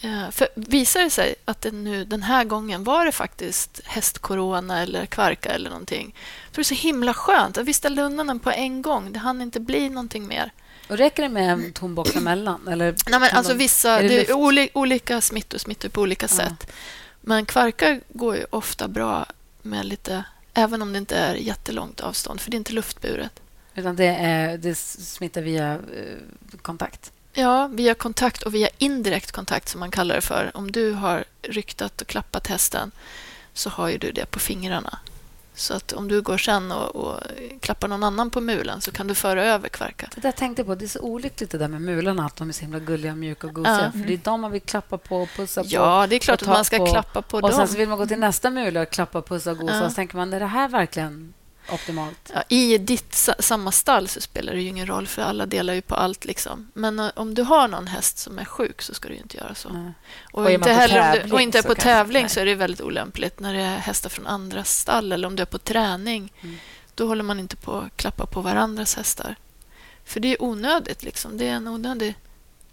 Eh, 0.00 0.30
För 0.30 0.48
visar 0.54 1.00
det 1.00 1.10
sig 1.10 1.34
att 1.44 1.60
det 1.60 1.70
nu 1.70 2.04
den 2.04 2.22
här 2.22 2.44
gången 2.44 2.84
var 2.84 3.04
det 3.04 3.12
faktiskt 3.12 3.80
hästkorona 3.84 4.82
eller 4.82 5.06
kvarka 5.06 5.48
eller 5.48 5.70
någonting, 5.70 6.14
är 6.52 6.56
det 6.56 6.64
så 6.64 6.74
himla 6.74 7.14
skönt 7.14 7.58
att 7.58 7.66
vi 7.66 7.72
ställde 7.72 8.02
undan 8.02 8.26
den 8.26 8.40
på 8.40 8.50
en 8.50 8.82
gång. 8.82 9.12
Det 9.12 9.18
hann 9.18 9.42
inte 9.42 9.60
bli 9.60 9.88
någonting 9.88 10.26
mer. 10.26 10.52
Och 10.88 10.96
räcker 10.98 11.22
det 11.22 11.28
med 11.28 11.52
en 11.52 11.72
tom 11.72 11.94
box 11.94 12.16
emellan? 12.16 12.68
Eller 12.68 12.94
Nej, 13.10 13.20
men 13.20 13.30
alltså 13.32 13.54
vissa, 13.54 13.90
är 13.98 14.02
det 14.02 14.08
det 14.08 14.28
är 14.28 14.32
oli, 14.32 14.70
olika 14.74 15.20
smittor 15.20 15.58
smittar 15.58 15.88
på 15.88 16.00
olika 16.00 16.28
sätt. 16.28 16.70
Men 17.26 17.46
kvarkar 17.46 18.00
går 18.08 18.36
ju 18.36 18.46
ofta 18.50 18.88
bra 18.88 19.26
med 19.62 19.86
lite, 19.86 20.24
även 20.54 20.82
om 20.82 20.92
det 20.92 20.98
inte 20.98 21.16
är 21.16 21.34
jättelångt 21.34 22.00
avstånd, 22.00 22.40
för 22.40 22.50
det 22.50 22.54
är 22.54 22.58
inte 22.58 22.72
luftburet. 22.72 23.40
Utan 23.74 23.96
det, 23.96 24.06
är, 24.06 24.58
det 24.58 24.74
smittar 24.74 25.42
via 25.42 25.72
eh, 25.72 26.58
kontakt? 26.62 27.12
Ja, 27.32 27.66
via 27.66 27.94
kontakt 27.94 28.42
och 28.42 28.54
via 28.54 28.68
indirekt 28.78 29.32
kontakt 29.32 29.68
som 29.68 29.80
man 29.80 29.90
kallar 29.90 30.14
det 30.14 30.20
för. 30.20 30.50
Om 30.54 30.72
du 30.72 30.92
har 30.92 31.24
ryktat 31.42 32.00
och 32.00 32.06
klappat 32.06 32.46
hästen 32.46 32.90
så 33.52 33.70
har 33.70 33.88
ju 33.88 33.98
du 33.98 34.12
det 34.12 34.26
på 34.26 34.38
fingrarna. 34.38 34.98
Så 35.54 35.74
att 35.74 35.92
om 35.92 36.08
du 36.08 36.22
går 36.22 36.38
sen 36.38 36.72
och, 36.72 36.96
och 36.96 37.20
klappar 37.60 37.88
någon 37.88 38.02
annan 38.02 38.30
på 38.30 38.40
mulen 38.40 38.80
så 38.80 38.90
kan 38.90 39.06
du 39.06 39.14
föra 39.14 39.44
över 39.44 39.68
kvarka. 39.68 40.08
Det 40.14 40.20
där 40.20 40.32
tänkte 40.32 40.60
jag 40.60 40.66
på. 40.66 40.74
Det 40.74 40.84
är 40.84 40.88
så 40.88 41.00
olyckligt 41.00 41.50
det 41.50 41.58
där 41.58 41.68
med 41.68 41.82
mularna, 41.82 42.26
att 42.26 42.36
de 42.36 42.48
är 42.48 42.52
så 42.52 42.60
himla 42.60 42.78
gulliga, 42.78 43.14
mjuka 43.14 43.46
och 43.46 43.54
gosiga. 43.54 43.80
Ja. 43.84 43.92
För 43.92 44.08
det 44.08 44.14
är 44.14 44.20
de 44.24 44.40
man 44.40 44.50
vill 44.50 44.60
klappa 44.60 44.98
på 44.98 45.16
och 45.16 45.28
pussa 45.36 45.62
på. 45.62 45.68
Ja, 45.70 46.06
det 46.06 46.16
är 46.16 46.18
klart 46.18 46.42
och 46.42 46.48
att 46.48 46.54
man 46.54 46.64
ska 46.64 46.78
på. 46.78 46.86
klappa 46.86 47.22
på 47.22 47.36
och 47.36 47.42
dem. 47.42 47.52
sen 47.52 47.68
så 47.68 47.76
vill 47.76 47.88
man 47.88 47.98
gå 47.98 48.06
till 48.06 48.18
nästa 48.18 48.50
mula 48.50 48.82
och 48.82 48.90
klappa, 48.90 49.22
pussa 49.22 49.50
och 49.50 49.58
gosa. 49.58 49.74
Ja. 49.74 49.84
Och 49.84 49.90
så 49.90 49.94
tänker 49.94 50.16
man, 50.16 50.32
är 50.32 50.40
det 50.40 50.46
här 50.46 50.68
verkligen 50.68 51.34
optimalt? 51.72 52.30
Ja, 52.34 52.42
I 52.48 52.78
ditt 52.78 53.14
sa- 53.14 53.34
samma 53.38 53.72
stall 53.72 54.08
så 54.08 54.20
spelar 54.20 54.52
det 54.54 54.60
ju 54.60 54.68
ingen 54.68 54.86
roll, 54.86 55.06
för 55.06 55.22
alla 55.22 55.46
delar 55.46 55.74
ju 55.74 55.82
på 55.82 55.94
allt. 55.94 56.24
Liksom. 56.24 56.70
Men 56.74 56.98
eh, 57.00 57.10
om 57.16 57.34
du 57.34 57.42
har 57.42 57.68
någon 57.68 57.86
häst 57.86 58.18
som 58.18 58.38
är 58.38 58.44
sjuk 58.44 58.82
så 58.82 58.94
ska 58.94 59.08
du 59.08 59.14
ju 59.14 59.20
inte 59.20 59.36
göra 59.36 59.54
så. 59.54 59.68
Nej. 59.68 59.92
Och, 60.32 60.42
Och 60.42 60.50
inte 60.50 60.68
på 60.68 60.74
heller 60.74 60.94
du, 60.94 61.00
tävling 61.18 61.32
och 61.32 61.40
inte 61.40 61.58
är 61.58 61.62
så 61.62 61.68
på 61.68 61.74
kanske- 61.74 61.88
tävling 61.88 62.22
nej. 62.22 62.30
så 62.30 62.40
är 62.40 62.46
det 62.46 62.54
väldigt 62.54 62.80
olämpligt 62.80 63.40
när 63.40 63.54
det 63.54 63.60
är 63.62 63.76
hästar 63.78 64.10
från 64.10 64.26
andra 64.26 64.64
stall 64.64 65.12
eller 65.12 65.26
om 65.28 65.36
du 65.36 65.42
är 65.42 65.46
på 65.46 65.58
träning. 65.58 66.32
Mm. 66.42 66.56
Då 66.94 67.06
håller 67.06 67.22
man 67.24 67.38
inte 67.40 67.56
på 67.56 67.78
att 67.78 67.96
klappa 67.96 68.26
på 68.26 68.40
varandras 68.40 68.94
hästar. 68.96 69.36
För 70.04 70.20
det 70.20 70.28
är 70.28 70.42
onödigt. 70.42 71.02
Liksom. 71.02 71.36
Det 71.38 71.48
är 71.48 71.52
en 71.54 71.68
onödig 71.68 72.14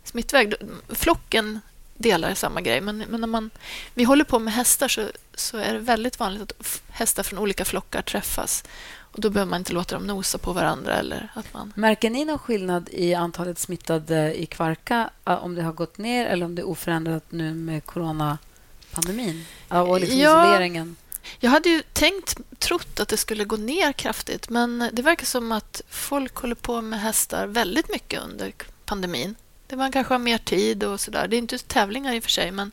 smittväg. 0.03 0.53
Flocken 0.89 1.59
delar 2.01 2.33
samma 2.33 2.61
grej, 2.61 2.81
men, 2.81 2.97
men 2.97 3.21
när 3.21 3.27
man, 3.27 3.49
vi 3.93 4.03
håller 4.03 4.23
på 4.23 4.39
med 4.39 4.53
hästar 4.53 4.87
så, 4.87 5.05
så 5.35 5.57
är 5.57 5.73
det 5.73 5.79
väldigt 5.79 6.19
vanligt 6.19 6.51
att 6.59 6.81
hästar 6.89 7.23
från 7.23 7.39
olika 7.39 7.65
flockar 7.65 8.01
träffas. 8.01 8.63
Och 8.99 9.21
Då 9.21 9.29
behöver 9.29 9.49
man 9.49 9.61
inte 9.61 9.73
låta 9.73 9.95
dem 9.95 10.07
nosa 10.07 10.37
på 10.37 10.53
varandra. 10.53 10.95
Eller 10.95 11.31
att 11.33 11.53
man... 11.53 11.73
Märker 11.75 12.09
ni 12.09 12.25
någon 12.25 12.39
skillnad 12.39 12.89
i 12.91 13.13
antalet 13.13 13.59
smittade 13.59 14.41
i 14.41 14.45
Kvarka? 14.45 15.09
Om 15.23 15.55
det 15.55 15.61
har 15.61 15.73
gått 15.73 15.97
ner 15.97 16.25
eller 16.25 16.45
om 16.45 16.55
det 16.55 16.61
är 16.61 16.67
oförändrat 16.67 17.23
nu 17.29 17.53
med 17.53 17.85
coronapandemin? 17.85 19.45
Och 19.67 19.99
liksom 19.99 20.19
Ja. 20.19 20.45
isoleringen? 20.45 20.95
Jag 21.39 21.51
hade 21.51 21.69
ju 21.69 21.81
tänkt, 21.93 22.37
trott 22.59 22.99
att 22.99 23.07
det 23.07 23.17
skulle 23.17 23.45
gå 23.45 23.57
ner 23.57 23.91
kraftigt 23.93 24.49
men 24.49 24.89
det 24.93 25.01
verkar 25.01 25.25
som 25.25 25.51
att 25.51 25.81
folk 25.89 26.35
håller 26.35 26.55
på 26.55 26.81
med 26.81 27.01
hästar 27.01 27.47
väldigt 27.47 27.89
mycket 27.89 28.21
under 28.21 28.53
pandemin. 28.85 29.35
Det 29.71 29.77
man 29.77 29.91
kanske 29.91 30.13
har 30.13 30.19
mer 30.19 30.37
tid 30.37 30.83
och 30.83 30.99
sådär. 30.99 31.27
Det 31.27 31.35
är 31.35 31.37
inte 31.37 31.57
tävlingar 31.57 32.13
i 32.13 32.19
och 32.19 32.23
för 32.23 32.29
sig 32.29 32.51
men, 32.51 32.71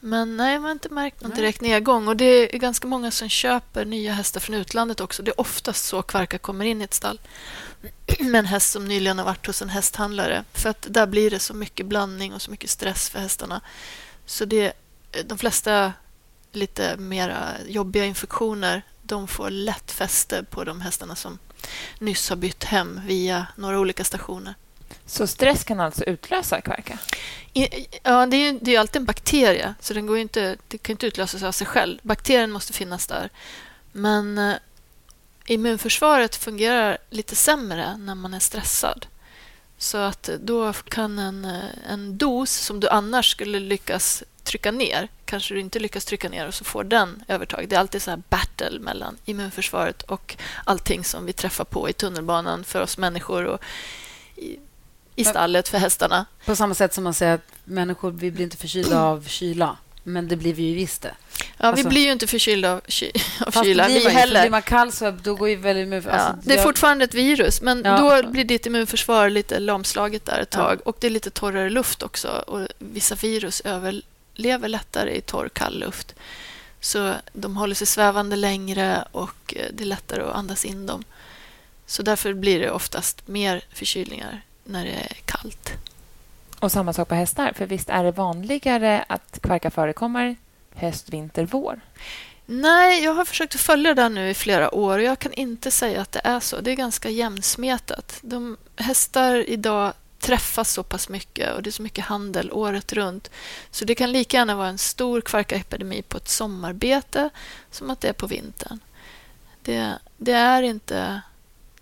men 0.00 0.36
nej, 0.36 0.58
man 0.58 0.64
har 0.64 0.70
inte 0.70 0.88
märkt 0.88 1.20
någon 1.20 1.30
Nej. 1.30 1.40
direkt 1.40 1.60
nedgång. 1.60 2.08
Och 2.08 2.16
det 2.16 2.54
är 2.54 2.58
ganska 2.58 2.88
många 2.88 3.10
som 3.10 3.28
köper 3.28 3.84
nya 3.84 4.12
hästar 4.12 4.40
från 4.40 4.54
utlandet 4.54 5.00
också. 5.00 5.22
Det 5.22 5.30
är 5.30 5.40
oftast 5.40 5.84
så 5.84 6.02
kvarkar 6.02 6.38
kommer 6.38 6.64
in 6.64 6.80
i 6.80 6.84
ett 6.84 6.94
stall 6.94 7.20
med 8.18 8.38
en 8.38 8.46
häst 8.46 8.72
som 8.72 8.84
nyligen 8.84 9.18
har 9.18 9.24
varit 9.24 9.46
hos 9.46 9.62
en 9.62 9.68
hästhandlare. 9.68 10.44
För 10.52 10.68
att 10.68 10.86
där 10.90 11.06
blir 11.06 11.30
det 11.30 11.38
så 11.38 11.54
mycket 11.54 11.86
blandning 11.86 12.34
och 12.34 12.42
så 12.42 12.50
mycket 12.50 12.70
stress 12.70 13.10
för 13.10 13.18
hästarna. 13.18 13.60
Så 14.26 14.44
det, 14.44 14.72
de 15.24 15.38
flesta 15.38 15.92
lite 16.52 16.96
mera 16.96 17.48
jobbiga 17.66 18.04
infektioner 18.04 18.82
de 19.02 19.28
får 19.28 19.50
lätt 19.50 19.90
fäste 19.90 20.44
på 20.50 20.64
de 20.64 20.80
hästarna 20.80 21.16
som 21.16 21.38
nyss 21.98 22.28
har 22.28 22.36
bytt 22.36 22.64
hem 22.64 23.00
via 23.06 23.46
några 23.56 23.80
olika 23.80 24.04
stationer. 24.04 24.54
Så 25.06 25.26
stress 25.26 25.64
kan 25.64 25.80
alltså 25.80 26.04
utlösa 26.04 26.60
kvarka? 26.60 26.98
Ja, 28.02 28.26
det 28.26 28.36
är 28.36 28.52
ju 28.52 28.58
det 28.62 28.74
är 28.74 28.80
alltid 28.80 29.00
en 29.00 29.06
bakterie, 29.06 29.74
så 29.80 29.94
den 29.94 30.06
går 30.06 30.16
ju 30.16 30.22
inte, 30.22 30.56
det 30.68 30.78
kan 30.78 30.92
inte 30.92 31.06
utlösas 31.06 31.42
av 31.42 31.52
sig 31.52 31.66
själv. 31.66 31.98
Bakterien 32.02 32.50
måste 32.50 32.72
finnas 32.72 33.06
där. 33.06 33.30
Men 33.92 34.38
eh, 34.38 34.54
immunförsvaret 35.46 36.36
fungerar 36.36 36.98
lite 37.10 37.36
sämre 37.36 37.96
när 37.96 38.14
man 38.14 38.34
är 38.34 38.40
stressad. 38.40 39.06
Så 39.78 39.98
att 39.98 40.30
då 40.40 40.72
kan 40.72 41.18
en, 41.18 41.44
eh, 41.44 41.90
en 41.90 42.18
dos 42.18 42.50
som 42.50 42.80
du 42.80 42.88
annars 42.88 43.30
skulle 43.30 43.60
lyckas 43.60 44.22
trycka 44.42 44.70
ner, 44.70 45.08
kanske 45.24 45.54
du 45.54 45.60
inte 45.60 45.78
lyckas 45.78 46.04
trycka 46.04 46.28
ner 46.28 46.46
och 46.46 46.54
så 46.54 46.64
får 46.64 46.84
den 46.84 47.24
övertag. 47.28 47.68
Det 47.68 47.76
är 47.76 47.80
alltid 47.80 48.02
så 48.02 48.10
här 48.10 48.22
battle 48.28 48.78
mellan 48.80 49.16
immunförsvaret 49.24 50.02
och 50.02 50.36
allting 50.64 51.04
som 51.04 51.26
vi 51.26 51.32
träffar 51.32 51.64
på 51.64 51.88
i 51.88 51.92
tunnelbanan 51.92 52.64
för 52.64 52.80
oss 52.80 52.98
människor 52.98 53.44
och 53.44 53.60
i, 54.36 54.58
i 55.20 55.24
stallet 55.24 55.68
för 55.68 55.78
hästarna. 55.78 56.26
På 56.44 56.56
samma 56.56 56.74
sätt 56.74 56.94
som 56.94 57.04
man 57.04 57.14
säger 57.14 57.34
att 57.34 57.46
människor 57.64 58.10
vi 58.10 58.30
blir 58.30 58.44
inte 58.44 58.56
förkylda 58.56 59.00
av 59.02 59.24
kyla. 59.28 59.76
Men 60.02 60.28
det 60.28 60.36
blir 60.36 60.54
vi 60.54 60.62
ju 60.62 60.74
visst 60.74 61.02
det. 61.02 61.14
Ja, 61.38 61.66
Alltså- 61.66 61.82
vi 61.84 61.88
blir 61.88 62.02
ju 62.04 62.12
inte 62.12 62.26
förkylda 62.26 62.72
av, 62.72 62.80
ky 62.88 63.10
av 63.46 63.50
Fast 63.50 63.64
kyla, 63.66 63.88
vi 63.88 64.08
heller. 64.08 64.40
Blir 64.40 64.50
man 64.50 64.62
kall 64.62 64.92
så 64.92 65.10
då 65.10 65.34
går 65.34 65.48
ju 65.48 65.56
väldigt 65.56 65.82
immunförsvar... 65.86 66.18
Ja, 66.18 66.24
alltså, 66.24 66.48
det 66.48 66.54
är 66.54 66.56
jag- 66.56 66.64
fortfarande 66.66 67.04
ett 67.04 67.14
virus, 67.14 67.62
men 67.62 67.82
Ja. 67.84 68.20
då 68.22 68.28
blir 68.30 68.44
ditt 68.44 68.66
immunförsvar 68.66 69.30
lite 69.30 69.58
lamslaget 69.58 70.24
där 70.24 70.40
ett 70.40 70.48
Ja. 70.54 70.58
tag. 70.60 70.80
Och 70.84 70.96
det 71.00 71.06
är 71.06 71.10
lite 71.10 71.30
torrare 71.30 71.70
luft 71.70 72.02
också. 72.02 72.28
Och 72.46 72.68
vissa 72.78 73.14
virus 73.14 73.60
överlever 73.60 74.68
lättare 74.68 75.16
i 75.16 75.20
torr, 75.20 75.48
kall 75.48 75.78
luft. 75.78 76.14
Så 76.80 77.14
de 77.32 77.56
håller 77.56 77.74
sig 77.74 77.86
svävande 77.86 78.36
längre 78.36 79.04
och 79.12 79.54
eh, 79.56 79.66
det 79.72 79.84
är 79.84 79.86
lättare 79.86 80.22
att 80.22 80.34
andas 80.34 80.64
in 80.64 80.86
dem. 80.86 81.04
Så 81.86 82.02
därför 82.02 82.32
blir 82.32 82.60
det 82.60 82.70
oftast 82.70 83.28
mer 83.28 83.60
förkylningar 83.72 84.42
när 84.68 84.84
det 84.84 84.92
är 84.92 85.16
kallt. 85.24 85.72
Och 86.60 86.72
samma 86.72 86.92
sak 86.92 87.08
på 87.08 87.14
hästar, 87.14 87.52
för 87.52 87.66
visst 87.66 87.90
är 87.90 88.04
det 88.04 88.10
vanligare 88.10 89.04
att 89.08 89.38
kvarka 89.42 89.70
förekommer 89.70 90.36
höst, 90.74 91.08
vinter, 91.08 91.48
vår? 91.50 91.80
Nej, 92.46 93.04
jag 93.04 93.14
har 93.14 93.24
försökt 93.24 93.54
att 93.54 93.60
följa 93.60 93.94
det 93.94 94.08
nu 94.08 94.30
i 94.30 94.34
flera 94.34 94.74
år 94.74 94.98
och 94.98 95.04
jag 95.04 95.18
kan 95.18 95.32
inte 95.32 95.70
säga 95.70 96.00
att 96.00 96.12
det 96.12 96.20
är 96.24 96.40
så. 96.40 96.60
Det 96.60 96.70
är 96.70 96.76
ganska 96.76 97.08
jämnsmetat. 97.08 98.18
De 98.22 98.56
hästar 98.76 99.50
idag 99.50 99.92
träffas 100.18 100.72
så 100.72 100.82
pass 100.82 101.08
mycket 101.08 101.54
och 101.54 101.62
det 101.62 101.70
är 101.70 101.72
så 101.72 101.82
mycket 101.82 102.04
handel 102.04 102.52
året 102.52 102.92
runt. 102.92 103.30
Så 103.70 103.84
det 103.84 103.94
kan 103.94 104.12
lika 104.12 104.36
gärna 104.36 104.54
vara 104.54 104.68
en 104.68 104.78
stor 104.78 105.20
kvarkaepidemi 105.20 106.02
på 106.02 106.16
ett 106.16 106.28
sommarbete 106.28 107.30
som 107.70 107.90
att 107.90 108.00
det 108.00 108.08
är 108.08 108.12
på 108.12 108.26
vintern. 108.26 108.80
Det, 109.62 109.98
det 110.16 110.32
är 110.32 110.62
inte... 110.62 111.20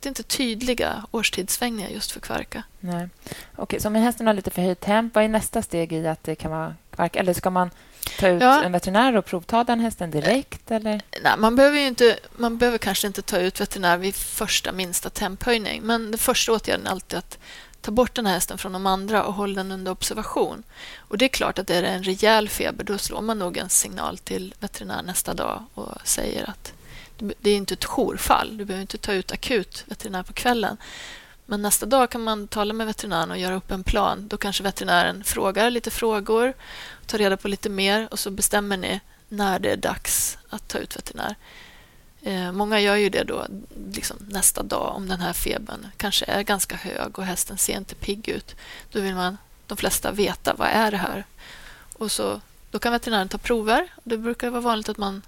det 0.07 0.09
är 0.09 0.21
inte 0.21 0.23
tydliga 0.37 1.05
årstidssvängningar 1.11 1.89
just 1.91 2.13
för 2.13 2.21
kvarka. 2.21 2.63
Nej. 2.81 3.09
Okej, 3.57 3.81
så 3.81 3.89
om 3.89 3.95
hästen 3.95 4.27
har 4.27 4.35
lite 4.35 4.51
förhöjt 4.51 4.81
temp, 4.81 5.15
vad 5.15 5.25
är 5.25 5.29
nästa 5.29 5.63
steg 5.63 5.93
i 5.93 6.07
att 6.07 6.25
det 6.25 6.35
kan 6.35 6.51
vara 6.51 6.75
kvarka? 6.91 7.19
Eller 7.19 7.35
ska 7.35 7.51
man 7.51 7.71
ta 8.19 8.29
ut 8.29 8.43
Ja. 8.43 8.63
en 8.63 8.73
veterinär 8.73 9.17
och 9.17 9.25
provta 9.25 9.65
den 9.65 9.81
hästen 9.81 10.11
direkt? 10.11 10.71
Eller? 10.71 11.01
Nej, 11.23 11.33
man, 11.39 11.57
behöver 11.57 11.79
inte, 11.79 12.19
man 12.37 12.59
behöver 12.59 12.79
kanske 12.79 13.07
inte 13.07 13.23
ta 13.23 13.39
ut 13.39 13.61
veterinär 13.61 13.97
vid 13.97 14.15
första 14.15 14.73
minsta 14.73 15.11
temphöjning. 15.11 15.83
Men 15.83 16.11
den 16.11 16.19
första 16.19 16.53
åtgärden 16.53 16.87
är 16.87 16.91
alltid 16.91 17.19
att 17.19 17.39
ta 17.81 17.91
bort 17.91 18.15
den 18.15 18.27
här 18.27 18.35
hästen 18.35 18.59
från 18.59 18.73
de 18.73 18.87
andra 18.87 19.25
och 19.25 19.35
hålla 19.35 19.55
den 19.55 19.73
under 19.73 19.93
observation. 19.93 20.63
Och 20.99 21.19
Det 21.19 21.25
är 21.25 21.29
klart 21.29 21.59
att 21.59 21.71
är 21.71 21.83
det 21.83 21.89
en 21.89 22.03
rejäl 22.03 22.49
feber 22.49 22.85
då 22.85 22.99
slår 22.99 23.21
man 23.21 23.39
nog 23.39 23.57
en 23.57 23.69
signal 23.69 24.19
till 24.19 24.55
veterinär 24.61 25.03
nästa 25.03 25.35
dag 25.35 25.63
och 25.75 25.93
säger 26.05 26.51
att 26.51 26.73
det 27.19 27.51
är 27.51 27.57
inte 27.57 27.75
ett 27.75 27.85
jourfall. 27.85 28.57
Du 28.57 28.65
behöver 28.65 28.81
inte 28.81 28.99
ta 28.99 29.13
ut 29.13 29.33
akut 29.33 29.85
veterinär 29.87 30.23
på 30.23 30.33
kvällen. 30.33 30.77
Men 31.47 31.63
nästa 31.63 31.87
dag 31.87 32.11
kan 32.11 32.25
man 32.25 32.49
tala 32.49 32.73
med 32.73 32.87
veterinären 32.87 33.31
och 33.31 33.39
göra 33.39 33.55
upp 33.55 33.71
en 33.71 33.85
plan. 33.85 34.29
Då 34.29 34.37
kanske 34.37 34.63
veterinären 34.63 35.25
frågar 35.25 35.71
lite 35.71 35.91
frågor, 35.91 36.55
tar 37.07 37.19
reda 37.19 37.37
på 37.37 37.49
lite 37.49 37.69
mer 37.69 38.09
och 38.11 38.19
så 38.19 38.31
bestämmer 38.31 38.77
ni 38.77 39.01
när 39.29 39.59
det 39.59 39.71
är 39.71 39.77
dags 39.77 40.39
att 40.51 40.69
ta 40.69 40.79
ut 40.79 40.97
veterinär. 40.97 41.37
Eh, 42.23 42.53
många 42.53 42.81
gör 42.81 42.97
ju 42.97 43.09
det 43.09 43.25
då 43.25 43.47
liksom 43.93 44.17
nästa 44.21 44.63
dag 44.63 44.97
om 44.97 45.09
den 45.09 45.21
här 45.21 45.33
febern 45.33 45.87
kanske 45.97 46.25
är 46.25 46.43
ganska 46.43 46.77
hög 46.77 47.19
och 47.19 47.25
hästen 47.25 47.59
ser 47.59 47.77
inte 47.77 47.95
pigg 47.95 48.29
ut. 48.29 48.57
Då 48.93 49.01
vill 49.01 49.15
man, 49.15 49.39
de 49.67 49.77
flesta 49.77 50.13
veta 50.13 50.55
vad 50.55 50.69
är 50.69 50.91
det 50.91 50.97
här. 50.97 51.25
Och 51.93 52.13
så, 52.13 52.41
då 52.71 52.79
kan 52.79 52.93
veterinären 52.93 53.29
ta 53.29 53.39
prover. 53.39 53.89
Det 54.05 54.19
brukar 54.19 54.51
vara 54.51 54.61
vanligt 54.61 54.89
att 54.89 54.97
man 54.97 55.23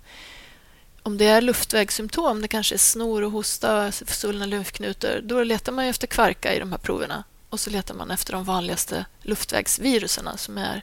om 1.02 1.18
det 1.18 1.24
är 1.24 1.40
luftvägssymptom, 1.40 2.42
det 2.42 2.48
kanske 2.48 2.74
är 2.74 2.78
snor 2.78 3.22
och 3.22 3.30
hosta, 3.32 3.92
svullna 3.92 4.46
lymfknutor, 4.46 5.20
då 5.22 5.42
letar 5.42 5.72
man 5.72 5.84
efter 5.84 6.06
kvarka 6.06 6.54
i 6.54 6.58
de 6.58 6.72
här 6.72 6.78
proverna. 6.78 7.24
Och 7.50 7.60
så 7.60 7.70
letar 7.70 7.94
man 7.94 8.10
efter 8.10 8.32
de 8.32 8.44
vanligaste 8.44 9.04
luftvägsviruserna 9.22 10.36
som 10.36 10.58
är 10.58 10.82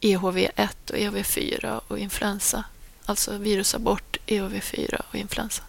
EHV1 0.00 0.90
och 0.90 0.96
EHV4 0.96 1.80
och 1.88 1.98
influensa. 1.98 2.64
Alltså 3.06 3.36
virusabort, 3.38 4.16
EHV4 4.26 5.00
och 5.08 5.14
influensa. 5.14 5.62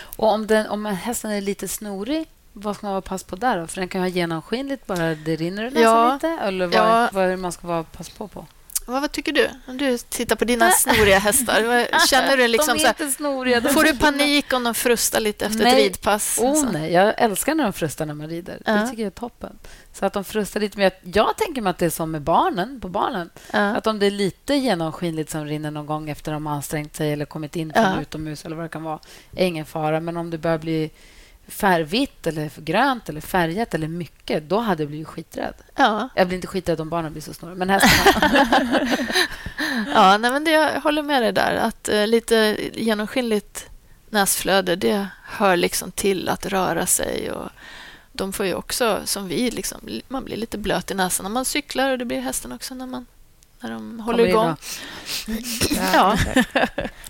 Och 0.00 0.28
om, 0.32 0.46
den, 0.46 0.66
om 0.66 0.86
hästen 0.86 1.30
är 1.30 1.40
lite 1.40 1.68
snorig, 1.68 2.26
vad 2.52 2.76
ska 2.76 2.86
man 2.86 2.92
vara 2.92 3.02
pass 3.02 3.22
på 3.22 3.36
där? 3.36 3.58
Då? 3.60 3.66
För 3.66 3.80
den 3.80 3.88
kan 3.88 4.00
ha 4.00 4.08
genomskinligt, 4.08 4.86
bara 4.86 5.14
det 5.14 5.36
rinner 5.36 5.62
ur 5.64 5.70
näsan 5.70 5.82
Ja. 5.82 6.14
lite. 6.14 6.28
Eller 6.28 6.66
vad, 6.66 6.74
Ja. 6.74 7.10
vad 7.12 7.24
är 7.24 7.28
det 7.28 7.36
man 7.36 7.52
ska 7.52 7.66
vara 7.66 7.82
pass 7.84 8.08
på 8.08 8.28
på? 8.28 8.46
Vad, 8.88 9.00
vad 9.00 9.12
tycker 9.12 9.32
du? 9.32 9.50
Om 9.66 9.76
du 9.76 9.98
tittar 9.98 10.36
på 10.36 10.44
dina 10.44 10.70
snoriga 10.70 11.18
hästar, 11.18 12.06
känner 12.08 12.36
du 12.36 12.48
liksom 12.48 12.76
de 12.78 12.84
är 12.84 12.88
inte 12.88 13.10
snoriga. 13.10 13.60
Får 13.60 13.82
du 13.84 13.96
panik 13.98 14.52
om 14.52 14.64
de 14.64 14.74
frustar 14.74 15.20
lite 15.20 15.46
efter 15.46 15.64
Nej. 15.64 15.72
ett 15.72 15.78
ridpass? 15.78 16.38
Oh, 16.42 16.72
nej. 16.72 16.92
Jag 16.92 17.14
älskar 17.16 17.54
när 17.54 17.64
de 17.64 17.72
frustar 17.72 18.06
när 18.06 18.14
man 18.14 18.28
rider. 18.28 18.62
Ja. 18.66 18.72
Det 18.72 18.88
tycker 18.88 19.02
jag 19.02 19.06
är 19.06 19.10
toppen. 19.10 19.58
Så 19.92 20.06
att 20.06 20.12
de 20.12 20.24
frustar 20.24 20.60
lite. 20.60 20.78
Men 20.78 20.84
jag, 20.84 21.14
jag 21.14 21.36
tänker 21.36 21.62
mig 21.62 21.70
att 21.70 21.78
det 21.78 21.86
är 21.86 21.90
som 21.90 22.10
med 22.10 22.22
barnen, 22.22 22.80
på 22.80 22.88
barnen. 22.88 23.30
Ja. 23.52 23.58
Att 23.58 23.86
om 23.86 23.98
det 23.98 24.06
är 24.06 24.10
lite 24.10 24.54
genomskinligt 24.54 25.30
som 25.30 25.44
rinner 25.44 25.70
någon 25.70 25.86
gång 25.86 26.10
efter 26.10 26.32
de 26.32 26.46
har 26.46 26.54
ansträngt 26.54 26.96
sig 26.96 27.12
eller 27.12 27.24
kommit 27.24 27.56
in 27.56 27.72
från 27.72 27.82
Ja. 27.84 28.00
utomhus 28.00 28.44
eller 28.44 28.56
vad 28.56 28.64
det 28.64 28.68
kan 28.68 28.82
vara, 28.82 28.98
är 29.36 29.46
ingen 29.46 29.66
fara. 29.66 30.00
Men 30.00 30.16
om 30.16 30.30
det 30.30 30.38
börjar 30.38 30.58
bli 30.58 30.90
färgvitt 31.48 32.26
eller 32.26 32.50
grönt 32.60 33.08
eller 33.08 33.20
färgat 33.20 33.74
eller 33.74 33.88
mycket, 33.88 34.48
då 34.48 34.58
hade 34.58 34.82
jag 34.82 34.90
blivit 34.90 35.08
skiträdd. 35.08 35.54
Ja, 35.74 36.08
Jag 36.14 36.26
blir 36.26 36.36
inte 36.36 36.46
skiträdd 36.48 36.80
om 36.80 36.88
barnen 36.88 37.12
blir 37.12 37.22
så 37.22 37.34
snåriga, 37.34 37.56
men 37.56 37.70
hästarna... 37.70 38.40
ja 39.94 40.18
nej, 40.18 40.30
men 40.30 40.44
det, 40.44 40.50
jag 40.50 40.80
håller 40.80 41.02
med 41.02 41.22
dig 41.22 41.32
där. 41.32 41.56
Att 41.56 41.88
eh, 41.88 42.06
lite 42.06 42.56
genomskinligt 42.74 43.66
näsflöde, 44.10 44.76
det 44.76 45.06
hör 45.24 45.56
liksom 45.56 45.90
till 45.92 46.28
att 46.28 46.46
röra 46.46 46.86
sig. 46.86 47.30
Och 47.30 47.50
de 48.12 48.32
får 48.32 48.46
ju 48.46 48.54
också, 48.54 49.00
som 49.04 49.28
vi, 49.28 49.50
liksom, 49.50 49.78
man 50.08 50.24
blir 50.24 50.36
lite 50.36 50.58
blöt 50.58 50.90
i 50.90 50.94
näsan 50.94 51.24
när 51.24 51.30
man 51.30 51.44
cyklar 51.44 51.90
och 51.90 51.98
det 51.98 52.04
blir 52.04 52.20
hästen 52.20 52.52
också 52.52 52.74
när, 52.74 52.86
man, 52.86 53.06
när 53.60 53.70
de 53.70 54.00
håller 54.00 54.18
Kommer 54.18 54.28
igång. 54.28 54.56
Ja. 55.92 56.18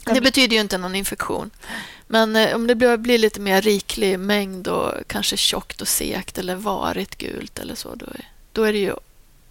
Det 0.05 0.21
betyder 0.21 0.55
ju 0.55 0.61
inte 0.61 0.79
någon 0.79 0.95
infektion. 0.95 1.51
Men 2.07 2.37
eh, 2.37 2.57
om 2.57 2.67
det 2.67 2.75
blir, 2.75 2.97
blir 2.97 3.19
lite 3.19 3.41
mer 3.41 3.63
riklig 3.63 4.19
mängd 4.19 4.69
och 4.69 4.93
kanske 5.07 5.37
tjockt 5.37 5.81
och 5.81 5.89
sekt 5.89 6.39
eller 6.39 6.57
varigt 6.57 7.19
gult 7.19 7.59
eller 7.59 7.75
så, 7.75 7.95
då 7.95 8.07
är, 8.07 8.29
då 8.53 8.63
är 8.63 8.73
det 8.73 8.79
ju 8.79 8.95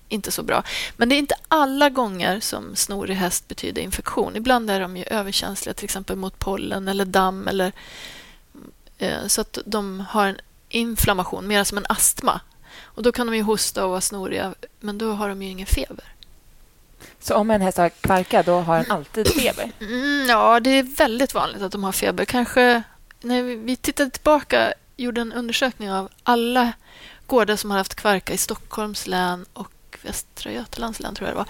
inte 0.10 0.32
så 0.32 0.44
bra. 0.44 0.64
Men 0.98 1.10
det 1.10 1.16
är 1.16 1.18
inte 1.18 1.36
alla 1.48 1.90
gånger 1.90 2.40
som 2.40 2.76
snorig 2.76 3.16
häst 3.16 3.48
betyder 3.48 3.82
infektion. 3.82 4.36
Ibland 4.36 4.72
är 4.72 4.80
de 4.80 4.98
ju 4.98 5.04
överkänsliga 5.04 5.74
till 5.74 5.86
exempel 5.86 6.16
mot 6.16 6.40
pollen 6.40 6.88
eller 6.88 7.06
damm 7.06 7.48
eller 7.48 7.72
eh, 8.98 9.28
så 9.28 9.42
att 9.42 9.58
de 9.66 10.00
har 10.00 10.28
en 10.28 10.38
inflammation, 10.70 11.48
mer 11.48 11.64
som 11.64 11.78
en 11.78 11.86
astma. 11.90 12.42
Och 12.82 13.04
Då 13.04 13.12
kan 13.12 13.28
de 13.28 13.36
ju 13.36 13.42
hosta 13.42 13.84
och 13.84 13.90
vara 13.90 14.02
snoriga, 14.02 14.54
men 14.80 14.98
då 14.98 15.14
har 15.14 15.30
de 15.30 15.42
ju 15.42 15.50
ingen 15.50 15.68
feber. 15.68 16.06
Så 17.28 17.36
om 17.36 17.52
en 17.52 17.62
häst 17.62 17.78
har 17.78 17.90
kvarka, 17.90 18.44
då 18.44 18.60
har 18.60 18.76
den 18.78 18.92
alltid 18.92 19.28
feber? 19.40 19.72
Mm, 19.80 20.26
ja, 20.30 20.60
det 20.60 20.70
är 20.70 20.84
väldigt 20.84 21.34
vanligt 21.34 21.62
att 21.62 21.72
de 21.72 21.84
har 21.84 21.92
feber. 21.92 22.26
Kanske 22.26 22.84
när 23.22 23.44
vi- 23.44 23.76
tittade 23.76 24.10
tillbaka 24.10 24.74
gjorde 24.98 25.22
en 25.22 25.34
undersökning 25.34 25.92
av 25.92 26.10
alla 26.24 26.72
gårdar 27.28 27.56
som 27.56 27.72
har 27.72 27.78
haft 27.78 27.96
kvarka 27.96 28.34
i 28.34 28.38
Stockholms 28.38 29.08
län 29.08 29.46
och 29.54 29.72
Västra 30.02 30.52
Götalands 30.52 31.00
län, 31.00 31.16
tror 31.16 31.28
jag 31.30 31.34
det 31.36 31.38
var. 31.38 31.48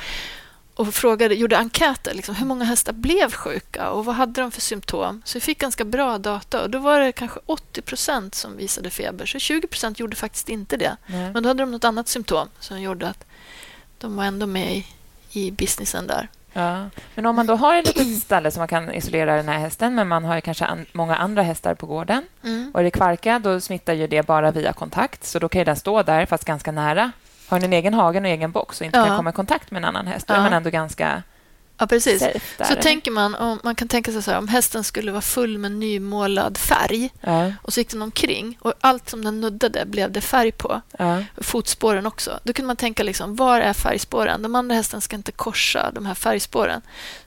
Och 0.75 0.93
frågade, 0.93 1.35
gjorde 1.35 1.57
enkäter. 1.57 2.13
Liksom, 2.13 2.35
hur 2.35 2.45
många 2.45 2.65
hästar 2.65 2.93
blev 2.93 3.31
sjuka 3.31 3.89
och 3.89 4.05
vad 4.05 4.15
hade 4.15 4.41
de 4.41 4.51
för 4.51 4.61
symptom? 4.61 5.21
Så 5.25 5.33
vi 5.37 5.41
fick 5.41 5.57
ganska 5.59 5.83
bra 5.85 6.17
data. 6.17 6.61
Och 6.61 6.69
Då 6.69 6.79
var 6.79 6.99
det 6.99 7.11
kanske 7.11 7.39
80 7.45 7.81
procent 7.81 8.35
som 8.35 8.57
visade 8.57 8.89
feber. 8.89 9.25
Så 9.25 9.39
20 9.39 9.67
procent 9.67 9.99
gjorde 9.99 10.15
faktiskt 10.15 10.49
inte 10.49 10.77
det. 10.77 10.97
Nej. 11.07 11.31
Men 11.33 11.43
då 11.43 11.49
hade 11.49 11.63
de 11.63 11.71
något 11.71 11.83
annat 11.83 12.07
symptom 12.07 12.49
som 12.59 12.81
gjorde 12.81 13.07
att 13.07 13.25
de 13.97 14.15
var 14.15 14.23
ändå 14.23 14.45
med 14.45 14.75
i, 14.77 14.85
i 15.37 15.51
businessen 15.51 16.07
där. 16.07 16.27
Ja. 16.53 16.85
Men 17.15 17.25
om 17.25 17.35
man 17.35 17.45
då 17.47 17.55
har 17.55 17.75
ett 17.75 17.87
litet 17.97 18.17
ställe 18.23 18.51
som 18.51 18.59
man 18.61 18.67
kan 18.67 18.91
isolera 18.93 19.35
den 19.35 19.47
här 19.47 19.59
hästen 19.59 19.95
men 19.95 20.07
man 20.07 20.25
har 20.25 20.39
kanske 20.41 20.65
an- 20.65 20.85
många 20.91 21.15
andra 21.15 21.41
hästar 21.41 21.73
på 21.75 21.85
gården 21.85 22.23
Mm. 22.43 22.71
och 22.73 22.79
är 22.79 22.83
det 22.83 22.91
kvarka, 22.91 23.39
då 23.39 23.59
smittar 23.59 23.93
ju 23.93 24.07
det 24.07 24.25
bara 24.27 24.51
via 24.51 24.73
kontakt. 24.73 25.23
Så 25.23 25.39
då 25.39 25.49
kan 25.49 25.59
ju 25.59 25.65
den 25.65 25.75
stå 25.75 26.03
där, 26.03 26.25
fast 26.25 26.45
ganska 26.45 26.71
nära. 26.71 27.11
Har 27.49 27.59
den 27.59 27.69
en 27.73 27.73
egen 27.79 27.93
hage 27.93 28.09
och 28.19 28.25
en 28.25 28.25
egen 28.25 28.51
box 28.51 28.79
och 28.81 28.85
inte 28.85 28.99
Ja. 28.99 29.05
kan 29.05 29.17
komma 29.17 29.29
i 29.29 29.33
kontakt 29.33 29.71
med 29.71 29.79
en 29.79 29.85
annan 29.85 30.07
häst, 30.07 30.27
då 30.27 30.33
är 30.33 30.41
man 30.41 30.53
ändå 30.53 30.69
ganska 30.69 31.23
Ja, 31.77 31.87
precis. 31.87 32.19
där. 32.19 32.41
Så 32.57 32.63
eller? 32.63 32.81
tänker 32.81 33.11
man, 33.11 33.35
om, 33.35 33.59
man 33.63 33.75
kan 33.75 33.87
tänka 33.87 34.11
sig 34.11 34.23
så 34.23 34.31
här, 34.31 34.37
om 34.37 34.47
hästen 34.47 34.83
skulle 34.83 35.11
vara 35.11 35.21
full 35.21 35.57
med 35.57 35.71
nymålad 35.71 36.57
färg 36.57 37.09
Ja, 37.21 37.51
och 37.61 37.73
så 37.73 37.79
gick 37.79 37.89
den 37.89 38.01
omkring 38.01 38.57
och 38.61 38.73
allt 38.81 39.09
som 39.09 39.23
den 39.23 39.41
nuddade 39.41 39.85
blev 39.85 40.11
det 40.11 40.21
färg 40.21 40.51
på, 40.51 40.81
ja, 40.97 41.23
fotspåren 41.37 42.05
också. 42.05 42.39
Då 42.43 42.53
kunde 42.53 42.67
man 42.67 42.75
tänka, 42.75 43.03
liksom, 43.03 43.35
var 43.35 43.59
är 43.59 43.73
färgspåren? 43.73 44.41
De 44.41 44.55
andra 44.55 44.75
hästarna 44.75 45.01
ska 45.01 45.15
inte 45.15 45.31
korsa 45.31 45.91
de 45.91 46.05
här 46.05 46.13
färgspåren. 46.13 46.81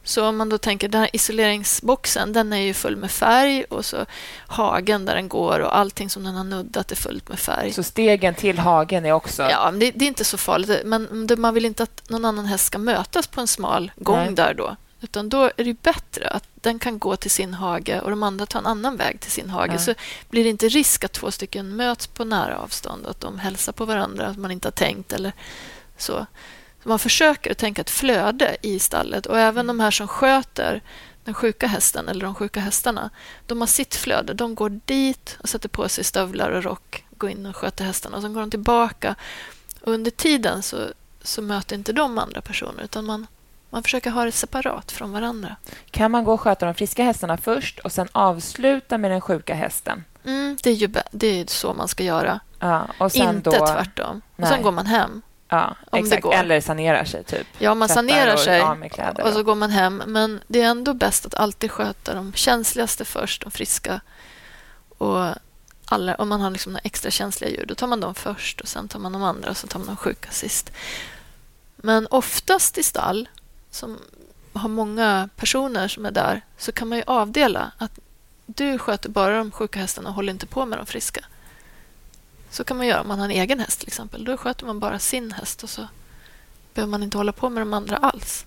Så 0.04 0.26
om 0.26 0.36
man 0.36 0.48
då 0.48 0.58
tänker, 0.58 0.88
den 0.88 1.00
här 1.00 1.10
isoleringsboxen, 1.12 2.32
den 2.32 2.52
är 2.52 2.62
ju 2.62 2.74
full 2.74 2.96
med 2.96 3.10
färg 3.10 3.64
och 3.64 3.84
så 3.84 4.06
hagen 4.46 5.04
där 5.04 5.14
den 5.14 5.28
går 5.28 5.60
och 5.60 5.76
allting 5.76 6.10
som 6.10 6.24
den 6.24 6.34
har 6.34 6.44
nuddat 6.44 6.92
är 6.92 6.96
fullt 6.96 7.28
med 7.28 7.38
färg. 7.38 7.72
så 7.72 7.82
stegen 7.82 8.34
till 8.34 8.58
hagen 8.58 9.06
är 9.06 9.12
också... 9.12 9.42
Ja, 9.42 9.70
det, 9.70 9.90
det 9.90 10.04
är 10.04 10.08
inte 10.08 10.24
så 10.24 10.36
farligt. 10.36 10.80
Men 10.84 11.26
det, 11.26 11.36
man 11.36 11.54
vill 11.54 11.64
inte 11.64 11.82
att 11.82 12.10
någon 12.10 12.24
annan 12.24 12.46
häst 12.46 12.66
ska 12.66 12.78
mötas 12.78 13.26
på 13.26 13.40
en 13.40 13.46
smal 13.46 13.92
gång. 13.96 14.34
Där 14.40 14.54
då. 14.54 14.76
Utan 15.00 15.28
då 15.28 15.50
är 15.56 15.64
det 15.64 15.82
bättre 15.82 16.28
att 16.28 16.44
den 16.54 16.78
kan 16.78 16.98
gå 16.98 17.16
till 17.16 17.30
sin 17.30 17.54
hage 17.54 18.00
och 18.00 18.10
de 18.10 18.22
andra 18.22 18.46
tar 18.46 18.58
en 18.58 18.66
annan 18.66 18.96
väg 18.96 19.20
till 19.20 19.30
sin 19.30 19.50
hage. 19.50 19.72
Ja. 19.72 19.78
Så 19.78 19.94
blir 20.30 20.44
det 20.44 20.50
inte 20.50 20.68
risk 20.68 21.04
att 21.04 21.12
två 21.12 21.30
stycken 21.30 21.76
möts 21.76 22.06
på 22.06 22.24
nära 22.24 22.58
avstånd 22.58 23.04
och 23.04 23.10
att 23.10 23.20
de 23.20 23.38
hälsar 23.38 23.72
på 23.72 23.84
varandra, 23.84 24.26
att 24.26 24.38
man 24.38 24.50
inte 24.50 24.68
har 24.68 24.72
tänkt 24.72 25.12
eller 25.12 25.32
så. 25.96 26.26
så 26.82 26.88
man 26.88 26.98
försöker 26.98 27.54
tänka 27.54 27.80
ett 27.80 27.90
flöde 27.90 28.56
i 28.62 28.78
stallet 28.78 29.26
och 29.26 29.38
även 29.38 29.66
de 29.66 29.80
här 29.80 29.90
som 29.90 30.08
sköter 30.08 30.82
den 31.24 31.34
sjuka 31.34 31.66
hästen 31.66 32.08
eller 32.08 32.24
de 32.24 32.34
sjuka 32.34 32.60
hästarna, 32.60 33.10
de 33.46 33.60
har 33.60 33.68
sitt 33.68 33.94
flöde. 33.94 34.34
De 34.34 34.54
går 34.54 34.80
dit 34.84 35.36
och 35.40 35.48
sätter 35.48 35.68
på 35.68 35.88
sig 35.88 36.04
stövlar 36.04 36.50
och 36.50 36.62
rock, 36.62 37.04
går 37.10 37.30
in 37.30 37.46
och 37.46 37.56
sköter 37.56 37.84
hästarna 37.84 38.16
och 38.16 38.22
sen 38.22 38.32
går 38.32 38.40
de 38.40 38.50
tillbaka. 38.50 39.14
Och 39.80 39.92
under 39.92 40.10
tiden 40.10 40.62
så, 40.62 40.76
så 41.22 41.42
möter 41.42 41.76
inte 41.76 41.92
de 41.92 42.18
andra 42.18 42.40
personer 42.40 42.84
utan 42.84 43.04
man, 43.04 43.26
man 43.70 43.82
försöker 43.82 44.10
ha 44.10 44.24
det 44.24 44.32
separat 44.32 44.92
från 44.92 45.12
varandra. 45.12 45.56
Kan 45.90 46.10
man 46.10 46.24
gå 46.24 46.32
och 46.32 46.40
sköta 46.40 46.66
de 46.66 46.74
friska 46.74 47.04
hästarna 47.04 47.36
först 47.36 47.78
och 47.78 47.92
sen 47.92 48.08
avsluta 48.12 48.98
med 48.98 49.10
den 49.10 49.20
sjuka 49.20 49.54
hästen? 49.54 50.04
Mm, 50.24 50.58
det, 50.62 50.70
är 50.70 50.74
ju, 50.74 50.88
det 51.10 51.26
är 51.26 51.44
så 51.46 51.74
man 51.74 51.88
ska 51.88 52.04
göra. 52.04 52.40
Ja, 52.58 52.86
och 52.98 53.12
sen 53.12 53.36
inte 53.36 53.50
då... 53.50 53.66
tvärtom. 53.66 54.20
Och 54.32 54.40
Nej. 54.40 54.48
sen 54.50 54.62
går 54.62 54.72
man 54.72 54.86
hem. 54.86 55.22
Ja, 55.48 55.76
om 55.90 56.00
det 56.00 56.06
exakt. 56.06 56.22
går. 56.22 56.34
Eller 56.34 56.60
sanerar 56.60 57.04
sig, 57.04 57.24
typ. 57.24 57.46
Ja, 57.58 57.74
man 57.74 57.88
Tvättar 57.88 57.94
sanerar 58.02 58.32
och 58.34 58.40
sig 58.40 58.90
kläder 58.90 59.24
och 59.24 59.32
så 59.32 59.38
och- 59.38 59.44
går 59.44 59.54
man 59.54 59.70
hem. 59.70 60.02
Men 60.06 60.40
det 60.48 60.62
är 60.62 60.66
ändå 60.66 60.94
bäst 60.94 61.26
att 61.26 61.34
alltid 61.34 61.70
sköta 61.70 62.14
de 62.14 62.32
känsligaste 62.32 63.04
först, 63.04 63.42
de 63.42 63.50
friska. 63.50 64.00
Och 64.98 65.24
alla, 65.84 66.14
om 66.14 66.28
man 66.28 66.40
har 66.40 66.50
liksom 66.50 66.72
några 66.72 66.82
extra 66.84 67.10
känsliga 67.10 67.50
djur, 67.50 67.64
då 67.68 67.74
tar 67.74 67.86
man 67.86 68.00
dem 68.00 68.14
först 68.14 68.60
och 68.60 68.68
sen 68.68 68.88
tar 68.88 68.98
man 68.98 69.12
de 69.12 69.22
andra 69.22 69.50
och 69.50 69.56
så 69.56 69.66
tar 69.66 69.78
man 69.78 69.86
de 69.86 69.96
sjuka 69.96 70.30
sist. 70.30 70.72
Men 71.76 72.06
oftast 72.10 72.78
i 72.78 72.82
stall, 72.82 73.28
som 73.70 73.98
har 74.52 74.68
många 74.68 75.28
personer 75.36 75.88
som 75.88 76.06
är 76.06 76.10
där, 76.10 76.40
så 76.58 76.72
kan 76.72 76.88
man 76.88 76.98
ju 76.98 77.04
avdela 77.06 77.72
att 77.78 77.98
du 78.46 78.78
sköter 78.78 79.08
bara 79.08 79.36
de 79.38 79.50
sjuka 79.50 79.78
hästarna 79.80 80.08
och 80.08 80.14
håller 80.14 80.32
inte 80.32 80.46
på 80.46 80.66
med 80.66 80.78
de 80.78 80.86
friska. 80.86 81.24
Så 82.50 82.64
kan 82.64 82.76
man 82.76 82.86
göra 82.86 83.00
om 83.00 83.08
man 83.08 83.18
har 83.18 83.24
en 83.24 83.30
egen 83.30 83.60
häst 83.60 83.78
till 83.78 83.88
exempel. 83.88 84.24
Då 84.24 84.36
sköter 84.36 84.66
man 84.66 84.80
bara 84.80 84.98
sin 84.98 85.32
häst 85.32 85.62
och 85.62 85.70
så 85.70 85.88
behöver 86.74 86.90
man 86.90 87.02
inte 87.02 87.16
hålla 87.16 87.32
på 87.32 87.48
med 87.50 87.60
de 87.62 87.72
andra 87.74 87.96
alls. 87.96 88.46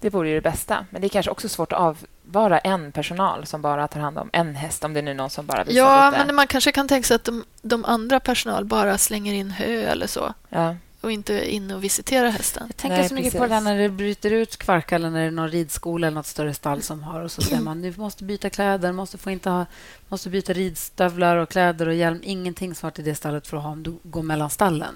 Det 0.00 0.10
vore 0.10 0.28
ju 0.28 0.34
det 0.34 0.40
bästa. 0.40 0.86
Men 0.90 1.00
det 1.00 1.06
är 1.06 1.08
kanske 1.08 1.30
också 1.30 1.48
svårt 1.48 1.72
att 1.72 1.78
avvara 1.78 2.58
en 2.58 2.92
personal 2.92 3.46
som 3.46 3.62
bara 3.62 3.88
tar 3.88 4.00
hand 4.00 4.18
om 4.18 4.30
en 4.32 4.54
häst, 4.54 4.84
om 4.84 4.94
det 4.94 5.00
är 5.00 5.02
nu 5.02 5.14
någon 5.14 5.30
som 5.30 5.46
bara 5.46 5.64
visar 5.64 5.78
Ja, 5.80 6.10
lite. 6.10 6.26
men 6.26 6.34
man 6.34 6.46
kanske 6.46 6.72
kan 6.72 6.88
tänka 6.88 7.06
sig 7.06 7.14
att 7.14 7.24
de, 7.24 7.44
de 7.62 7.84
andra 7.84 8.20
personal 8.20 8.64
bara 8.64 8.98
slänger 8.98 9.34
in 9.34 9.50
hö 9.50 9.66
eller 9.82 10.06
så 10.06 10.34
Ja. 10.48 10.76
Och 11.00 11.12
inte 11.12 11.34
är 11.34 11.42
inne 11.42 11.74
och 11.74 11.84
visiterar 11.84 12.30
hästen. 12.30 12.66
Jag 12.66 12.76
tänker 12.76 12.96
Nej, 12.98 13.08
så 13.08 13.14
mycket 13.14 13.32
på 13.32 13.38
precis. 13.38 13.50
det 13.50 13.54
där 13.54 13.60
när 13.60 13.82
det 13.82 13.88
bryter 13.88 14.30
ut 14.30 14.56
kvarka 14.56 14.94
eller 14.94 15.10
när 15.10 15.20
det 15.20 15.26
är 15.26 15.30
någon 15.30 15.50
ridskola 15.50 16.06
eller 16.06 16.14
något 16.14 16.26
större 16.26 16.54
stall 16.54 16.82
som 16.82 17.02
har 17.02 17.20
och 17.20 17.32
så 17.32 17.42
säger 17.42 17.62
man 17.62 17.82
du 17.82 17.94
måste 17.96 18.24
byta 18.24 18.50
kläder, 18.50 18.92
måste, 18.92 19.18
få 19.18 19.30
inte 19.30 19.50
ha, 19.50 19.66
måste 20.08 20.30
byta 20.30 20.52
ridstövlar 20.52 21.36
och 21.36 21.48
kläder 21.48 21.88
och 21.88 21.94
hjälm. 21.94 22.20
Ingenting 22.22 22.74
svart 22.74 22.98
i 22.98 23.02
det 23.02 23.14
stallet 23.14 23.46
för 23.46 23.56
att 23.56 23.62
ha 23.62 23.70
om 23.70 23.82
du 23.82 23.98
går 24.02 24.22
mellan 24.22 24.50
stallen. 24.50 24.94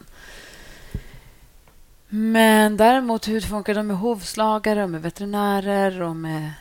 Men 2.08 2.76
däremot, 2.76 3.28
hur 3.28 3.40
funkar 3.40 3.74
det 3.74 3.82
med 3.82 3.96
hovslagare 3.96 4.82
och 4.82 4.90
med 4.90 5.02
veterinärer 5.02 6.02
och 6.02 6.16
med... 6.16 6.52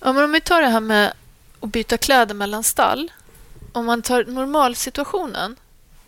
Ja, 0.00 0.12
men 0.12 0.24
om 0.24 0.32
vi 0.32 0.40
tar 0.40 0.62
det 0.62 0.68
här 0.68 0.80
med 0.80 1.12
att 1.60 1.72
byta 1.72 1.98
kläder 1.98 2.34
mellan 2.34 2.62
stall. 2.62 3.12
Om 3.72 3.86
man 3.86 4.02
tar 4.02 4.24
normalsituationen. 4.24 5.56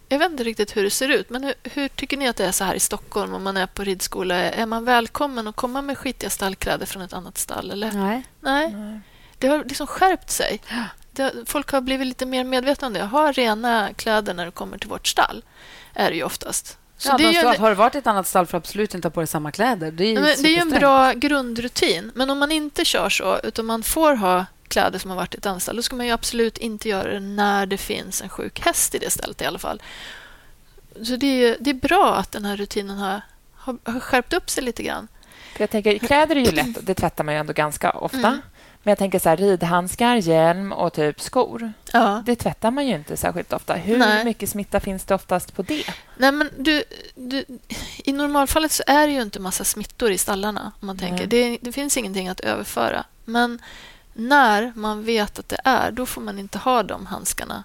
Jag 0.08 0.18
vet 0.18 0.30
inte 0.30 0.44
riktigt 0.44 0.76
hur 0.76 0.84
det 0.84 0.90
ser 0.90 1.08
ut, 1.08 1.30
men 1.30 1.44
hur, 1.44 1.54
hur 1.62 1.88
tycker 1.88 2.16
ni 2.16 2.28
att 2.28 2.36
det 2.36 2.44
är 2.44 2.52
så 2.52 2.64
här 2.64 2.74
i 2.74 2.80
Stockholm 2.80 3.34
om 3.34 3.42
man 3.42 3.56
är 3.56 3.66
på 3.66 3.84
ridskola? 3.84 4.34
Är 4.34 4.66
man 4.66 4.84
välkommen 4.84 5.48
att 5.48 5.56
komma 5.56 5.82
med 5.82 5.98
skitiga 5.98 6.30
stallkläder 6.30 6.86
från 6.86 7.02
ett 7.02 7.12
annat 7.12 7.38
stall? 7.38 7.70
Eller? 7.70 7.92
Nej. 7.92 8.22
Nej. 8.40 9.00
Det 9.38 9.48
har 9.48 9.64
liksom 9.64 9.86
skärpt 9.86 10.30
sig. 10.30 10.60
Det, 11.12 11.32
folk 11.46 11.70
har 11.70 11.80
blivit 11.80 12.06
lite 12.06 12.26
mer 12.26 12.44
medvetna 12.44 12.86
om 12.86 12.92
det. 12.92 13.02
Ha 13.02 13.32
rena 13.32 13.88
kläder 13.96 14.34
när 14.34 14.44
du 14.44 14.50
kommer 14.50 14.78
till 14.78 14.88
vårt 14.88 15.06
stall, 15.06 15.44
är 15.94 16.10
det 16.10 16.16
ju 16.16 16.22
oftast. 16.22 16.78
Så 16.96 17.08
ja, 17.08 17.16
det, 17.18 17.24
är 17.24 17.32
ju 17.32 17.48
att 17.48 17.58
har 17.58 17.68
du 17.68 17.74
varit 17.74 17.94
i 17.94 17.98
ett 17.98 18.06
annat 18.06 18.26
stall 18.26 18.46
för 18.46 18.58
absolut 18.58 18.94
inte 18.94 19.08
ha 19.08 19.10
på 19.10 19.20
dig 19.20 19.26
samma 19.26 19.52
kläder. 19.52 19.90
Det 19.90 20.04
är 20.04 20.08
ju, 20.08 20.14
Nej, 20.14 20.34
men 20.34 20.42
det 20.42 20.48
är 20.48 20.52
ju 20.52 20.60
en 20.60 20.80
bra 20.80 21.12
grundrutin. 21.12 22.12
Men 22.14 22.30
om 22.30 22.38
man 22.38 22.52
inte 22.52 22.84
kör 22.84 23.08
så, 23.08 23.40
utan 23.44 23.66
man 23.66 23.82
får 23.82 24.14
ha 24.14 24.46
kläder 24.68 24.98
som 24.98 25.10
har 25.10 25.16
varit 25.16 25.34
i 25.34 25.38
ett 25.38 25.46
annat 25.46 25.62
stall, 25.62 25.76
då 25.76 25.82
ska 25.82 25.96
man 25.96 26.06
ju 26.06 26.12
absolut 26.12 26.58
inte 26.58 26.88
göra 26.88 27.12
det 27.12 27.20
när 27.20 27.66
det 27.66 27.78
finns 27.78 28.22
en 28.22 28.28
sjuk 28.28 28.60
häst 28.60 28.94
i 28.94 28.98
det 28.98 29.10
stället 29.10 29.42
i 29.42 29.44
alla 29.44 29.58
fall. 29.58 29.82
Så 31.02 31.16
det 31.16 31.44
är, 31.44 31.56
det 31.60 31.70
är 31.70 31.74
bra 31.74 32.16
att 32.16 32.32
den 32.32 32.44
här 32.44 32.56
rutinen 32.56 32.98
har, 32.98 33.20
har, 33.54 33.78
har 33.84 34.00
skärpt 34.00 34.32
upp 34.32 34.50
sig 34.50 34.64
lite 34.64 34.82
grann. 34.82 35.08
För 35.52 35.62
jag 35.62 35.70
tänker, 35.70 35.98
kläder 35.98 36.36
är 36.36 36.40
ju 36.40 36.52
lätt, 36.52 36.86
det 36.86 36.94
tvättar 36.94 37.24
man 37.24 37.34
ju 37.34 37.40
ändå 37.40 37.52
ganska 37.52 37.90
ofta. 37.90 38.18
Mm. 38.18 38.40
Men 38.82 38.90
jag 38.90 38.98
tänker 38.98 39.18
så 39.18 39.28
här, 39.28 39.36
ridhandskar, 39.36 40.16
hjälm 40.16 40.72
och 40.72 40.92
typ 40.92 41.20
skor. 41.20 41.72
Ja. 41.92 42.22
Det 42.26 42.36
tvättar 42.36 42.70
man 42.70 42.86
ju 42.86 42.94
inte 42.94 43.16
särskilt 43.16 43.52
ofta. 43.52 43.74
Hur 43.74 43.98
Nej. 43.98 44.24
mycket 44.24 44.50
smitta 44.50 44.80
finns 44.80 45.04
det 45.04 45.14
oftast 45.14 45.54
på 45.54 45.62
det? 45.62 45.84
Nej, 46.16 46.32
men 46.32 46.50
du, 46.58 46.82
du, 47.14 47.44
I 48.04 48.12
normalfallet 48.12 48.72
så 48.72 48.82
är 48.86 49.06
det 49.06 49.12
ju 49.12 49.22
inte 49.22 49.40
massa 49.40 49.64
smittor 49.64 50.10
i 50.10 50.18
stallarna. 50.18 50.72
Om 50.80 50.86
man 50.86 50.98
tänker. 50.98 51.26
Det, 51.26 51.58
det 51.60 51.72
finns 51.72 51.96
ingenting 51.96 52.28
att 52.28 52.40
överföra. 52.40 53.04
Men 53.24 53.58
när 54.18 54.72
man 54.76 55.04
vet 55.04 55.38
att 55.38 55.48
det 55.48 55.60
är, 55.64 55.90
då 55.90 56.06
får 56.06 56.20
man 56.20 56.38
inte 56.38 56.58
ha 56.58 56.82
de 56.82 57.06
handskarna 57.06 57.64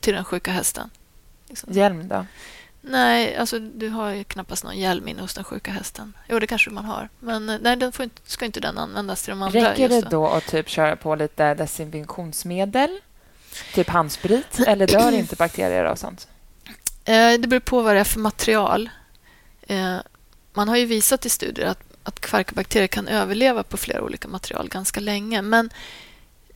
till 0.00 0.14
den 0.14 0.24
sjuka 0.24 0.50
hästen. 0.50 0.90
Liksom. 1.48 1.72
Hjälm 1.72 2.08
då? 2.08 2.26
Nej, 2.80 3.36
alltså 3.36 3.58
du 3.58 3.88
har 3.88 4.10
ju 4.10 4.24
knappast 4.24 4.64
någon 4.64 4.78
hjälm 4.78 5.08
inne 5.08 5.22
hos 5.22 5.34
den 5.34 5.44
sjuka 5.44 5.70
hästen. 5.70 6.12
Jo, 6.28 6.38
det 6.38 6.46
kanske 6.46 6.70
man 6.70 6.84
har. 6.84 7.08
Men 7.20 7.48
eh, 7.48 7.58
nej, 7.60 7.76
den 7.76 7.92
får 7.92 8.04
inte, 8.04 8.22
ska 8.26 8.44
inte 8.44 8.60
den 8.60 8.78
användas 8.78 9.22
till 9.22 9.30
de 9.30 9.42
andra. 9.42 9.70
Räcker 9.70 9.88
det 9.88 10.00
då 10.00 10.26
att 10.28 10.46
typ 10.46 10.68
köra 10.68 10.96
på 10.96 11.14
lite 11.14 11.54
desinfektionsmedel? 11.54 13.00
Typ 13.74 13.88
handsprit? 13.88 14.60
Eller 14.66 14.86
dör 14.86 15.12
inte 15.12 15.36
bakterier 15.36 15.84
och 15.84 15.98
sånt? 15.98 16.28
Eh, 17.04 17.32
det 17.38 17.48
beror 17.48 17.60
på 17.60 17.82
vad 17.82 17.94
det 17.94 18.00
är 18.00 18.04
för 18.04 18.20
material. 18.20 18.90
Eh, 19.62 19.96
man 20.52 20.68
har 20.68 20.76
ju 20.76 20.86
visat 20.86 21.26
i 21.26 21.28
studier 21.28 21.66
att, 21.66 21.80
att 22.08 22.20
kvarkabakterier 22.20 22.86
kan 22.88 23.08
överleva 23.08 23.62
på 23.62 23.76
flera 23.76 24.02
olika 24.02 24.28
material 24.28 24.68
ganska 24.68 25.00
länge. 25.00 25.42
Men 25.42 25.70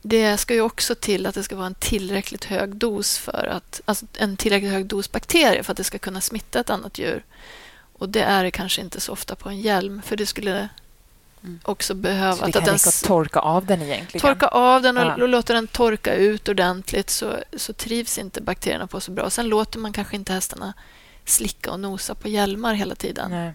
det 0.01 0.37
ska 0.37 0.53
ju 0.53 0.61
också 0.61 0.95
till 0.95 1.25
att 1.25 1.35
det 1.35 1.43
ska 1.43 1.55
vara 1.55 1.67
en 1.67 1.75
tillräckligt 1.75 2.45
hög 2.45 2.75
dos 2.75 3.17
för 3.17 3.47
att, 3.51 3.81
alltså 3.85 4.05
en 4.17 4.37
tillräckligt 4.37 4.71
hög 4.71 4.85
dos 4.85 5.11
bakterier 5.11 5.63
för 5.63 5.71
att 5.71 5.77
det 5.77 5.83
ska 5.83 5.97
kunna 5.99 6.21
smitta 6.21 6.59
ett 6.59 6.69
annat 6.69 6.97
djur. 6.97 7.23
Och 7.93 8.09
det 8.09 8.21
är 8.21 8.43
det 8.43 8.51
kanske 8.51 8.81
inte 8.81 8.99
så 8.99 9.11
ofta 9.11 9.35
på 9.35 9.49
en 9.49 9.61
hjälm, 9.61 10.01
för 10.01 10.15
det 10.15 10.25
skulle 10.25 10.69
Mm. 11.43 11.59
också 11.63 11.93
behöva... 11.93 12.35
Så 12.35 12.45
att 12.45 12.53
kan 12.53 12.75
att 12.75 13.03
torka 13.03 13.39
av 13.39 13.65
den 13.65 13.81
egentligen? 13.81 14.21
torka 14.21 14.47
av 14.47 14.81
den 14.81 14.97
och, 14.97 15.03
Ja. 15.03 15.27
låta 15.27 15.53
den 15.53 15.67
torka 15.67 16.13
ut 16.15 16.49
ordentligt 16.49 17.09
så, 17.09 17.39
så 17.57 17.73
trivs 17.73 18.17
inte 18.17 18.41
bakterierna 18.41 18.87
på 18.87 18.99
så 18.99 19.11
bra. 19.11 19.29
Sen 19.29 19.49
låter 19.49 19.79
man 19.79 19.93
kanske 19.93 20.15
inte 20.15 20.33
hästarna 20.33 20.73
slicka 21.25 21.71
och 21.71 21.79
nosa 21.79 22.15
på 22.15 22.27
hjälmar 22.27 22.73
hela 22.73 22.95
tiden. 22.95 23.31
Nej. 23.31 23.53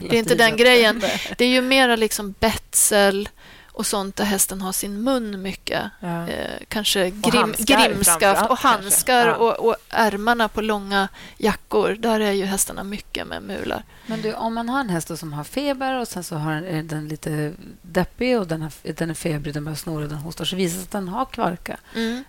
Det 0.00 0.16
är 0.16 0.18
inte 0.18 0.34
den 0.34 0.56
grejen. 0.56 1.02
Det 1.36 1.44
är 1.44 1.48
ju 1.48 1.60
mera 1.60 1.96
liksom 1.96 2.34
betsel 2.40 3.28
och 3.76 3.86
sånt 3.86 4.16
där 4.16 4.24
hästen 4.24 4.60
har 4.60 4.72
sin 4.72 5.02
mun 5.02 5.42
mycket. 5.42 5.82
Ja. 6.00 6.28
Eh, 6.28 6.60
kanske 6.68 7.06
Och 7.06 7.12
grim, 7.32 7.42
handskar 7.42 7.88
grimskaft 7.88 8.50
och 8.50 8.58
handskar. 8.58 9.26
Ja. 9.26 9.34
och, 9.34 9.68
och 9.68 9.76
ärmarna 9.88 10.48
på 10.48 10.60
långa 10.60 11.08
jackor. 11.38 11.96
Där 11.98 12.20
är 12.20 12.32
ju 12.32 12.44
hästarna 12.44 12.84
mycket 12.84 13.26
med 13.26 13.42
mular. 13.42 13.82
Men 14.06 14.22
du, 14.22 14.34
om 14.34 14.54
man 14.54 14.68
har 14.68 14.80
en 14.80 14.90
häst 14.90 15.18
som 15.18 15.32
har 15.32 15.44
feber 15.44 16.00
och 16.00 16.08
sen 16.08 16.24
så 16.24 16.36
har 16.36 16.52
den, 16.52 16.88
den 16.88 17.08
lite 17.08 17.52
deppig 17.82 18.38
och 18.38 18.46
den, 18.46 18.62
har, 18.62 18.72
den 18.92 19.10
är 19.10 19.14
febrig, 19.14 19.54
den 19.54 19.64
börjar 19.64 19.76
snora, 19.76 20.06
den 20.06 20.18
hostar, 20.18 20.44
så 20.44 20.56
visar 20.56 20.76
det 20.76 20.80
sig 20.82 20.86
att 20.86 20.90
den 20.90 21.08
har 21.08 21.24
kvarka. 21.24 21.76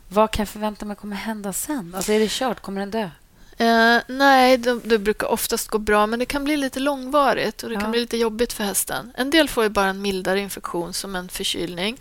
Vad 0.08 0.32
kan 0.32 0.42
jag 0.44 0.50
förvänta 0.50 0.86
mig 0.86 0.96
kommer 0.96 1.16
hända 1.16 1.54
sen? 1.54 1.94
Alltså 1.96 2.12
är 2.12 2.20
det 2.20 2.32
kört? 2.32 2.60
Kommer 2.60 2.80
den 2.80 2.92
dö? 2.92 3.10
Eh, 3.58 3.98
nej, 4.08 4.58
det, 4.58 4.80
det 4.84 4.98
brukar 5.00 5.28
oftast 5.28 5.68
gå 5.68 5.78
bra, 5.78 6.08
men 6.08 6.20
det 6.20 6.26
kan 6.26 6.44
bli 6.44 6.58
lite 6.58 6.80
långvarigt 6.80 7.64
och 7.64 7.70
det 7.70 7.76
Ja. 7.76 7.82
kan 7.82 7.92
bli 7.92 8.00
lite 8.00 8.18
jobbigt 8.18 8.54
för 8.54 8.64
hästen. 8.64 9.12
En 9.16 9.30
del 9.30 9.50
får 9.50 9.64
ju 9.64 9.70
bara 9.70 9.90
en 9.90 10.02
mildare 10.02 10.40
infektion 10.40 10.94
som 10.94 11.16
en 11.16 11.30
förkylning. 11.30 11.98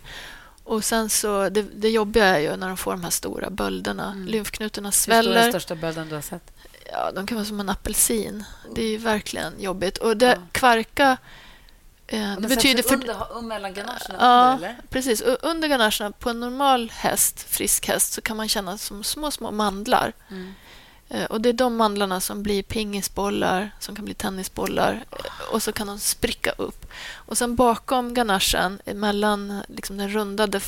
Och 0.63 0.83
sen 0.83 1.09
så, 1.09 1.49
det, 1.49 1.61
det 1.61 1.89
jobbiga 1.89 2.25
är 2.25 2.39
ju 2.39 2.55
när 2.55 2.67
de 2.67 2.77
får 2.77 2.91
de 2.91 3.03
här 3.03 3.09
stora 3.11 3.49
bölderna. 3.49 4.11
Mm. 4.11 4.27
Lymfknutorna 4.27 4.87
Hur 4.87 4.91
stor 4.91 5.13
är 5.13 5.15
den 5.15 5.33
sväller. 5.33 5.49
största 5.49 5.75
bölden 5.75 6.09
du 6.09 6.15
har 6.15 6.21
sett? 6.21 6.51
Ja, 6.91 7.11
de 7.11 7.27
kan 7.27 7.35
vara 7.35 7.45
som 7.45 7.59
en 7.59 7.69
apelsin. 7.69 8.43
Det 8.75 8.81
är 8.83 8.97
verkligen 8.97 9.53
jobbigt. 9.61 9.97
Och 9.97 10.17
det, 10.17 10.25
Ja. 10.25 10.35
kvarka... 10.51 11.17
Eh, 12.07 12.35
det 12.39 12.47
betyder... 12.47 12.83
För, 12.83 12.93
under, 12.95 13.41
mellan 13.41 13.73
ganacherna? 13.73 14.15
ja, 14.19 14.57
eller? 14.57 14.77
precis. 14.89 15.21
Under 15.21 15.67
ganacherna 15.67 16.11
på 16.11 16.29
en 16.29 16.39
normal 16.39 16.91
häst, 16.95 17.45
frisk 17.49 17.87
häst, 17.87 18.13
så 18.13 18.21
kan 18.21 18.37
man 18.37 18.47
känna 18.47 18.77
som 18.77 19.03
små, 19.03 19.31
små 19.31 19.51
mandlar. 19.51 20.13
Mm. 20.31 20.53
Eh, 21.09 21.25
Och 21.25 21.41
Det 21.41 21.49
är 21.49 21.53
de 21.53 21.75
mandlarna 21.75 22.19
som 22.21 22.43
blir 22.43 22.63
pingisbollar, 22.63 23.71
som 23.79 23.95
kan 23.95 24.05
bli 24.05 24.13
tennisbollar 24.13 25.05
eh, 25.11 25.53
och 25.53 25.63
så 25.63 25.71
kan 25.71 25.87
de 25.87 25.99
spricka 25.99 26.51
upp. 26.57 26.85
Och 27.15 27.37
sen 27.37 27.55
bakom 27.55 28.13
ganachen, 28.13 28.81
eh, 28.85 28.95
mellan 28.95 29.61
liksom 29.67 29.97
den 29.97 30.09
rundade 30.09 30.61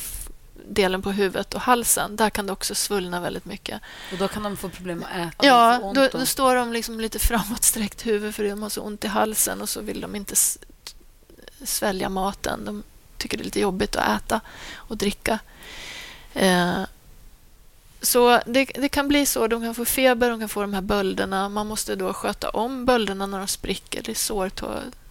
delen 0.66 1.02
på 1.02 1.12
huvudet 1.12 1.54
och 1.54 1.62
halsen, 1.62 2.16
där 2.16 2.30
kan 2.30 2.46
det 2.46 2.52
också 2.54 2.76
svullna 2.76 3.20
väldigt 3.20 3.46
mycket. 3.46 3.82
Och 4.12 4.18
då 4.18 4.28
kan 4.28 4.44
de 4.44 4.58
få 4.58 4.70
problem 4.70 5.04
att 5.04 5.16
äta? 5.34 5.46
Ja, 5.48 5.92
då, 5.96 6.08
då 6.12 6.26
står 6.26 6.56
de 6.56 6.74
liksom 6.74 7.00
lite 7.00 7.20
framåtsträckt 7.30 8.06
huvud 8.06 8.36
för 8.36 8.44
de 8.44 8.62
har 8.64 8.70
så 8.70 8.82
ont 8.82 9.06
i 9.06 9.08
halsen 9.08 9.62
och 9.62 9.70
så 9.70 9.82
vill 9.82 10.02
de 10.02 10.16
inte 10.16 10.36
svälja 11.64 12.10
maten. 12.10 12.66
De 12.66 12.84
tycker 13.18 13.38
det 13.38 13.42
är 13.42 13.46
lite 13.46 13.60
jobbigt 13.60 13.96
att 13.96 14.22
äta 14.22 14.42
och 14.76 14.98
dricka. 14.98 15.40
Eh, 16.34 16.82
så 18.02 18.42
det, 18.46 18.66
det 18.66 18.90
kan 18.90 19.08
bli 19.08 19.26
så. 19.26 19.48
De 19.48 19.62
kan 19.62 19.76
få 19.76 19.86
feber, 19.86 20.30
de 20.30 20.40
kan 20.40 20.50
få 20.50 20.62
de 20.62 20.74
här 20.74 20.82
bölderna. 20.82 21.50
Man 21.50 21.68
måste 21.68 21.96
då 21.96 22.14
sköta 22.14 22.50
om 22.50 22.86
bölderna 22.86 23.26
när 23.26 23.38
de 23.38 23.48
spricker. 23.48 24.04
Det 24.04 24.12
är 24.12 24.16
sår, 24.16 24.52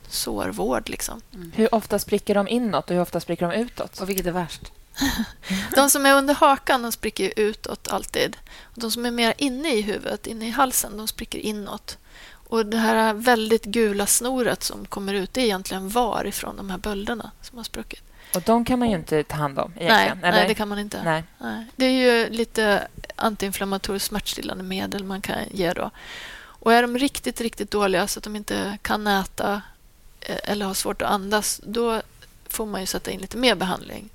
sårvård. 0.08 0.88
Liksom. 0.88 1.20
Hur 1.54 1.74
ofta 1.74 1.98
spricker 1.98 2.34
de 2.34 2.48
inåt 2.48 2.90
och 2.90 2.94
hur 2.94 3.02
ofta 3.02 3.20
spricker 3.20 3.48
de 3.48 3.56
utåt? 3.56 4.00
Och 4.00 4.08
vilket 4.08 4.26
är 4.26 4.32
värst? 4.32 4.72
De 5.74 5.90
som 5.90 6.06
är 6.06 6.14
under 6.14 6.34
hakan 6.34 6.82
de 6.82 6.92
spricker 6.92 7.32
utåt 7.36 7.88
alltid. 7.88 8.36
Och 8.62 8.80
de 8.80 8.90
som 8.90 9.06
är 9.06 9.10
mer 9.10 9.34
inne 9.38 9.74
i 9.74 9.80
huvudet, 9.80 10.26
inne 10.26 10.48
i 10.48 10.50
halsen, 10.50 10.96
de 10.96 11.08
spricker 11.08 11.38
inåt. 11.38 11.98
Och 12.30 12.66
Det 12.66 12.76
här 12.76 13.14
väldigt 13.14 13.64
gula 13.64 14.06
snoret 14.06 14.62
som 14.62 14.86
kommer 14.86 15.14
ut 15.14 15.34
det 15.34 15.40
är 15.40 15.44
egentligen 15.44 15.88
var 15.88 16.26
ifrån 16.26 16.56
de 16.56 16.70
här 16.70 16.78
bölderna 16.78 17.30
som 17.42 17.56
har 17.56 17.64
spruckit. 17.64 18.02
Och 18.34 18.42
de 18.42 18.64
kan 18.64 18.78
man 18.78 18.90
ju 18.90 18.96
inte 18.96 19.22
ta 19.22 19.36
hand 19.36 19.58
om 19.58 19.72
Nej, 19.76 19.84
egentligen. 19.84 20.18
eller? 20.24 20.38
nej, 20.38 20.48
det 20.48 20.54
kan 20.54 20.68
man 20.68 20.78
inte. 20.78 21.02
Nej. 21.02 21.24
Nej. 21.38 21.64
Det 21.76 21.84
är 21.84 21.90
ju 21.90 22.30
lite 22.30 22.88
antiinflammatoriskt 23.16 24.08
smärtstillande 24.08 24.64
medel 24.64 25.04
man 25.04 25.20
kan 25.20 25.36
ge 25.50 25.72
då. 25.72 25.90
Och 26.40 26.72
är 26.72 26.82
de 26.82 26.98
riktigt, 26.98 27.40
riktigt 27.40 27.70
dåliga 27.70 28.06
så 28.06 28.18
att 28.20 28.24
de 28.24 28.36
inte 28.36 28.78
kan 28.82 29.06
äta 29.06 29.62
eh, 30.20 30.36
eller 30.44 30.66
har 30.66 30.74
svårt 30.74 31.02
att 31.02 31.10
andas, 31.10 31.60
då 31.64 32.02
får 32.48 32.66
man 32.66 32.80
ju 32.80 32.86
sätta 32.86 33.10
in 33.10 33.20
lite 33.20 33.36
mer 33.36 33.54
behandling. 33.54 34.08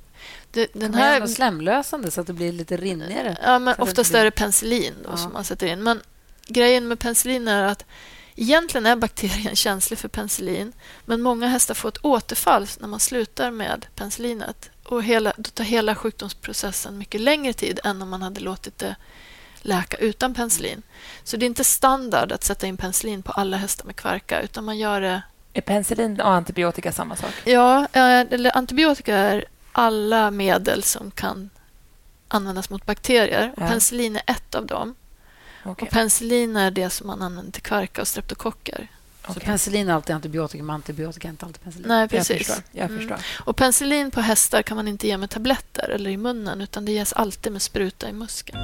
Det, 0.51 0.73
den 0.73 0.91
man 0.91 0.99
här, 1.01 1.19
något 1.19 1.31
slemlösande 1.31 2.11
så 2.11 2.21
att 2.21 2.27
det 2.27 2.33
blir 2.33 2.51
lite 2.51 2.77
rinnigare? 2.77 3.37
ja, 3.43 3.59
men 3.59 3.75
det 3.77 3.81
oftast 3.83 3.97
inte 3.99 4.09
blir- 4.11 4.19
är 4.21 4.25
det 4.25 4.31
penicillin 4.31 4.93
då 5.03 5.09
Ja. 5.11 5.17
som 5.17 5.33
man 5.33 5.43
sätter 5.43 5.67
in. 5.67 5.83
Men 5.83 6.01
grejen 6.47 6.87
med 6.87 6.99
penicillin 6.99 7.47
är 7.47 7.63
att 7.63 7.85
Egentligen 8.35 8.85
är 8.85 8.95
bakterien 8.95 9.55
känslig 9.55 9.99
för 9.99 10.07
penicillin 10.07 10.73
men 11.05 11.21
många 11.21 11.47
hästar 11.47 11.73
får 11.73 11.89
ett 11.89 12.05
återfall 12.05 12.67
när 12.79 12.87
man 12.87 12.99
slutar 12.99 13.51
med 13.51 13.85
penicillinet. 13.95 14.69
Och 14.83 15.03
hela, 15.03 15.33
då 15.37 15.49
tar 15.49 15.63
hela 15.63 15.95
sjukdomsprocessen 15.95 16.97
mycket 16.97 17.21
längre 17.21 17.53
tid 17.53 17.79
än 17.83 18.01
om 18.01 18.09
man 18.09 18.21
hade 18.21 18.39
låtit 18.39 18.77
det 18.77 18.95
läka 19.61 19.97
utan 19.97 20.33
penicillin. 20.33 20.81
Så 21.23 21.37
det 21.37 21.45
är 21.45 21.47
inte 21.47 21.63
standard 21.63 22.31
att 22.31 22.43
sätta 22.43 22.67
in 22.67 22.77
penicillin 22.77 23.23
på 23.23 23.31
alla 23.31 23.57
hästar 23.57 23.85
med 23.85 23.95
kvarka 23.95 24.41
utan 24.41 24.65
man 24.65 24.77
gör 24.77 25.01
det... 25.01 25.21
Är 25.53 25.61
penicillin 25.61 26.21
och 26.21 26.31
antibiotika 26.31 26.91
samma 26.91 27.15
sak? 27.15 27.33
Ja, 27.43 27.87
eh, 27.93 28.19
eller 28.19 28.57
antibiotika 28.57 29.15
är 29.15 29.45
alla 29.71 30.31
medel 30.31 30.83
som 30.83 31.11
kan 31.11 31.49
användas 32.27 32.69
mot 32.69 32.85
bakterier. 32.85 33.53
Ja. 33.57 33.67
Penicillin 33.67 34.15
är 34.15 34.23
ett 34.25 34.55
av 34.55 34.65
dem. 34.65 34.95
Okay. 35.65 35.87
Och 35.87 35.93
penicillin 35.93 36.55
är 36.55 36.71
det 36.71 36.89
som 36.89 37.07
man 37.07 37.21
använder 37.21 37.51
till 37.51 37.61
kvarka 37.61 38.01
och 38.01 38.07
streptokocker. 38.07 38.87
Okay. 39.21 39.33
Så 39.33 39.39
penicillin 39.39 39.89
är 39.89 39.93
alltid 39.93 40.15
antibiotika, 40.15 40.63
men 40.63 40.75
antibiotika 40.75 41.27
är 41.27 41.29
inte 41.29 41.45
alltid 41.45 41.61
penicillin? 41.61 41.87
Nej, 41.87 42.07
precis. 42.07 42.29
Jag 42.29 42.47
förstår. 42.47 42.63
Jag 42.71 42.89
mm. 42.89 42.99
förstår. 42.99 43.19
Och 43.45 43.55
penicillin 43.55 44.11
på 44.11 44.21
hästar 44.21 44.61
kan 44.61 44.77
man 44.77 44.87
inte 44.87 45.07
ge 45.07 45.17
med 45.17 45.29
tabletter 45.29 45.89
eller 45.89 46.09
i 46.09 46.17
munnen 46.17 46.61
utan 46.61 46.85
det 46.85 46.91
ges 46.91 47.13
alltid 47.13 47.51
med 47.51 47.61
spruta 47.61 48.09
i 48.09 48.13
muskeln. 48.13 48.59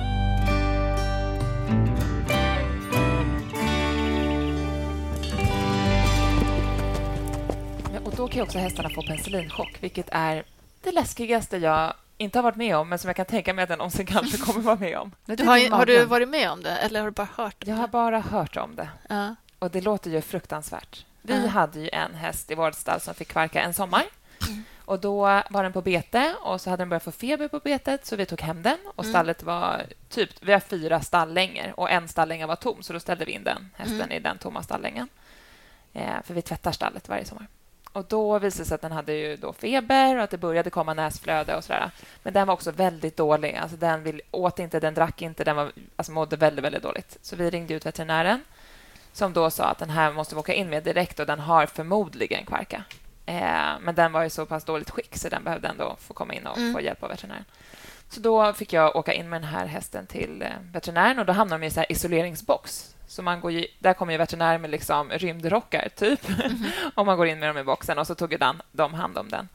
Ja, 7.93 8.00
och 8.04 8.14
då 8.16 8.28
kan 8.28 8.41
också 8.41 8.58
hästarna 8.58 8.89
få 8.89 9.02
penicillinchock, 9.02 9.78
vilket 9.80 10.08
är 10.12 10.43
det 10.84 10.91
läskigaste 10.91 11.58
jag 11.58 11.93
inte 12.20 12.38
har 12.38 12.43
varit 12.43 12.55
med 12.55 12.78
om, 12.78 12.89
men 12.89 12.99
som 12.99 13.07
jag 13.07 13.15
kan 13.15 13.26
tänka 13.26 13.53
mig 13.53 13.63
att 13.63 13.70
jag 13.70 13.78
någonsin 13.78 14.05
kanske 14.05 14.38
kommer 14.38 14.61
vara 14.61 14.76
med 14.76 14.97
om. 14.97 15.11
Du 15.26 15.43
har, 15.43 15.70
har, 15.70 15.86
du 15.86 16.05
varit 16.05 16.30
med 16.30 16.51
om 16.51 16.63
det, 16.63 16.78
eller 16.78 16.99
har 16.99 17.07
du 17.07 17.11
bara 17.11 17.28
hört 17.36 17.55
det? 17.59 17.70
Jag 17.70 17.76
har 17.76 17.88
bara 17.88 18.20
hört 18.20 18.57
om 18.57 18.76
det. 18.76 18.89
Ja. 19.09 19.36
Och 19.59 19.72
det 19.72 19.82
låter 19.82 20.11
ju 20.11 20.22
fruktansvärt. 20.22 21.05
Vi 21.22 21.43
ja. 21.43 21.47
hade 21.47 21.80
ju 21.80 21.89
en 21.93 22.15
häst 22.15 22.51
i 22.51 22.55
vårt 22.55 22.76
stall 22.76 23.01
som 23.01 23.13
fick 23.13 23.28
kvarka 23.28 23.61
en 23.61 23.74
sommar. 23.74 24.03
Mm. 24.47 24.63
Och 24.86 24.99
Då 24.99 25.22
var 25.49 25.63
den 25.63 25.74
på 25.74 25.82
bete 25.82 26.36
och 26.41 26.61
så 26.61 26.70
hade 26.70 26.82
den 26.82 26.89
börjat 26.89 27.03
få 27.03 27.11
feber 27.11 27.47
på 27.47 27.59
betet, 27.59 28.05
så 28.05 28.15
vi 28.15 28.26
tog 28.26 28.41
hem 28.41 28.61
den. 28.61 28.78
Och 28.95 29.03
mm. 29.03 29.13
stallet 29.13 29.43
var 29.43 29.86
typ... 30.09 30.30
Vi 30.41 30.53
har 30.53 30.59
fyra 30.59 31.01
stallängar 31.01 31.74
och 31.80 31.91
en 31.91 32.07
stallänga 32.07 32.47
var 32.47 32.55
tom, 32.55 32.84
så 32.84 32.93
då 32.93 32.99
ställde 32.99 33.26
vi 33.26 33.32
in 33.32 33.43
den 33.43 33.70
hästen 33.76 34.01
mm. 34.01 34.11
i 34.11 34.20
den 34.20 34.38
tomma 34.38 34.63
stallängan. 34.63 35.09
Eh, 35.93 36.22
för 36.24 36.34
vi 36.34 36.41
tvättar 36.41 36.72
stallet 36.72 37.09
varje 37.09 37.26
sommar. 37.26 37.47
Och 37.93 38.05
Då 38.05 38.39
visade 38.39 38.63
det 38.63 38.67
sig 38.67 38.75
att 38.75 38.81
den 38.81 38.91
hade 38.91 39.13
ju 39.13 39.35
då 39.35 39.53
feber 39.53 40.17
och 40.17 40.23
att 40.23 40.29
det 40.29 40.37
började 40.37 40.69
komma 40.69 40.93
näsflöde. 40.93 41.55
och 41.55 41.63
sådär. 41.63 41.91
Men 42.23 42.33
den 42.33 42.47
var 42.47 42.53
också 42.53 42.71
väldigt 42.71 43.17
dålig. 43.17 43.55
Alltså 43.55 43.77
den 43.77 44.03
vill, 44.03 44.21
åt 44.31 44.59
inte, 44.59 44.79
den 44.79 44.93
drack 44.93 45.21
inte, 45.21 45.43
den 45.43 45.55
var, 45.55 45.71
alltså 45.95 46.11
mådde 46.11 46.35
väldigt, 46.35 46.65
väldigt 46.65 46.83
dåligt. 46.83 47.17
Så 47.21 47.35
vi 47.35 47.49
ringde 47.49 47.73
ut 47.73 47.85
veterinären 47.85 48.43
som 49.13 49.33
då 49.33 49.49
sa 49.49 49.63
att 49.63 49.77
den 49.77 49.89
här 49.89 50.11
måste 50.11 50.35
vi 50.35 50.39
åka 50.39 50.53
in 50.53 50.69
med 50.69 50.83
direkt 50.83 51.19
och 51.19 51.25
den 51.25 51.39
har 51.39 51.65
förmodligen 51.65 52.45
kvarka. 52.45 52.83
Eh, 53.25 53.79
men 53.81 53.95
den 53.95 54.11
var 54.11 54.23
i 54.23 54.29
så 54.29 54.45
pass 54.45 54.63
dåligt 54.63 54.89
skick 54.89 55.17
så 55.17 55.29
den 55.29 55.43
behövde 55.43 55.67
ändå 55.67 55.95
få 55.99 56.13
komma 56.13 56.33
in 56.33 56.47
och 56.47 56.57
mm. 56.57 56.73
få 56.73 56.81
hjälp 56.81 57.03
av 57.03 57.09
veterinären. 57.09 57.45
Så 58.09 58.19
då 58.19 58.53
fick 58.53 58.73
jag 58.73 58.95
åka 58.95 59.13
in 59.13 59.29
med 59.29 59.41
den 59.41 59.49
här 59.49 59.65
hästen 59.65 60.07
till 60.07 60.41
eh, 60.41 60.49
veterinären 60.73 61.19
och 61.19 61.25
då 61.25 61.33
hamnade 61.33 61.61
de 61.61 61.67
i 61.67 61.79
en 61.79 61.85
isoleringsbox 61.89 62.95
så 63.10 63.22
man 63.22 63.41
går 63.41 63.51
ju, 63.51 63.68
där 63.80 63.93
kommer 63.93 64.14
ju 64.14 64.18
veterinär 64.18 64.57
med 64.57 64.70
liksom 64.70 65.10
rymdrockar, 65.10 65.89
typ, 65.95 66.30
mm 66.39 66.72
om 66.95 67.05
man 67.05 67.18
går 67.18 67.28
in 67.28 67.39
med 67.39 67.49
dem 67.49 67.57
i 67.57 67.64
boxen. 67.64 67.97
Och 67.97 68.07
så 68.07 68.16
tog 68.16 68.39
den, 68.39 68.62
de 68.72 68.93
hand 68.93 69.18
om 69.18 69.30
den. 69.30 69.49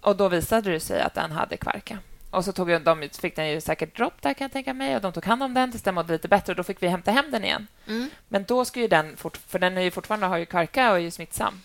Och 0.00 0.16
Då 0.16 0.28
visade 0.28 0.70
det 0.70 0.80
sig 0.80 1.00
att 1.00 1.14
den 1.14 1.32
hade 1.32 1.56
kvarka. 1.56 1.98
Och 2.30 2.44
så 2.44 2.52
tog 2.52 2.82
de, 2.82 3.08
fick 3.20 3.36
den 3.36 3.48
ju 3.48 3.60
säkert 3.60 3.96
dropp 3.96 4.22
där, 4.22 4.34
kan 4.34 4.44
jag 4.44 4.52
tänka 4.52 4.74
mig. 4.74 4.96
Och 4.96 5.02
De 5.02 5.12
tog 5.12 5.24
hand 5.24 5.42
om 5.42 5.54
den 5.54 5.70
tills 5.70 5.82
den 5.82 5.94
mådde 5.94 6.12
lite 6.12 6.28
bättre. 6.28 6.52
och 6.52 6.56
Då 6.56 6.62
fick 6.62 6.82
vi 6.82 6.88
hämta 6.88 7.10
hem 7.10 7.30
den 7.30 7.44
igen. 7.44 7.66
Mm. 7.86 8.10
Men 8.28 8.44
då 8.44 8.64
ska 8.64 8.80
ju 8.80 8.88
den... 8.88 9.16
Fort, 9.16 9.36
för 9.36 9.58
den 9.58 9.78
är 9.78 9.82
ju 9.82 9.90
fortfarande 9.90 10.26
har 10.26 10.36
ju 10.36 10.46
kvarka 10.46 10.90
och 10.90 10.96
är 10.96 11.00
ju 11.00 11.10
smittsam. 11.10 11.60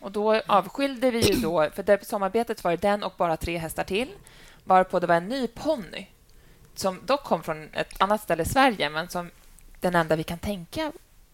Och 0.00 0.12
Då 0.12 0.40
avskilde 0.46 1.10
vi 1.10 1.20
ju 1.20 1.34
då... 1.34 1.70
För 1.74 1.82
det, 1.82 2.06
samarbetet 2.06 2.64
var 2.64 2.76
den 2.76 3.02
och 3.02 3.14
bara 3.16 3.36
tre 3.36 3.58
hästar 3.58 3.84
till. 3.84 4.08
Varpå 4.64 5.00
det 5.00 5.06
var 5.06 5.14
en 5.14 5.28
ny 5.28 5.46
ponny 5.46 6.06
som 6.74 7.00
dock 7.06 7.24
kom 7.24 7.42
från 7.42 7.68
ett 7.72 8.02
annat 8.02 8.20
ställe 8.20 8.42
i 8.42 8.46
Sverige 8.46 8.90
men 8.90 9.08
som 9.08 9.30
den 9.80 9.94
enda 9.94 10.16
vi 10.16 10.24
kan 10.24 10.38
tänka 10.38 10.92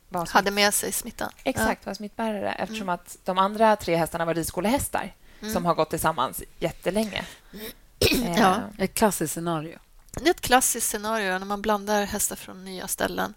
var 0.09 0.27
hade 0.27 0.51
med 0.51 0.75
sig 0.75 0.93
smittan. 0.93 1.33
Exakt, 1.45 1.87
var 1.87 1.95
smittbärare 1.95 2.53
eftersom 2.53 2.83
mm. 2.83 2.95
att 2.95 3.19
de 3.25 3.39
andra 3.39 3.77
tre 3.77 3.97
hästarna 3.97 4.25
var 4.25 4.35
ridskolehästar 4.35 5.15
mm. 5.41 5.55
som 5.55 5.65
har 5.65 5.75
gått 5.75 5.91
tillsammans 5.91 6.43
jättelänge. 6.59 7.25
Mm. 7.53 7.67
Ja. 8.37 8.61
Ett 8.79 8.95
klassiskt 8.95 9.35
scenario. 9.35 9.79
Det 10.13 10.27
är 10.27 10.31
ett 10.31 10.41
klassiskt 10.41 10.91
scenario. 10.91 11.39
När 11.39 11.47
man 11.47 11.63
blandar 11.63 12.05
hästar 12.05 12.37
från 12.37 12.65
nya 12.65 12.89
ställen 12.89 13.35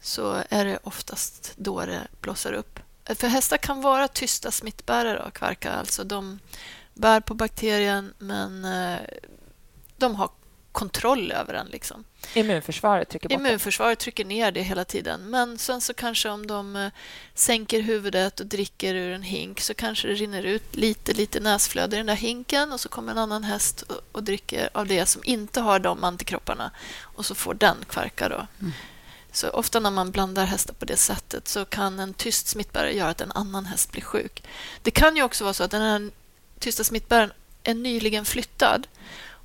så 0.00 0.42
är 0.48 0.64
det 0.64 0.78
oftast 0.82 1.52
då 1.56 1.86
det 1.86 2.00
blossar 2.20 2.52
upp. 2.52 2.80
För 3.04 3.28
hästar 3.28 3.56
kan 3.56 3.80
vara 3.80 4.08
tysta 4.08 4.50
smittbärare 4.50 5.22
av 5.22 5.30
kvarka. 5.30 5.72
Alltså 5.72 6.04
de 6.04 6.38
bär 6.94 7.20
på 7.20 7.34
bakterien, 7.34 8.14
men 8.18 8.64
eh, 8.64 8.98
de 9.96 10.14
har 10.14 10.30
kontroll 10.72 11.32
över 11.32 11.52
den. 11.52 11.66
Liksom. 11.66 12.04
Immunförsvaret 12.34 13.08
trycker 13.08 13.28
bort 13.28 13.38
Immunförsvaret 13.38 13.98
trycker 13.98 14.24
ner 14.24 14.52
det 14.52 14.62
hela 14.62 14.84
tiden. 14.84 15.20
Men 15.30 15.58
sen 15.58 15.80
så 15.80 15.94
kanske 15.94 16.28
om 16.28 16.46
de 16.46 16.76
eh, 16.76 16.90
sänker 17.34 17.80
huvudet 17.80 18.40
och 18.40 18.46
dricker 18.46 18.94
ur 18.94 19.12
en 19.12 19.22
hink 19.22 19.60
så 19.60 19.74
kanske 19.74 20.08
det 20.08 20.14
rinner 20.14 20.42
ut 20.42 20.76
lite, 20.76 21.12
lite 21.12 21.40
näsflöde 21.40 21.96
i 21.96 21.98
den 21.98 22.06
där 22.06 22.14
hinken 22.14 22.72
och 22.72 22.80
så 22.80 22.88
kommer 22.88 23.12
en 23.12 23.18
annan 23.18 23.44
häst 23.44 23.82
och, 23.82 24.00
och 24.12 24.22
dricker 24.22 24.70
av 24.74 24.86
det 24.86 25.06
som 25.06 25.22
inte 25.24 25.60
har 25.60 25.78
de 25.78 26.04
antikropparna 26.04 26.70
och 27.02 27.26
så 27.26 27.34
får 27.34 27.54
den 27.54 27.76
kvarka. 27.88 28.28
Då. 28.28 28.46
Mm. 28.60 28.72
Så 29.32 29.48
ofta 29.48 29.80
när 29.80 29.90
man 29.90 30.10
blandar 30.10 30.44
hästar 30.44 30.74
på 30.74 30.84
det 30.84 30.96
sättet 30.96 31.48
så 31.48 31.64
kan 31.64 32.00
en 32.00 32.14
tyst 32.14 32.46
smittbärare 32.48 32.92
göra 32.92 33.10
att 33.10 33.20
en 33.20 33.32
annan 33.32 33.66
häst 33.66 33.92
blir 33.92 34.02
sjuk. 34.02 34.42
Det 34.82 34.90
kan 34.90 35.16
ju 35.16 35.22
också 35.22 35.44
vara 35.44 35.54
så 35.54 35.64
att 35.64 35.70
den 35.70 35.82
här 35.82 36.10
tysta 36.58 36.84
smittbäraren 36.84 37.32
är 37.64 37.74
nyligen 37.74 38.24
flyttad 38.24 38.86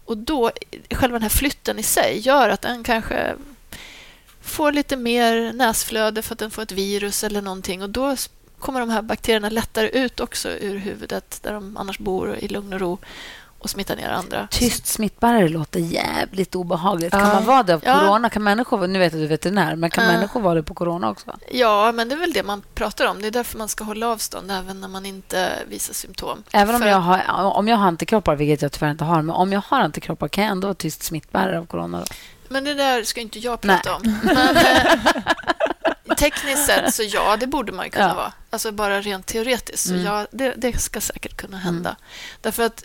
och 0.05 0.17
då, 0.17 0.51
själva 0.91 1.15
den 1.15 1.21
här 1.21 1.29
flytten 1.29 1.79
i 1.79 1.83
sig 1.83 2.19
gör 2.19 2.49
att 2.49 2.61
den 2.61 2.83
kanske 2.83 3.35
får 4.41 4.71
lite 4.71 4.97
mer 4.97 5.53
näsflöde 5.53 6.21
för 6.21 6.33
att 6.33 6.39
den 6.39 6.51
får 6.51 6.61
ett 6.61 6.71
virus 6.71 7.23
eller 7.23 7.41
någonting. 7.41 7.81
Och 7.81 7.89
då 7.89 8.15
kommer 8.59 8.79
de 8.79 8.89
här 8.89 9.01
bakterierna 9.01 9.49
lättare 9.49 9.87
ut 9.87 10.19
också 10.19 10.49
ur 10.49 10.77
huvudet 10.77 11.39
där 11.43 11.53
de 11.53 11.77
annars 11.77 11.99
bor 11.99 12.35
i 12.35 12.47
lugn 12.47 12.73
och 12.73 12.79
ro 12.79 12.97
och 13.65 13.69
smittar 13.69 13.95
ner 13.95 14.09
andra. 14.09 14.47
Tyst 14.51 14.87
smittbärare 14.87 15.49
låter 15.49 15.79
jävligt 15.79 16.55
obehagligt. 16.55 17.11
Kan 17.11 17.27
man 17.27 17.45
vara 17.45 17.63
det 17.63 17.73
av 17.73 17.79
corona? 17.79 18.29
Kan 18.29 18.43
människor, 18.43 18.87
nu 18.87 18.99
vet 18.99 19.13
jag 19.13 19.17
att 19.17 19.21
du 19.21 19.25
är 19.25 19.29
veterinär, 19.29 19.75
men 19.75 19.89
kan 19.89 20.07
människor 20.07 20.41
vara 20.41 20.55
det 20.55 20.63
på 20.63 20.73
corona 20.73 21.09
också? 21.09 21.37
Ja, 21.51 21.91
men 21.91 22.09
det 22.09 22.15
är 22.15 22.19
väl 22.19 22.33
det 22.33 22.43
man 22.43 22.63
pratar 22.73 23.05
om. 23.05 23.21
Det 23.21 23.27
är 23.27 23.31
därför 23.31 23.57
man 23.57 23.67
ska 23.67 23.83
hålla 23.83 24.07
avstånd 24.07 24.51
även 24.51 24.81
när 24.81 24.87
man 24.87 25.05
inte 25.05 25.51
visar 25.67 25.93
symptom. 25.93 26.43
Även 26.51 26.75
om, 26.75 26.81
jag 26.81 26.99
har, 26.99 27.57
om 27.57 27.67
jag 27.67 27.77
har 27.77 27.87
antikroppar, 27.87 28.35
vilket 28.35 28.61
jag 28.61 28.71
tyvärr 28.71 28.91
inte 28.91 29.03
har, 29.03 29.21
men 29.21 29.35
om 29.35 29.51
jag 29.53 29.61
har 29.67 29.79
antikroppar, 29.79 30.27
kan 30.27 30.43
jag 30.43 30.51
ändå 30.51 30.67
vara 30.67 30.75
tyst 30.75 31.03
smittbärare 31.03 31.59
av 31.59 31.65
corona? 31.65 31.99
Då? 31.99 32.05
Men 32.47 32.63
det 32.63 32.73
där 32.73 33.03
ska 33.03 33.21
inte 33.21 33.39
jag 33.39 33.61
prata 33.61 33.99
Nej. 34.03 34.13
om. 34.13 34.19
Men, 34.23 34.57
eh, 34.57 36.15
tekniskt 36.17 36.65
sett 36.65 36.93
så 36.93 37.03
ja, 37.03 37.37
det 37.37 37.47
borde 37.47 37.71
man 37.71 37.89
kunna 37.89 38.07
ja. 38.07 38.13
vara. 38.13 38.33
Alltså 38.49 38.71
bara 38.71 39.01
rent 39.01 39.25
teoretiskt. 39.25 39.87
Så 39.87 39.93
mm. 39.93 40.05
ja, 40.05 40.27
det, 40.31 40.53
det, 40.57 40.81
ska 40.81 41.01
säkert 41.01 41.37
kunna 41.37 41.57
hända. 41.57 41.89
Mm. 41.89 42.01
Därför 42.41 42.63
att 42.63 42.83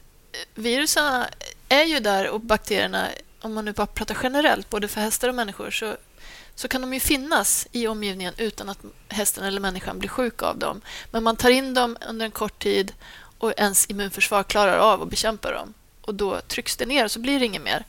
virusen 0.54 1.24
är 1.68 1.84
ju 1.84 2.00
där 2.00 2.28
och 2.28 2.40
bakterierna, 2.40 3.08
om 3.40 3.54
man 3.54 3.64
nu 3.64 3.72
bara 3.72 3.86
pratar 3.86 4.18
generellt, 4.22 4.70
både 4.70 4.88
för 4.88 5.00
hästar 5.00 5.28
och 5.28 5.34
människor, 5.34 5.70
så, 5.70 5.96
så 6.54 6.68
kan 6.68 6.80
de 6.80 6.94
ju 6.94 7.00
finnas 7.00 7.66
i 7.72 7.86
omgivningen 7.86 8.34
utan 8.36 8.68
att 8.68 8.78
hästen 9.08 9.44
eller 9.44 9.60
människan 9.60 9.98
blir 9.98 10.08
sjuk 10.08 10.42
av 10.42 10.58
dem. 10.58 10.80
Men 11.10 11.22
man 11.22 11.36
tar 11.36 11.50
in 11.50 11.74
dem 11.74 11.96
under 12.08 12.26
en 12.26 12.32
kort 12.32 12.62
tid 12.62 12.92
och 13.38 13.52
ens 13.56 13.90
immunförsvar 13.90 14.42
klarar 14.42 14.78
av 14.78 15.02
att 15.02 15.10
bekämpa 15.10 15.52
dem. 15.52 15.74
Och 16.00 16.14
då 16.14 16.40
trycks 16.40 16.76
det 16.76 16.86
ner 16.86 17.04
och 17.04 17.10
så 17.10 17.18
blir 17.18 17.38
det 17.38 17.46
inget 17.46 17.62
mer. 17.62 17.84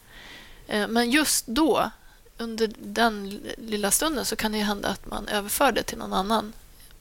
Eh, 0.67 0.87
men 0.87 1.11
just 1.11 1.47
då, 1.47 1.91
under 2.37 2.71
den 2.77 3.39
lilla 3.57 3.91
stunden, 3.91 4.25
så 4.25 4.35
kan 4.35 4.51
det 4.51 4.57
hända 4.57 4.89
att 4.89 5.05
man 5.05 5.27
överför 5.27 5.71
det 5.71 5.83
till 5.83 5.97
någon 5.97 6.13
annan 6.13 6.53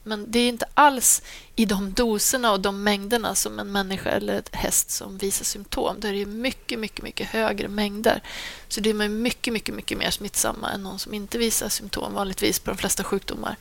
men 0.03 0.31
det 0.31 0.39
är 0.39 0.49
inte 0.49 0.65
alls 0.73 1.21
i 1.55 1.65
de 1.65 1.93
doserna 1.93 2.51
och 2.51 2.59
de 2.59 2.83
mängderna 2.83 3.35
som 3.35 3.59
en 3.59 3.71
människa 3.71 4.09
eller 4.09 4.33
ett 4.33 4.55
häst 4.55 4.91
som 4.91 5.17
visar 5.17 5.45
symptom. 5.45 5.99
Där 5.99 6.09
är 6.09 6.19
det 6.19 6.25
mycket, 6.25 6.79
mycket, 6.79 7.03
mycket 7.03 7.27
högre 7.27 7.67
mängder. 7.67 8.21
Så 8.67 8.81
det 8.81 8.89
är 8.89 9.09
mycket, 9.09 9.53
mycket, 9.53 9.75
mycket 9.75 9.97
mer 9.97 10.09
smittsamma 10.09 10.71
än 10.71 10.83
någon 10.83 10.99
som 10.99 11.13
inte 11.13 11.37
visar 11.37 11.69
symptom 11.69 12.13
vanligtvis 12.13 12.59
på 12.59 12.71
de 12.71 12.77
flesta 12.77 13.03
sjukdomar 13.03 13.55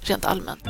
rent 0.00 0.24
allmänt. 0.24 0.64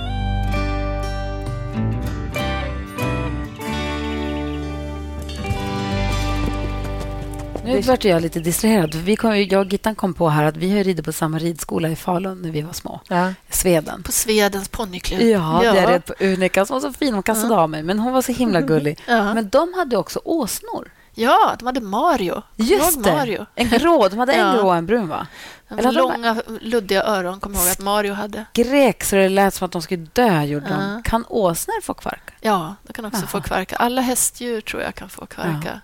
Nu 7.74 7.80
vart 7.80 8.04
jag 8.04 8.22
lite 8.22 8.40
distraherad. 8.40 8.94
Vi 8.94 9.16
kom, 9.16 9.38
jag 9.38 9.66
och 9.66 9.72
Gittan 9.72 9.94
kom 9.94 10.14
på 10.14 10.28
här 10.28 10.44
att 10.44 10.56
vi 10.56 10.76
har 10.76 10.84
ridit 10.84 11.04
på 11.04 11.12
samma 11.12 11.38
ridskola 11.38 11.88
i 11.88 11.96
Falun 11.96 12.42
när 12.42 12.50
vi 12.50 12.62
var 12.62 12.72
små. 12.72 13.00
Ja. 13.08 13.32
Sveden. 13.50 14.02
På 14.02 14.12
Svedens 14.12 14.68
ponnyklubb. 14.68 15.20
Ja, 15.20 15.64
ja, 15.64 15.72
det 15.72 15.78
är 15.78 15.86
rätt 15.86 16.06
på 16.06 16.14
Unika 16.24 16.66
som 16.66 16.74
var 16.74 16.80
så 16.80 16.92
fin. 16.92 17.14
Hon 17.14 17.22
kastade 17.22 17.54
ja. 17.54 17.60
av 17.60 17.70
mig, 17.70 17.82
men 17.82 17.98
hon 17.98 18.12
var 18.12 18.22
så 18.22 18.32
himla 18.32 18.60
gullig. 18.60 18.98
Ja. 19.06 19.34
Men 19.34 19.48
de 19.48 19.74
hade 19.74 19.96
också 19.96 20.20
åsnor. 20.24 20.90
Ja, 21.14 21.56
de 21.58 21.66
hade 21.66 21.80
Mario. 21.80 22.42
Just 22.56 23.04
det. 23.04 23.12
Mario? 23.12 23.46
En 23.54 23.68
grå. 23.68 24.08
De 24.08 24.18
hade 24.18 24.32
en 24.32 24.46
Ja. 24.46 24.52
grå 24.52 24.68
och 24.68 24.76
en 24.76 24.86
brun, 24.86 25.08
va? 25.08 25.26
De 25.68 25.78
Eller 25.78 25.92
de- 25.92 25.98
långa, 25.98 26.42
luddiga 26.60 27.04
öron 27.04 27.40
kommer 27.40 27.56
jag 27.56 27.64
ihåg 27.64 27.72
att 27.72 27.80
Mario 27.80 28.12
hade. 28.12 28.44
Grek 28.52 29.04
så 29.04 29.16
det 29.16 29.28
lät 29.28 29.54
som 29.54 29.64
att 29.66 29.72
de 29.72 29.82
skulle 29.82 30.06
dö, 30.12 30.42
gjorde 30.42 30.68
de. 30.68 30.82
Ja. 30.82 31.00
Kan 31.04 31.24
åsnor 31.28 31.80
få 31.82 31.94
kvarka? 31.94 32.32
Ja, 32.40 32.74
de 32.86 32.92
kan 32.92 33.04
också 33.04 33.20
Jaha. 33.20 33.26
få 33.28 33.40
kvarka. 33.40 33.76
Alla 33.76 34.00
hästdjur 34.00 34.60
tror 34.60 34.82
jag 34.82 34.94
kan 34.94 35.08
få 35.08 35.26
kvarka. 35.26 35.80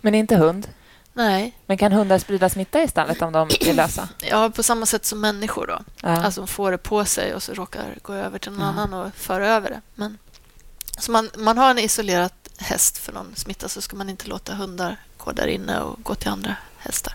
Men 0.00 0.14
inte 0.14 0.36
hund. 0.36 0.68
Nej, 1.12 1.56
Men 1.66 1.78
kan 1.78 1.92
hundar 1.92 2.18
sprida 2.18 2.48
smitta 2.48 2.82
i 2.82 2.88
stallet 2.88 3.22
om 3.22 3.32
de 3.32 3.48
är 3.60 3.74
lösa? 3.74 4.08
ja, 4.30 4.50
på 4.50 4.62
samma 4.62 4.86
sätt 4.86 5.04
som 5.04 5.20
människor. 5.20 5.66
då. 5.66 5.78
Ja. 6.02 6.08
Alltså 6.24 6.40
de 6.40 6.46
får 6.46 6.70
det 6.70 6.78
på 6.78 7.04
sig 7.04 7.34
och 7.34 7.42
så 7.42 7.54
råkar 7.54 7.94
gå 8.02 8.12
över 8.12 8.38
till 8.38 8.52
någon 8.52 8.60
Ja. 8.60 8.66
annan 8.66 8.94
och 8.94 9.14
föra 9.14 9.48
över 9.48 9.70
det. 9.70 9.80
Men, 9.94 10.18
så 10.98 11.12
man, 11.12 11.30
man 11.38 11.58
har 11.58 11.70
en 11.70 11.78
isolerad 11.78 12.30
häst 12.58 12.98
för 12.98 13.12
någon 13.12 13.32
smitta 13.36 13.68
så 13.68 13.80
ska 13.80 13.96
man 13.96 14.08
inte 14.10 14.28
låta 14.28 14.54
hundar 14.54 14.96
gå 15.18 15.32
där 15.32 15.46
inne 15.46 15.80
och 15.80 16.02
gå 16.02 16.14
till 16.14 16.28
andra 16.28 16.56
hästar. 16.78 17.14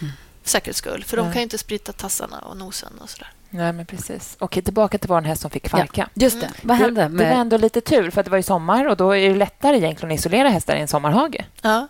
Mm. 0.00 0.12
För 0.42 0.50
säkerhets 0.50 0.78
skull. 0.78 1.04
För 1.04 1.16
de 1.16 1.26
Ja. 1.26 1.32
kan 1.32 1.40
ju 1.40 1.42
inte 1.42 1.58
sprita 1.58 1.92
tassarna 1.92 2.38
och 2.38 2.56
nosen 2.56 2.92
och 3.02 3.10
sådär. 3.10 3.32
Nej, 3.50 3.72
men 3.72 3.86
precis. 3.86 4.36
Okej, 4.38 4.62
tillbaka 4.62 4.98
till 4.98 5.08
vår 5.08 5.20
häst 5.20 5.42
som 5.42 5.50
fick 5.50 5.62
kvarka. 5.68 6.08
Just 6.14 6.40
det. 6.40 6.50
Vad 6.62 6.76
hände? 6.76 7.00
Det, 7.00 7.08
det 7.08 7.12
var 7.24 7.24
Med... 7.30 7.40
ändå 7.40 7.56
lite 7.56 7.80
tur, 7.80 8.10
för 8.10 8.20
att 8.20 8.24
det 8.24 8.30
var 8.30 8.38
ju 8.38 8.42
sommar 8.42 8.88
och 8.88 8.96
då 8.96 9.16
är 9.16 9.28
det 9.28 9.34
lättare 9.34 9.76
egentligen 9.76 10.12
att 10.14 10.18
isolera 10.20 10.48
hästar 10.48 10.76
i 10.76 10.80
en 10.80 10.88
sommarhage 10.88 11.44
Ja, 11.62 11.88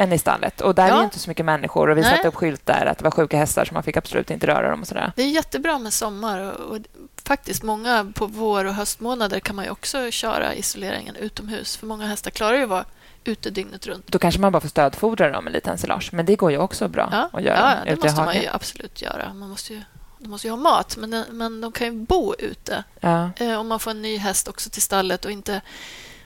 än 0.00 0.12
i 0.12 0.18
stallet. 0.18 0.60
Och 0.60 0.74
där 0.74 0.84
är 0.84 0.88
Ja. 0.88 0.98
ju 0.98 1.04
inte 1.04 1.18
så 1.18 1.30
mycket 1.30 1.46
människor 1.46 1.90
och 1.90 1.96
vi 1.96 2.00
Nej. 2.00 2.10
satte 2.16 2.28
upp 2.28 2.34
skyltar 2.34 2.86
att 2.86 2.98
det 2.98 3.04
var 3.04 3.10
sjuka 3.10 3.36
hästar 3.38 3.64
så 3.64 3.74
man 3.74 3.82
fick 3.82 3.96
absolut 3.96 4.30
inte 4.30 4.46
röra 4.46 4.70
dem 4.70 4.80
och 4.80 4.88
sådär. 4.88 5.12
det 5.16 5.22
är 5.22 5.28
jättebra 5.30 5.78
med 5.78 5.92
sommar. 5.92 6.38
Och, 6.60 6.78
faktiskt 7.24 7.62
många 7.62 8.12
på 8.14 8.26
vår 8.26 8.64
och 8.64 8.74
höstmånader 8.74 9.40
kan 9.40 9.56
man 9.56 9.64
ju 9.64 9.70
också 9.70 10.10
köra 10.10 10.54
isoleringen 10.54 11.16
utomhus. 11.16 11.76
För 11.76 11.86
många 11.86 12.06
hästar 12.06 12.30
klarar 12.30 12.56
ju 12.56 12.62
att 12.62 12.68
vara 12.68 12.84
ute 13.24 13.50
dygnet 13.50 13.86
runt. 13.86 14.06
Då 14.06 14.18
kanske 14.18 14.40
man 14.40 14.52
bara 14.52 14.60
får 14.60 14.68
stödfodra 14.68 15.30
dem 15.30 15.44
med 15.44 15.52
lite 15.52 15.70
ensilage, 15.70 16.08
men 16.12 16.26
det 16.26 16.36
går 16.36 16.50
ju 16.50 16.58
också 16.58 16.88
bra 16.88 17.08
Ja, 17.12 17.28
att 17.32 17.42
göra 17.44 17.76
ja 17.86 17.94
det 17.94 18.02
måste 18.02 18.20
man 18.24 18.34
ju 18.34 18.48
absolut 18.52 19.02
göra. 19.02 19.34
Man 19.34 19.48
måste 19.48 19.72
ju, 19.74 19.82
de 20.18 20.28
måste 20.28 20.46
ju 20.46 20.50
ha 20.52 20.56
mat, 20.58 20.96
men, 20.96 21.24
men 21.30 21.60
de 21.60 21.72
kan 21.72 21.86
ju 21.86 21.92
bo 21.92 22.34
ute. 22.38 22.84
Ja. 23.00 23.30
Eh, 23.36 23.60
om 23.60 23.68
man 23.68 23.80
får 23.80 23.90
en 23.90 24.02
ny 24.02 24.16
häst 24.18 24.48
också 24.48 24.70
till 24.70 24.82
stallet 24.82 25.24
och 25.24 25.30
inte... 25.30 25.60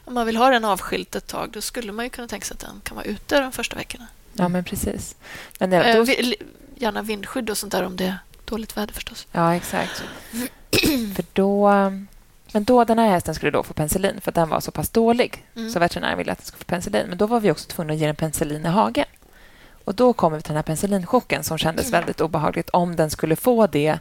Om 0.05 0.15
man 0.15 0.27
vill 0.27 0.37
ha 0.37 0.51
den 0.51 0.65
avskilt 0.65 1.15
ett 1.17 1.27
tag, 1.27 1.51
då 1.51 1.61
skulle 1.61 1.93
man 1.93 2.05
ju 2.05 2.11
kunna 2.11 2.29
tänka 2.29 2.45
sig 2.47 2.55
att 2.55 2.61
den 2.61 2.81
kan 2.85 2.97
vara 2.97 3.07
ute 3.07 3.41
de 3.41 3.53
första 3.53 3.77
veckorna. 3.77 4.07
ja, 4.35 4.49
men 4.49 4.65
precis. 4.65 5.17
Men 5.59 5.71
det, 5.71 5.77
Eh, 5.77 5.97
då, 6.05 6.13
gärna 6.77 7.03
vindskydd 7.03 7.51
och 7.51 7.59
sånt 7.59 7.73
där 7.73 7.83
om 7.87 7.97
det 7.97 8.05
är 8.05 8.19
dåligt 8.45 8.77
väder 8.77 8.95
förstås. 8.95 9.27
ja, 9.33 9.55
exakt. 9.55 10.03
För 11.17 11.25
då... 11.33 11.71
Men 12.55 12.65
då, 12.65 12.85
den 12.85 12.99
här 12.99 13.09
hästen 13.09 13.35
skulle 13.35 13.51
då 13.51 13.63
få 13.63 13.75
penicillin 13.75 14.21
för 14.21 14.31
att 14.31 14.35
den 14.35 14.49
var 14.49 14.61
så 14.61 14.71
pass 14.71 14.89
dålig. 14.91 15.47
Mm. 15.57 15.71
Så 15.71 15.79
veterinären 15.79 16.19
ville 16.19 16.33
att 16.33 16.39
den 16.39 16.47
skulle 16.47 16.59
få 16.59 16.65
penicillin. 16.65 17.07
Men 17.09 17.19
då 17.19 17.27
var 17.27 17.41
vi 17.41 17.51
också 17.51 17.69
tvungna 17.69 17.93
att 17.93 17.99
ge 17.99 18.07
den 18.07 18.17
penicillin 18.17 18.65
i 18.67 18.69
hagen. 18.69 19.05
Och 19.85 19.95
då 19.95 20.13
kommer 20.13 20.37
vi 20.37 20.43
till 20.43 20.49
den 20.49 20.57
här 20.57 20.63
penicillinchocken 20.63 21.45
som 21.45 21.59
kändes 21.59 21.87
Mm. 21.89 22.01
väldigt 22.01 22.21
obehagligt 22.21 22.71
om 22.71 22.97
den 22.97 23.11
skulle 23.11 23.37
få 23.37 23.67
det 23.67 23.99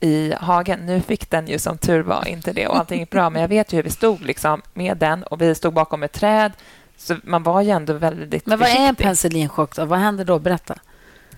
i 0.00 0.34
hagen. 0.40 0.86
Nu 0.86 1.00
fick 1.00 1.30
den 1.30 1.46
ju 1.46 1.58
som 1.58 1.78
tur 1.78 2.00
var 2.02 2.28
inte 2.28 2.52
det 2.52 2.66
och 2.68 2.76
allting 2.78 3.00
gick 3.00 3.10
bra. 3.10 3.30
Men 3.30 3.42
jag 3.42 3.48
vet 3.48 3.72
ju 3.72 3.76
hur 3.76 3.82
vi 3.82 3.90
stod 3.90 4.20
liksom 4.22 4.62
med 4.74 4.96
den 4.96 5.22
och 5.22 5.40
vi 5.42 5.54
stod 5.54 5.74
bakom 5.74 6.02
ett 6.02 6.12
träd. 6.12 6.52
Så 6.98 7.16
man 7.22 7.42
var 7.42 7.60
ju 7.62 7.70
ändå 7.70 7.92
väldigt 7.92 8.46
Men 8.46 8.58
vad 8.58 8.68
är 8.68 8.72
en 8.72 8.78
försiktig. 8.78 9.04
penicillinchock? 9.04 9.76
Då? 9.76 9.84
Vad 9.84 9.98
händer 9.98 10.24
då? 10.24 10.38
Berätta. 10.38 10.78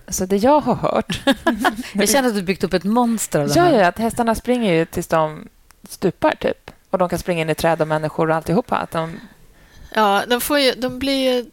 Så 0.07 0.25
det 0.25 0.37
jag 0.37 0.59
har 0.59 0.75
hört... 0.75 1.21
Jag 1.93 2.09
känner 2.09 2.29
att 2.29 2.35
du 2.35 2.41
byggt 2.41 2.63
upp 2.63 2.73
ett 2.73 2.83
monster 2.83 3.39
av 3.39 3.47
det 3.47 3.53
Ja, 3.55 3.71
ja, 3.71 3.87
att 3.87 3.97
hästarna 3.97 4.35
springer 4.35 4.73
ju 4.73 4.85
tills 4.85 5.07
de 5.07 5.47
stupar, 5.89 6.35
typ. 6.39 6.71
Och 6.89 6.97
de 6.97 7.09
kan 7.09 7.19
springa 7.19 7.41
in 7.41 7.49
i 7.49 7.55
träd 7.55 7.81
och 7.81 7.87
människor 7.87 8.29
och 8.29 8.35
alltihopa. 8.35 8.77
Att 8.77 8.91
de, 8.91 9.19
Ja, 9.95 10.23
de, 10.27 10.41
får 10.41 10.59
ju, 10.59 10.71
de 10.71 10.99
blir 10.99 11.33
ju 11.33 11.49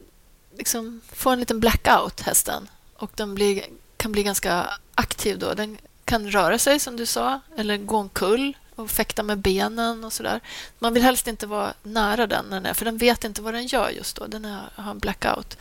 liksom, 0.59 1.01
får 1.13 1.33
en 1.33 1.39
liten 1.41 1.61
blackout, 1.61 2.21
hästen. 2.21 2.69
Och 2.97 3.11
den 3.15 3.35
blir, 3.35 3.63
kan 3.97 4.13
bli 4.13 4.23
ganska 4.23 4.67
aktiv 4.95 5.39
då. 5.39 5.55
Den 5.55 5.79
kan 6.07 6.31
röra 6.31 6.59
sig, 6.59 6.79
som 6.79 6.97
du 6.97 7.07
sa, 7.07 7.41
eller 7.57 7.77
gå 7.77 7.97
omkull 7.97 8.57
och 8.75 8.91
fäkta 8.91 9.23
med 9.23 9.39
benen 9.39 10.05
och 10.05 10.13
sådär. 10.13 10.41
Man 10.79 10.95
vill 10.95 11.03
helst 11.03 11.27
inte 11.27 11.47
vara 11.47 11.75
nära 11.83 12.27
den, 12.27 12.45
när 12.45 12.57
den 12.57 12.67
är, 12.67 12.75
för 12.75 12.85
den 12.85 12.99
vet 12.99 13.25
inte 13.25 13.43
vad 13.43 13.55
den 13.55 13.67
gör 13.67 13.91
just 13.91 14.17
då. 14.17 14.27
Den 14.27 14.45
är, 14.45 14.61
har 14.75 14.91
en 14.91 14.99
blackout. 14.99 15.59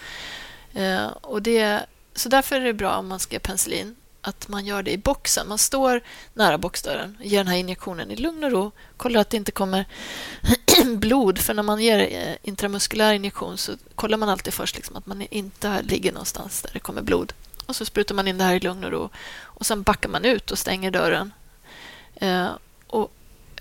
Eh, 0.73 1.07
och 1.07 1.41
det, 1.41 1.85
så 2.15 2.29
därför 2.29 2.55
är 2.55 2.65
det 2.65 2.73
bra 2.73 2.97
om 2.97 3.07
man 3.07 3.19
ska 3.19 3.35
ge 3.35 3.39
penicillin 3.39 3.95
att 4.21 4.47
man 4.47 4.65
gör 4.65 4.83
det 4.83 4.91
i 4.91 4.97
boxen. 4.97 5.47
Man 5.47 5.57
står 5.57 6.01
nära 6.33 6.57
boxdörren 6.57 7.17
och 7.19 7.25
ger 7.25 7.37
den 7.37 7.47
här 7.47 7.57
injektionen 7.57 8.11
i 8.11 8.15
lugn 8.15 8.43
och 8.43 8.51
ro. 8.51 8.71
Kollar 8.97 9.21
att 9.21 9.29
det 9.29 9.37
inte 9.37 9.51
kommer 9.51 9.85
blod. 10.97 11.39
För 11.39 11.53
när 11.53 11.63
man 11.63 11.79
ger 11.79 11.99
eh, 11.99 12.35
intramuskulär 12.43 13.13
injektion 13.13 13.57
så 13.57 13.71
kollar 13.95 14.17
man 14.17 14.29
alltid 14.29 14.53
först 14.53 14.75
liksom 14.75 14.95
att 14.95 15.05
man 15.05 15.21
inte 15.21 15.81
ligger 15.81 16.11
någonstans 16.11 16.61
där 16.61 16.69
det 16.73 16.79
kommer 16.79 17.01
blod. 17.01 17.33
Och 17.65 17.75
så 17.75 17.85
sprutar 17.85 18.15
man 18.15 18.27
in 18.27 18.37
det 18.37 18.43
här 18.43 18.55
i 18.55 18.59
lugn 18.59 18.83
och 18.83 18.91
ro. 18.91 19.09
Och 19.55 19.65
sen 19.65 19.81
backar 19.83 20.09
man 20.09 20.25
ut 20.25 20.51
och 20.51 20.59
stänger 20.59 20.91
dörren. 20.91 21.33
Eh, 22.15 22.47
och 22.87 23.11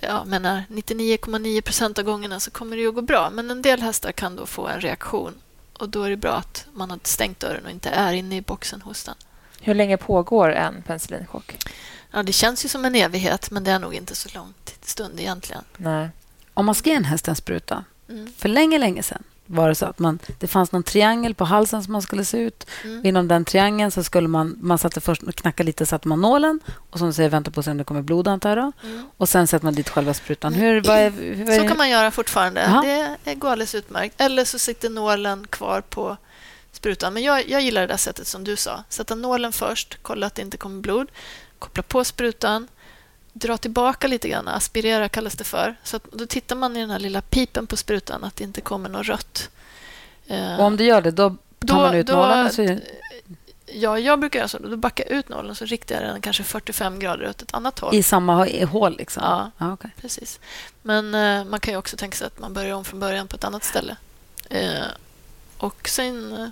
ja, 0.02 0.24
menar, 0.24 0.64
99,9 0.68 1.60
procent 1.60 1.98
av 1.98 2.04
gångerna 2.04 2.40
så 2.40 2.50
kommer 2.50 2.76
det 2.76 2.82
ju 2.82 2.88
att 2.88 2.94
gå 2.94 3.02
bra. 3.02 3.30
Men 3.30 3.50
en 3.50 3.62
del 3.62 3.82
hästar 3.82 4.12
kan 4.12 4.36
då 4.36 4.46
få 4.46 4.66
en 4.68 4.80
reaktion. 4.80 5.34
Och 5.78 5.88
då 5.88 6.02
är 6.02 6.10
det 6.10 6.16
bra 6.16 6.32
att 6.32 6.66
man 6.72 6.90
har 6.90 6.98
stängt 7.02 7.40
dörren 7.40 7.64
och 7.64 7.70
inte 7.70 7.88
är 7.90 8.12
inne 8.12 8.36
i 8.36 8.40
boxen 8.40 8.80
hos 8.82 9.04
den. 9.04 9.14
hur 9.60 9.74
länge 9.74 9.96
pågår 9.96 10.52
en 10.52 10.82
penicillinchock? 10.82 11.56
Ja, 12.10 12.22
det 12.22 12.32
känns 12.32 12.64
ju 12.64 12.68
som 12.68 12.84
en 12.84 12.94
evighet, 12.94 13.50
men 13.50 13.64
det 13.64 13.70
är 13.70 13.78
nog 13.78 13.94
inte 13.94 14.14
så 14.14 14.28
lång 14.34 14.54
stund 14.82 15.20
egentligen. 15.20 15.64
Nej. 15.76 16.08
Om 16.54 16.66
man 16.66 16.74
ska 16.74 16.90
ge 16.90 16.96
en 16.96 17.04
häst 17.04 17.28
en 17.28 17.36
spruta, 17.36 17.84
Mm. 18.08 18.32
för 18.36 18.48
länge, 18.48 18.78
länge 18.78 19.02
sedan 19.02 19.22
var 19.46 19.68
det 19.68 19.74
så 19.74 19.86
att 19.86 19.98
man, 19.98 20.18
det 20.38 20.46
fanns 20.46 20.72
någon 20.72 20.82
triangel 20.82 21.34
på 21.34 21.44
halsen 21.44 21.82
som 21.82 21.92
man 21.92 22.02
skulle 22.02 22.24
se 22.24 22.38
ut. 22.38 22.66
Mm. 22.84 23.06
Inom 23.06 23.28
den 23.28 23.44
triangeln 23.44 23.90
så 23.90 24.04
skulle 24.04 24.28
man, 24.28 24.56
man 24.60 24.78
satte 24.78 25.00
först 25.00 25.22
och 25.22 25.34
knackade 25.34 25.66
lite 25.66 25.86
satte 25.86 26.08
man 26.08 26.20
nålen 26.20 26.60
och 26.90 26.98
som 26.98 27.06
du 27.06 27.12
säger 27.12 27.30
vänta 27.30 27.50
på 27.50 27.60
att 27.60 27.64
se 27.64 27.70
om 27.70 27.78
det 27.78 27.84
kommer 27.84 28.02
blod 28.02 28.28
antar 28.28 28.56
jag. 28.56 28.72
Mm. 28.82 29.06
Och 29.16 29.28
sen 29.28 29.46
sätter 29.46 29.64
man 29.64 29.74
dit 29.74 29.88
själva 29.88 30.14
sprutan. 30.14 30.54
Hur, 30.54 30.80
vad 30.80 30.96
är, 30.98 31.10
hur 31.10 31.50
är, 31.50 31.58
Så 31.60 31.68
kan 31.68 31.76
man 31.76 31.90
göra 31.90 32.10
fortfarande. 32.10 32.60
Jaha. 32.60 33.16
Det 33.24 33.34
går 33.34 33.50
alldeles 33.50 33.74
utmärkt. 33.74 34.20
Eller 34.20 34.44
så 34.44 34.58
sitter 34.58 34.90
nålen 34.90 35.46
kvar 35.46 35.80
på 35.80 36.16
sprutan. 36.72 37.14
Men 37.14 37.22
jag, 37.22 37.48
jag 37.48 37.62
gillar 37.62 37.80
det 37.80 37.86
där 37.86 37.96
sättet 37.96 38.26
som 38.26 38.44
du 38.44 38.56
sa. 38.56 38.84
Sätta 38.88 39.14
nålen 39.14 39.52
först, 39.52 39.98
kolla 40.02 40.26
att 40.26 40.34
det 40.34 40.42
inte 40.42 40.56
kommer 40.56 40.80
blod, 40.80 41.10
koppla 41.58 41.82
på 41.82 42.04
sprutan, 42.04 42.68
dra 43.36 43.56
tillbaka 43.56 44.06
lite 44.08 44.28
grann, 44.28 44.48
aspirera 44.48 45.08
kallas 45.08 45.34
det 45.36 45.44
för. 45.44 45.76
Så 45.82 46.00
då 46.12 46.26
tittar 46.26 46.56
man 46.56 46.76
i 46.76 46.80
den 46.80 46.90
här 46.90 46.98
lilla 46.98 47.20
pipen 47.20 47.66
på 47.66 47.76
sprutan 47.76 48.24
att 48.24 48.36
det 48.36 48.44
inte 48.44 48.60
kommer 48.60 48.88
något 48.88 49.06
rött. 49.06 49.50
Eh, 50.26 50.56
Och 50.58 50.64
om 50.64 50.76
du 50.76 50.84
gör 50.84 51.00
det, 51.02 51.10
då 51.10 51.28
tar 51.30 51.36
Då- 51.58 51.74
man 51.76 51.94
ut 51.94 52.06
då- 52.06 52.12
nålen 52.12 52.52
så... 52.52 52.78
Ja, 53.66 53.98
jag 53.98 54.20
brukar 54.20 54.38
göra 54.38 54.48
så. 54.48 54.58
Då 54.58 54.76
backar 54.76 55.04
jag 55.08 55.18
ut 55.18 55.28
nålen 55.28 55.54
så 55.54 55.64
riktar 55.64 55.94
jag 55.94 56.04
den 56.04 56.20
kanske 56.20 56.42
45 56.42 56.98
grader 56.98 57.28
åt 57.28 57.42
ett 57.42 57.54
annat 57.54 57.78
håll. 57.78 57.94
I 57.94 58.02
samma 58.02 58.46
hål 58.66 58.96
liksom? 58.96 59.22
Ja. 59.26 59.50
ja 59.58 59.72
okej. 59.72 59.90
Precis. 60.00 60.40
Men 60.82 61.14
eh, 61.14 61.44
man 61.44 61.60
kan 61.60 61.74
ju 61.74 61.78
också 61.78 61.96
tänka 61.96 62.16
sig 62.16 62.26
att 62.26 62.38
man 62.38 62.54
börjar 62.54 62.74
om 62.74 62.84
från 62.84 63.00
början 63.00 63.28
på 63.28 63.36
ett 63.36 63.44
annat 63.44 63.64
ställe. 63.64 63.96
Eh, 64.50 64.84
och 65.58 65.88
sen... 65.88 66.50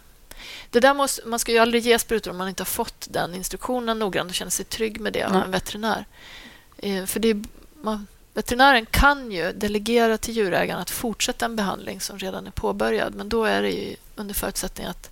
Det 0.70 0.80
där 0.80 0.94
måste, 0.94 1.28
man 1.28 1.38
ska 1.38 1.52
ju 1.52 1.58
aldrig 1.58 1.82
ge 1.86 1.98
sprutor 1.98 2.30
om 2.30 2.36
man 2.36 2.48
inte 2.48 2.60
har 2.60 2.66
fått 2.66 3.06
den 3.10 3.34
instruktionen 3.34 3.98
noggrant 3.98 4.30
och 4.30 4.34
känner 4.34 4.50
sig 4.50 4.64
trygg 4.64 5.00
med 5.00 5.12
det 5.12 5.22
av 5.24 5.36
en 5.36 5.50
veterinär. 5.50 6.04
Eh, 6.82 7.04
för 7.04 7.20
det 7.20 7.28
är, 7.28 7.42
man, 7.82 8.06
veterinären 8.34 8.86
kan 8.86 9.32
ju 9.32 9.52
delegera 9.52 10.18
till 10.18 10.36
djurägaren 10.36 10.80
att 10.80 10.90
fortsätta 10.90 11.44
en 11.44 11.56
behandling 11.56 12.00
som 12.00 12.18
redan 12.18 12.46
är 12.46 12.50
påbörjad. 12.50 13.14
Men 13.14 13.28
då 13.28 13.44
är 13.44 13.62
det 13.62 13.70
ju 13.70 13.96
under 14.16 14.34
förutsättning 14.34 14.86
att 14.86 15.10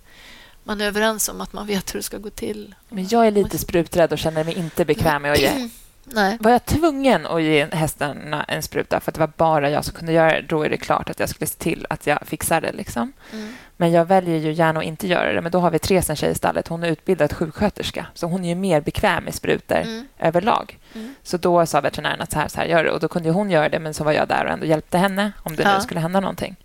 man 0.63 0.81
är 0.81 0.85
överens 0.85 1.29
om 1.29 1.41
att 1.41 1.53
man 1.53 1.67
vet 1.67 1.93
hur 1.93 1.99
det 1.99 2.03
ska 2.03 2.17
gå 2.17 2.29
till. 2.29 2.75
Men 2.89 3.07
jag 3.07 3.27
är 3.27 3.31
lite 3.31 3.57
spruträdd 3.57 4.11
och 4.11 4.19
känner 4.19 4.43
mig 4.43 4.57
inte 4.57 4.85
bekväm 4.85 5.21
med 5.21 5.31
att 5.31 5.39
ge. 5.39 5.69
Nej. 6.03 6.37
Var 6.39 6.51
jag 6.51 6.65
tvungen 6.65 7.25
att 7.25 7.41
ge 7.41 7.65
hästarna 7.71 8.43
en 8.43 8.63
spruta 8.63 8.99
för 8.99 9.11
att 9.11 9.15
det 9.15 9.19
var 9.19 9.31
bara 9.37 9.69
jag 9.69 9.85
som 9.85 9.93
kunde 9.93 10.11
göra 10.13 10.31
det, 10.33 10.41
då 10.41 10.63
är 10.63 10.69
det 10.69 10.77
klart 10.77 11.09
att 11.09 11.19
jag 11.19 11.29
skulle 11.29 11.47
se 11.47 11.59
till 11.59 11.85
att 11.89 12.07
jag 12.07 12.19
fixar 12.25 12.61
det. 12.61 12.71
Liksom. 12.71 13.13
Mm. 13.33 13.53
Men 13.77 13.91
jag 13.91 14.05
väljer 14.05 14.37
ju 14.37 14.51
gärna 14.51 14.79
att 14.79 14.85
inte 14.85 15.07
göra 15.07 15.33
det. 15.33 15.41
Men 15.41 15.51
då 15.51 15.59
har 15.59 15.71
vi 15.71 15.79
Therese, 15.79 16.09
en 16.09 16.15
tjej 16.15 16.31
i 16.31 16.35
stallet. 16.35 16.67
Hon 16.67 16.83
är 16.83 16.87
utbildad 16.87 17.33
sjuksköterska, 17.33 18.05
så 18.13 18.27
hon 18.27 18.43
är 18.45 18.49
ju 18.49 18.55
mer 18.55 18.81
bekväm 18.81 19.23
med 19.23 19.33
sprutor 19.33 19.75
Mm. 19.77 20.07
överlag. 20.19 20.79
Mm. 20.95 21.15
Så 21.23 21.37
då 21.37 21.65
sa 21.65 21.81
veterinären 21.81 22.21
att 22.21 22.31
så 22.31 22.39
här, 22.39 22.47
så 22.47 22.59
här 22.59 22.67
gör 22.67 22.83
det. 22.83 22.91
Och 22.91 22.99
då 22.99 23.07
kunde 23.07 23.29
hon 23.31 23.49
göra 23.49 23.69
det, 23.69 23.79
men 23.79 23.93
så 23.93 24.03
var 24.03 24.11
jag 24.11 24.27
där 24.27 24.45
och 24.45 24.51
ändå 24.51 24.65
hjälpte 24.65 24.97
henne 24.97 25.31
om 25.43 25.55
det 25.55 25.63
Ja. 25.63 25.75
nu 25.75 25.81
skulle 25.81 25.99
hända 25.99 26.19
någonting. 26.19 26.55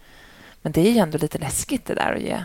Men 0.63 0.73
det 0.73 0.81
är 0.89 0.91
ju 0.93 0.99
ändå 0.99 1.19
lite 1.19 1.39
läskigt 1.39 1.87
det 1.87 1.95
där 1.95 2.13
att 2.15 2.21
ge. 2.23 2.39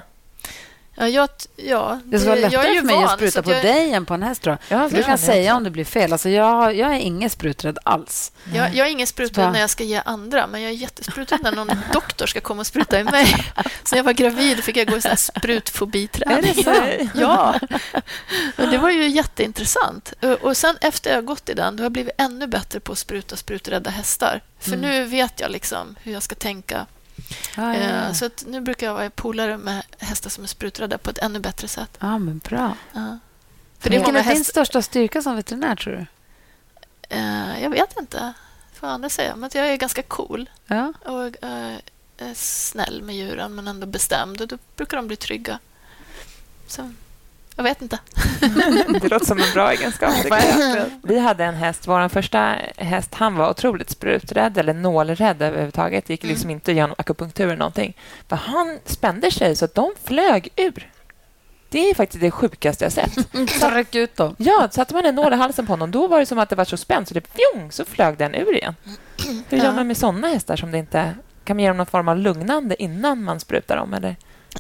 Ja, 0.96 1.08
jag, 1.08 1.30
ja, 1.56 2.00
Det 2.06 2.20
ska 2.20 2.30
vara 2.30 2.40
jag 2.40 2.48
är 2.48 2.52
lättare 2.52 2.74
ju 2.74 2.80
för 2.80 2.86
mig 2.86 2.96
att 2.96 3.02
van, 3.02 3.10
så 3.10 3.16
spruta 3.18 3.40
att 3.40 3.46
på 3.46 3.52
jag, 3.52 3.64
dig 3.64 3.94
än 3.94 4.06
på 4.06 4.14
en 4.14 4.24
häst. 4.24 4.42
Tror 4.42 4.58
jag. 4.70 4.80
Ja, 4.80 4.90
du 4.92 5.02
kan 5.02 5.10
jag 5.12 5.20
säga 5.20 5.56
om 5.56 5.64
det 5.64 5.70
blir 5.70 5.86
fel. 5.86 6.12
Alltså, 6.12 6.30
jag, 6.30 6.76
jag 6.76 6.92
är 6.96 7.00
ingen 7.00 7.30
spruträdd 7.30 7.78
alls. 7.84 8.32
Jag, 8.54 8.76
jag 8.76 8.88
är 8.88 8.92
ingen 8.92 9.08
spruträdd 9.08 9.46
bara- 9.46 9.52
när 9.52 9.60
jag 9.60 9.70
ska 9.70 9.84
ge 9.84 10.02
andra, 10.06 10.48
men 10.48 10.62
jag 10.62 10.72
är 10.72 10.76
jättespruträdd 10.76 11.40
när 11.44 11.52
någon 11.52 11.68
doktor 11.94 12.26
ska 12.26 12.42
komma 12.42 12.60
och 12.60 12.68
spruta 12.68 13.00
i 13.00 13.04
mig. 13.04 13.26
Så 13.84 13.96
när 13.96 13.98
jag 13.98 14.04
var 14.04 14.14
gravid 14.14 14.64
fick 14.64 14.78
jag 14.78 14.88
gå 14.88 14.98
i 14.98 15.02
sprutfobiträning. 15.18 16.38
Är 16.38 16.42
det 16.56 16.64
sant? 16.64 17.12
Ja. 17.16 17.60
Men 18.56 18.70
det 18.72 18.78
var 18.78 18.90
ju 18.90 19.08
jätteintressant. 19.08 20.14
Och- 20.42 20.58
sen 20.58 20.78
efter 20.82 21.14
jag 21.14 21.26
gått 21.26 21.50
i 21.50 21.54
den, 21.54 21.76
då 21.76 21.82
har 21.82 21.86
jag 21.86 21.92
blivit 21.92 22.14
ännu 22.18 22.48
bättre 22.48 22.80
på 22.80 22.92
att 22.92 22.98
spruta 22.98 23.36
spruträdda 23.36 23.90
hästar. 23.90 24.42
För 24.60 24.74
Mm. 24.74 24.82
nu 24.82 25.04
vet 25.06 25.40
jag 25.40 25.52
liksom 25.52 25.96
hur 26.04 26.14
jag 26.14 26.24
ska 26.24 26.36
tänka 26.36 26.86
Ja, 27.58 27.74
ja, 27.74 27.74
Eh, 27.74 27.96
ja. 28.08 28.14
Så 28.14 28.26
att 28.26 28.44
nu 28.48 28.62
brukar 28.62 28.88
jag 28.88 28.94
vara 28.94 29.10
polare 29.10 29.58
med 29.58 29.84
hästar 30.00 30.30
som 30.30 30.44
är 30.44 30.48
spruträdda 30.48 30.98
på 30.98 31.10
ett 31.10 31.18
ännu 31.18 31.40
bättre 31.40 31.68
sätt. 31.68 31.98
ja 32.00 32.18
men 32.18 32.38
bra. 32.38 32.76
Ja. 32.94 33.20
För 33.80 33.90
det 33.90 33.96
Vilken 33.98 34.16
är 34.16 34.20
din 34.24 34.28
hästar... 34.38 34.52
största 34.52 34.82
styrka 34.82 35.22
som 35.22 35.36
veterinär, 35.36 35.76
tror 35.76 35.94
du? 35.94 36.06
Eh, 37.16 37.64
jag 37.64 37.70
vet 37.70 38.00
inte 38.00 38.34
vad 38.80 38.92
andra 38.92 39.10
säger, 39.10 39.36
men 39.36 39.50
jag 39.54 39.68
är 39.68 39.76
ganska 39.76 40.02
cool 40.04 40.50
Ja. 40.68 40.94
och 41.06 41.36
är 41.42 41.82
snäll 42.36 43.02
med 43.02 43.16
djuren 43.16 43.56
men 43.56 43.68
ändå 43.68 43.88
bestämd 43.88 44.42
och 44.42 44.48
då 44.48 44.58
brukar 44.76 44.98
de 44.98 45.08
bli 45.08 45.16
trygga. 45.16 45.60
Så, 46.68 46.94
jag 47.56 47.64
vet 47.64 47.82
inte. 47.82 48.00
Det 49.02 49.10
låter 49.12 49.26
som 49.26 49.38
en 49.40 49.54
bra 49.54 49.72
egenskap. 49.72 50.14
Vi 51.04 51.20
hade 51.20 51.44
en 51.46 51.56
häst, 51.56 51.88
vår 51.88 52.10
första 52.10 52.56
häst, 52.78 53.16
han 53.16 53.36
var 53.36 53.50
otroligt 53.50 53.90
spruträdd 53.90 54.58
eller 54.58 54.74
nålrädd 54.74 55.42
överhuvudtaget. 55.42 56.06
Det 56.06 56.14
gick 56.14 56.24
liksom 56.24 56.50
inte 56.50 56.72
genom 56.72 56.96
akupunktur 56.98 57.46
eller 57.46 57.56
någonting. 57.58 57.98
För 58.30 58.36
han 58.36 58.80
spände 58.86 59.32
sig 59.32 59.56
så 59.56 59.66
att 59.66 59.76
de 59.76 59.92
flög 60.04 60.50
ur. 60.56 60.92
Det 61.70 61.90
är 61.90 61.96
faktiskt 61.96 62.22
det 62.22 62.32
sjukaste 62.32 62.86
jag 62.86 62.92
sett. 62.92 63.14
Så 63.60 63.70
räck 63.70 63.96
ut 63.96 64.16
då. 64.16 64.36
Ja, 64.38 64.68
satte 64.72 64.94
man 64.94 65.06
en 65.06 65.16
nål 65.16 65.34
i 65.34 65.36
halsen 65.36 65.66
på 65.66 65.74
honom, 65.74 65.92
då 65.92 66.08
var 66.08 66.20
det 66.20 66.26
som 66.26 66.40
att 66.40 66.50
det 66.50 66.56
var 66.56 66.66
så 66.66 66.78
spänt 66.78 67.08
så 67.08 67.14
det 67.14 67.22
fjong, 67.28 67.72
så 67.72 67.86
flög 67.86 68.18
den 68.18 68.36
ur 68.36 68.56
igen. 68.56 68.76
Hur 69.50 69.58
gör 69.58 69.72
man 69.74 69.88
med 69.88 69.98
såna 69.98 70.28
hästar 70.28 70.56
som 70.56 70.72
det 70.72 70.78
inte... 70.78 71.16
Kan 71.44 71.56
man 71.58 71.62
ge 71.62 71.68
dem 71.68 71.78
någon 71.78 71.86
form 71.86 72.08
av 72.08 72.18
lugnande 72.18 72.84
innan 72.84 73.24
man 73.24 73.40
sprutar 73.40 73.78
dem? 73.78 73.94
Eller, 73.94 74.16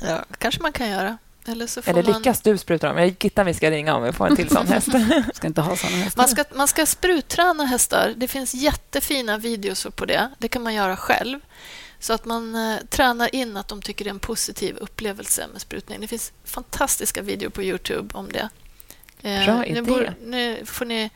Ja, 0.07 0.17
kanske 0.37 0.61
man 0.61 0.71
kan 0.71 0.89
göra. 0.89 1.17
Eller 1.45 1.67
så 1.67 1.81
får 1.81 1.91
eller 1.91 2.03
man... 2.03 2.13
lyckas 2.13 2.41
du 2.41 2.57
spruta 2.57 2.87
dem? 2.87 2.97
Jag 2.97 3.15
Gittan, 3.19 3.45
vi 3.45 3.53
ska 3.53 3.71
ringa 3.71 3.95
om 3.95 4.03
vi 4.03 4.11
får 4.11 4.27
en 4.27 4.35
till 4.35 4.49
sån 4.49 4.67
häst. 4.67 4.87
Ska 5.33 5.47
inte 5.47 5.61
ha 5.61 5.75
såna 5.75 5.95
hästar. 5.95 6.21
Man 6.21 6.27
ska, 6.29 6.43
man 6.55 6.67
ska 6.67 6.85
sprutträna 6.85 7.65
hästar. 7.65 8.13
Det 8.17 8.27
finns 8.27 8.53
jättefina 8.53 9.37
videos 9.37 9.87
på 9.95 10.05
det. 10.05 10.29
Det 10.37 10.47
kan 10.47 10.63
man 10.63 10.73
göra 10.73 10.97
själv. 10.97 11.39
Så 11.99 12.13
att 12.13 12.25
man 12.25 12.55
eh, 12.55 12.77
tränar 12.89 13.35
in 13.35 13.57
att 13.57 13.67
de 13.67 13.81
tycker 13.81 14.05
det 14.05 14.09
är 14.09 14.13
en 14.13 14.19
positiv 14.19 14.77
upplevelse 14.77 15.47
med 15.51 15.61
sprutning. 15.61 16.01
Det 16.01 16.07
finns 16.07 16.31
fantastiska 16.45 17.21
videor 17.21 17.49
på 17.49 17.63
Youtube 17.63 18.13
om 18.13 18.29
det. 18.31 18.49
Eh, 19.21 19.45
Bra 19.45 19.59
nu, 19.59 19.65
idé. 19.65 19.81
bor, 19.81 20.13
nu 20.25 20.65
får 20.65 20.85
ni 20.85 21.09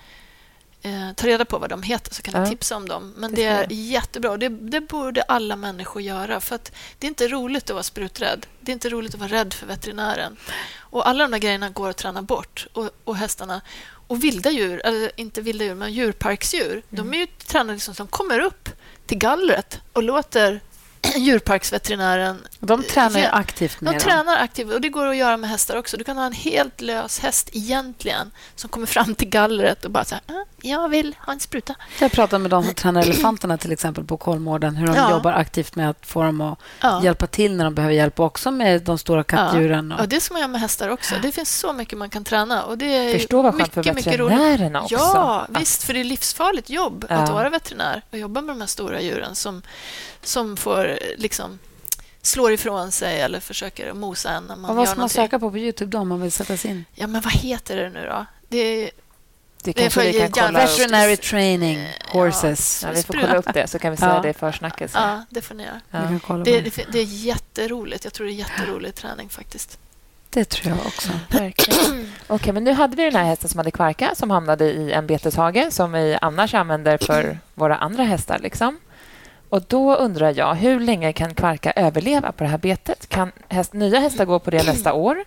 eh, 0.86 1.14
ta 1.16 1.28
reda 1.28 1.46
på 1.46 1.58
vad 1.58 1.70
de 1.70 1.84
heter 1.84 2.14
så 2.14 2.22
kan 2.22 2.34
Ja. 2.34 2.40
jag 2.40 2.50
tipsa 2.50 2.76
om 2.76 2.88
dem. 2.88 3.14
Men 3.18 3.32
Det 3.36 3.42
det, 3.44 3.48
är 3.48 3.68
jättebra. 3.72 4.38
Det, 4.38 4.50
det 4.50 4.82
borde 4.82 5.22
alla 5.22 5.56
människor 5.56 6.02
göra. 6.02 6.40
För 6.40 6.56
att 6.56 6.72
Det 7.00 7.08
är 7.08 7.10
inte 7.10 7.28
roligt 7.28 7.64
att 7.70 7.74
vara 7.74 7.84
spruträdd. 7.84 8.46
Det 8.60 8.72
är 8.72 8.74
inte 8.74 8.90
roligt 8.90 9.14
att 9.14 9.20
vara 9.20 9.32
rädd 9.32 9.54
för 9.54 9.66
veterinären. 9.68 10.38
Och 10.80 11.08
Alla 11.08 11.24
de 11.24 11.32
där 11.32 11.40
grejerna 11.40 11.70
går 11.70 11.90
att 11.90 11.98
träna 11.98 12.22
bort. 12.22 12.68
Och, 12.74 12.90
och 13.04 13.16
hästarna 13.16 13.62
och 14.08 14.24
vilda 14.24 14.52
djur, 14.52 14.82
eller 14.86 15.12
inte 15.16 15.42
vilda 15.42 15.66
djur, 15.66 15.76
men 15.76 15.94
djurparksdjur, 15.94 16.84
de 16.90 17.14
är 17.14 17.18
ju 17.18 17.28
tränade 17.46 17.74
liksom 17.74 17.96
som 17.96 18.08
kommer 18.08 18.40
upp 18.40 18.70
till 19.06 19.18
gallret 19.18 19.80
och 19.94 20.04
låter 20.04 20.62
djurparksveterinären... 21.18 22.48
De 22.60 22.84
tränar 22.84 23.20
ju 23.20 23.26
aktivt 23.26 23.82
med 23.82 23.94
De 23.94 24.00
tränar 24.00 24.38
aktivt 24.38 24.74
och 24.74 24.82
det 24.82 24.90
går 24.90 25.08
att 25.08 25.16
göra 25.16 25.38
med 25.38 25.50
hästar 25.50 25.76
också. 25.78 25.98
Du 25.98 26.04
kan 26.04 26.18
ha 26.18 26.26
en 26.26 26.34
helt 26.34 26.82
lös 26.82 27.20
häst 27.20 27.50
egentligen 27.54 28.32
som 28.56 28.70
kommer 28.70 28.88
fram 28.88 29.16
till 29.16 29.30
gallret 29.30 29.86
och 29.86 29.92
bara 29.92 30.06
så 30.06 30.16
här, 30.16 30.36
"Ah, 30.36 30.46
jag 30.62 30.90
vill 30.90 31.16
ha 31.26 31.34
en 31.34 31.40
spruta. 31.40 31.76
Jag 32.00 32.12
pratade 32.12 32.42
med 32.42 32.52
de 32.52 32.64
som 32.64 32.74
tränar 32.74 33.02
elefanterna 33.02 33.58
till 33.58 33.72
exempel 33.72 34.04
på 34.04 34.18
Kolmården, 34.18 34.76
hur 34.76 34.88
de 34.88 34.96
Ja. 34.96 35.12
jobbar 35.12 35.34
aktivt 35.34 35.76
med 35.76 35.90
att 35.90 36.06
få 36.06 36.24
dem 36.24 36.42
att 36.42 36.60
Ja. 36.82 37.04
hjälpa 37.04 37.28
till 37.28 37.56
när 37.56 37.64
de 37.64 37.76
behöver 37.76 37.96
hjälp 37.96 38.20
och 38.20 38.26
också 38.26 38.52
med 38.52 38.82
de 38.82 38.98
stora 38.98 39.24
kattdjuren. 39.24 39.94
Ja, 39.98 40.04
Och, 40.04 40.10
det 40.10 40.20
ska 40.22 40.34
man 40.34 40.40
göra 40.42 40.52
med 40.52 40.62
hästar 40.62 40.90
också. 40.90 41.16
Det 41.22 41.32
finns 41.32 41.60
så 41.60 41.74
mycket 41.74 41.98
man 41.98 42.10
kan 42.10 42.24
träna. 42.24 42.64
Och 42.64 42.78
det 42.78 42.86
är 42.86 43.20
Förstå 43.20 43.42
vad 43.42 43.54
skönt 43.58 43.74
för 43.74 43.82
mycket, 43.82 43.96
mycket 43.96 44.20
roligt. 44.20 44.76
också. 44.76 44.96
Ja, 44.96 45.46
visst. 45.50 45.84
För 45.84 45.94
det 45.94 46.00
är 46.00 46.04
livsfarligt 46.04 46.70
jobb 46.70 47.06
att 47.10 47.30
vara 47.30 47.50
veterinär 47.50 48.02
och 48.12 48.18
jobba 48.18 48.42
med 48.42 48.56
de 48.56 48.60
här 48.62 48.68
stora 48.68 49.02
djuren 49.02 49.36
som, 49.36 49.62
som 50.28 50.58
får 50.58 50.90
eh, 50.90 50.96
liksom 51.18 51.60
slår 52.22 52.52
ifrån 52.52 52.92
sig 52.92 53.22
eller 53.22 53.40
försöker 53.40 53.94
mosa 53.94 54.30
en 54.30 54.44
när 54.44 54.56
man 54.56 54.70
och 54.70 54.76
vad 54.76 54.86
gör 54.86 54.92
ska 54.92 55.00
man 55.00 55.10
söka 55.10 55.40
på 55.40 55.52
på 55.52 55.58
Youtube 55.58 55.92
då 55.92 55.98
om 55.98 56.08
man 56.08 56.22
vill 56.22 56.32
sätta 56.32 56.58
sig 56.58 56.72
in? 56.72 56.86
Ja, 56.94 57.08
men 57.08 57.22
vad 57.22 57.34
heter 57.34 57.76
det 57.78 57.90
nu 57.90 58.06
då? 58.10 58.26
Det 58.50 58.58
är, 58.58 58.84
Det 58.86 58.92
Det 59.64 59.74
kanske 59.74 60.02
för 60.02 60.08
vi 60.12 60.20
kan 60.20 60.32
kolla 60.32 60.64
upp. 60.64 60.70
Veterinary 60.80 61.18
training 61.18 61.80
Ja. 62.14 62.20
horses. 62.20 62.84
Ja, 62.88 62.92
vi 62.96 63.04
får 63.04 63.14
kolla 63.14 63.36
upp 63.36 63.54
det, 63.54 63.68
så 63.68 63.80
kan 63.80 63.92
vi 63.92 63.98
säga 63.98 64.14
Ja. 64.16 64.22
det 64.22 64.30
i 64.30 64.34
försnacket. 64.34 64.92
sen. 64.92 65.02
ja, 65.02 65.26
det 65.30 65.42
får 65.42 65.56
ni 65.56 65.64
göra. 65.64 65.82
Ja. 65.92 66.00
Det, 66.46 66.62
det. 66.62 66.76
det, 66.76 66.86
det 66.92 67.00
är 67.00 67.04
jätteroligt. 67.04 68.04
Jag 68.04 68.14
tror 68.14 68.28
det 68.28 68.34
är 68.34 68.36
jätterolig 68.36 68.96
träning 68.96 69.30
faktiskt. 69.30 69.80
det 70.30 70.46
tror 70.46 70.76
jag 70.78 70.86
också. 70.88 71.10
Verkligen. 71.30 72.12
Okej, 72.28 72.54
men 72.54 72.64
nu 72.64 72.72
hade 72.74 72.96
vi 72.96 73.04
den 73.04 73.16
här 73.16 73.24
hästen 73.24 73.50
som 73.50 73.58
hade 73.58 73.72
kvarka 73.72 74.16
som 74.16 74.32
hamnade 74.32 74.66
i 74.66 74.92
en 74.92 75.08
beteshage 75.08 75.74
som 75.74 75.92
vi 75.92 76.18
annars 76.22 76.54
använder 76.54 76.98
för 76.98 77.40
våra 77.54 77.78
andra 77.78 78.04
hästar. 78.04 78.40
Liksom. 78.40 78.80
Och 79.50 79.62
Då 79.68 79.96
undrar 79.96 80.34
jag, 80.38 80.56
hur 80.56 80.80
länge 80.80 81.14
kan 81.14 81.36
kvarka 81.36 81.72
överleva 81.72 82.32
på 82.32 82.44
det 82.44 82.50
här 82.50 82.58
betet? 82.58 83.10
Kan 83.10 83.32
häst, 83.50 83.74
nya 83.74 84.00
hästar 84.00 84.26
gå 84.26 84.40
på 84.40 84.52
det 84.52 84.64
nästa 84.66 84.94
år? 85.08 85.24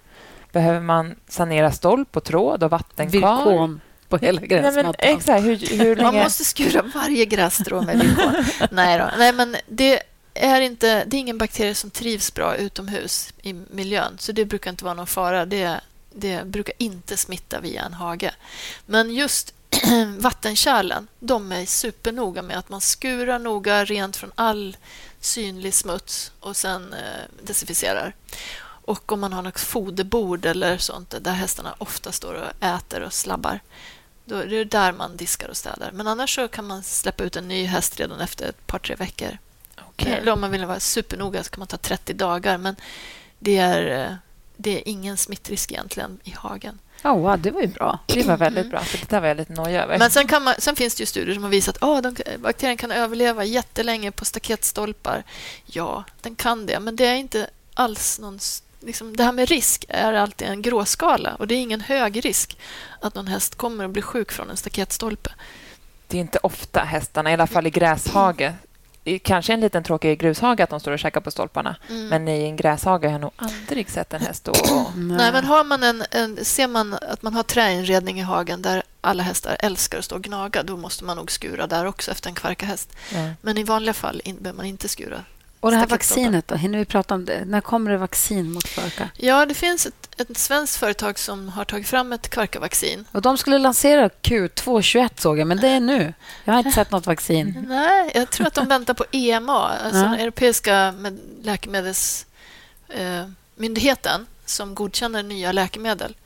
Behöver 0.53 0.81
man 0.81 1.15
sanera 1.29 1.73
stolp 1.73 2.17
och 2.17 2.25
tråd 2.25 2.63
och 2.63 2.71
vattenkvar? 2.71 3.37
Virkon 3.45 3.81
på 4.09 4.17
hela 4.17 4.41
Nej, 4.41 4.49
men, 4.51 4.63
gräsmattan. 4.63 4.95
exakt, 4.99 5.45
hur, 5.45 5.79
hur 5.79 5.97
Man 5.97 6.05
länge... 6.05 6.25
måste 6.25 6.45
skura 6.45 6.83
varje 6.95 7.25
grässtrå 7.25 7.83
med 7.83 7.99
virkon. 7.99 8.35
Nej, 8.71 8.99
då. 8.99 9.11
Nej, 9.19 9.33
men 9.33 9.57
det 9.67 10.03
är, 10.35 10.61
inte, 10.61 11.05
det 11.05 11.17
är 11.17 11.19
ingen 11.19 11.39
bakterie 11.39 11.75
som 11.75 11.91
trivs 11.91 12.35
bra 12.35 12.57
utomhus 12.57 13.33
i 13.43 13.53
miljön, 13.53 14.17
så 14.19 14.33
det 14.33 14.45
brukar 14.45 14.71
inte 14.71 14.85
vara 14.85 14.95
någon 14.95 15.07
fara. 15.07 15.47
Det, 15.47 15.81
det 16.15 16.45
brukar 16.45 16.75
inte 16.79 17.17
smitta 17.17 17.61
via 17.61 17.83
en 17.83 17.93
hage. 17.95 18.31
Men 18.87 19.15
just 19.15 19.55
vattenkärlen, 20.19 21.09
de 21.19 21.53
är 21.53 21.67
supernoga 21.67 22.43
med 22.43 22.59
att 22.59 22.69
man 22.69 22.81
skurar 22.81 23.39
noga 23.39 23.85
rent 23.85 24.17
från 24.17 24.33
all 24.35 24.77
synlig 25.21 25.75
smuts 25.75 26.33
och 26.41 26.57
sen 26.57 26.93
eh, 26.93 27.43
desinficerar. 27.43 28.15
Och 28.61 29.13
om 29.13 29.21
man 29.21 29.33
har 29.33 29.43
något 29.43 29.61
foderbord 29.61 30.47
eller 30.47 30.79
sånt 30.79 31.15
där 31.21 31.33
hästarna 31.33 31.75
ofta 31.79 32.13
står 32.13 32.35
och 32.35 32.65
äter 32.65 33.03
och 33.03 33.13
slabbar, 33.13 33.61
då 34.25 34.37
är 34.37 34.47
det 34.47 34.65
där 34.65 34.93
man 34.93 35.17
diskar 35.17 35.49
och 35.49 35.57
städar. 35.57 35.91
Men 35.93 36.07
annars 36.07 36.35
så 36.35 36.49
kan 36.49 36.67
man 36.67 36.83
släppa 36.83 37.25
ut 37.25 37.37
en 37.37 37.49
ny 37.49 37.65
häst 37.65 38.01
redan 38.01 38.21
efter 38.21 38.49
ett 38.49 38.67
par, 38.67 38.79
tre 38.79 38.95
veckor. 38.95 39.39
Okej. 39.89 40.13
Eller 40.13 40.33
om 40.33 40.41
man 40.41 40.51
vill 40.51 40.65
vara 40.65 40.81
supernoga 40.81 41.45
så 41.45 41.51
kan 41.51 41.61
man 41.61 41.69
ta 41.69 41.77
30 41.77 42.13
dagar. 42.13 42.59
Men 42.59 42.77
det 43.39 43.57
är, 43.57 44.07
eh, 44.07 44.15
det 44.61 44.77
är 44.77 44.89
ingen 44.89 45.17
smittrisk 45.17 45.73
egentligen 45.73 46.19
i 46.25 46.31
hagen. 46.31 46.79
Oh, 47.05 47.19
wow, 47.19 47.39
det 47.39 47.51
var 47.51 47.61
ju 47.61 47.67
bra. 47.67 47.99
Det 48.07 48.23
var 48.23 48.37
väldigt 48.37 48.71
bra, 48.71 48.81
för 48.81 48.99
det 48.99 49.11
där 49.11 49.21
var 49.21 49.29
jag 49.29 49.37
lite 49.37 49.53
nojig 49.53 49.77
över. 49.77 49.99
Men 49.99 50.11
sen, 50.11 50.27
kan 50.27 50.43
man, 50.43 50.55
sen 50.59 50.77
finns 50.77 50.95
det 50.95 51.03
ju 51.03 51.07
studier 51.07 51.35
som 51.35 51.43
har 51.43 51.51
visat 51.51 51.77
att 51.77 51.83
oh, 51.83 52.01
de, 52.03 52.17
bakterien 52.39 52.77
kan 52.77 52.93
överleva 52.93 53.45
jättelänge 53.45 54.11
på 54.11 54.25
staketstolpar. 54.25 55.25
Ja, 55.67 56.05
den 56.21 56.35
kan 56.35 56.67
det, 56.67 56.81
men 56.81 56.97
det 56.97 57.07
är 57.07 57.15
inte 57.15 57.51
alls 57.75 58.19
någon... 58.19 58.39
Liksom, 58.81 59.17
det 59.17 59.25
här 59.25 59.33
med 59.33 59.49
risk 59.49 59.85
är 59.89 60.13
alltid 60.13 60.49
en 60.49 60.63
gråskala 60.63 61.35
och 61.35 61.47
det 61.47 61.55
är 61.55 61.59
ingen 61.59 61.81
hög 61.81 62.25
risk 62.25 62.59
att 63.01 63.15
någon 63.15 63.27
häst 63.27 63.55
kommer 63.55 63.85
att 63.85 63.91
bli 63.91 64.03
sjuk 64.03 64.33
från 64.33 64.51
en 64.51 64.57
staketstolpe. 64.57 65.31
Det 66.07 66.17
är 66.17 66.21
inte 66.21 66.39
ofta 66.43 66.81
hästarna, 66.81 67.31
i 67.31 67.33
alla 67.33 67.47
fall 67.47 67.67
i 67.67 67.71
gräshage. 67.71 68.53
Kanske 69.23 69.53
en 69.53 69.61
liten 69.61 69.83
tråkig 69.83 70.21
grushage 70.21 70.61
att 70.61 70.71
de 70.71 70.81
står 70.81 70.93
och 70.93 70.99
käkar 70.99 71.21
på 71.21 71.31
stolparna. 71.31 71.77
Mm. 71.89 72.09
Men 72.09 72.29
i 72.29 72.45
en 72.45 72.57
gräshage 72.57 73.05
har 73.05 73.13
jag 73.13 73.21
nog 73.21 73.31
aldrig 73.37 73.91
sett 73.91 74.15
en 74.15 74.21
häst 74.21 74.41
stå 74.41 74.51
och... 74.51 74.93
Nej, 74.97 75.33
men 75.33 75.45
har 75.45 75.65
man 75.65 75.83
en, 75.83 76.05
en, 76.11 76.45
ser 76.45 76.69
man 76.69 76.95
att 76.95 77.23
man 77.23 77.35
har 77.35 77.43
träinredning 77.43 78.21
i 78.21 78.23
hagen 78.23 78.63
där 78.63 78.83
alla 79.01 79.23
hästar 79.23 79.57
älskar 79.61 79.99
att 79.99 80.05
stå 80.05 80.17
och 80.17 80.23
gnaga, 80.23 80.63
då 80.63 80.77
måste 80.77 81.05
man 81.05 81.17
nog 81.17 81.33
skura 81.33 81.67
där 81.67 81.85
också 81.85 82.11
efter 82.11 82.29
en 82.29 82.35
kvarkahäst. 82.35 82.97
Ja. 83.15 83.31
Men 83.41 83.59
i 83.59 83.65
vanliga 83.65 83.95
fall 83.95 84.21
in, 84.25 84.37
behöver 84.41 84.57
man 84.57 84.67
inte 84.67 84.89
skura. 84.89 85.25
Och 85.61 85.71
det 85.71 85.77
här 85.77 85.87
vaccinet 85.87 86.49
då? 86.49 86.55
Hinner 86.55 86.79
vi 86.79 86.85
prata 86.85 87.15
om 87.15 87.25
det? 87.25 87.45
När 87.45 87.61
kommer 87.61 87.91
det 87.91 87.97
vaccin 87.99 88.53
mot 88.53 88.65
kvarka? 88.65 89.09
Ja, 89.17 89.47
det 89.47 89.55
finns 89.55 89.87
ett, 89.87 90.21
ett 90.21 90.39
svenskt 90.39 90.77
företag 90.77 91.19
som 91.19 91.49
har 91.49 91.65
tagit 91.65 91.89
fram 91.89 92.13
ett 92.13 92.29
kvarkavaccin. 92.29 93.05
Och 93.13 93.23
de 93.23 93.39
skulle 93.39 93.59
lansera 93.59 94.09
Q221 94.09 95.11
såg 95.17 95.39
jag, 95.39 95.47
men 95.47 95.57
det 95.61 95.69
är 95.69 95.81
nu. 95.81 96.15
Jag 96.45 96.53
har 96.53 96.59
inte 96.59 96.73
sett 96.73 96.91
något 96.91 97.07
vaccin. 97.07 97.65
Nej, 97.69 98.11
jag 98.15 98.31
tror 98.31 98.47
att 98.47 98.55
de 98.55 98.69
väntar 98.69 98.95
på 98.95 99.05
EMA, 99.13 99.69
alltså 99.69 99.99
Ja. 100.01 100.05
den 100.05 100.15
europeiska 100.15 100.93
med- 100.99 101.19
läkemedelsmyndigheten 101.43 104.21
eh, 104.21 104.27
som 104.45 104.75
godkänner 104.75 105.23
nya 105.23 105.53
läkemedel. 105.53 106.17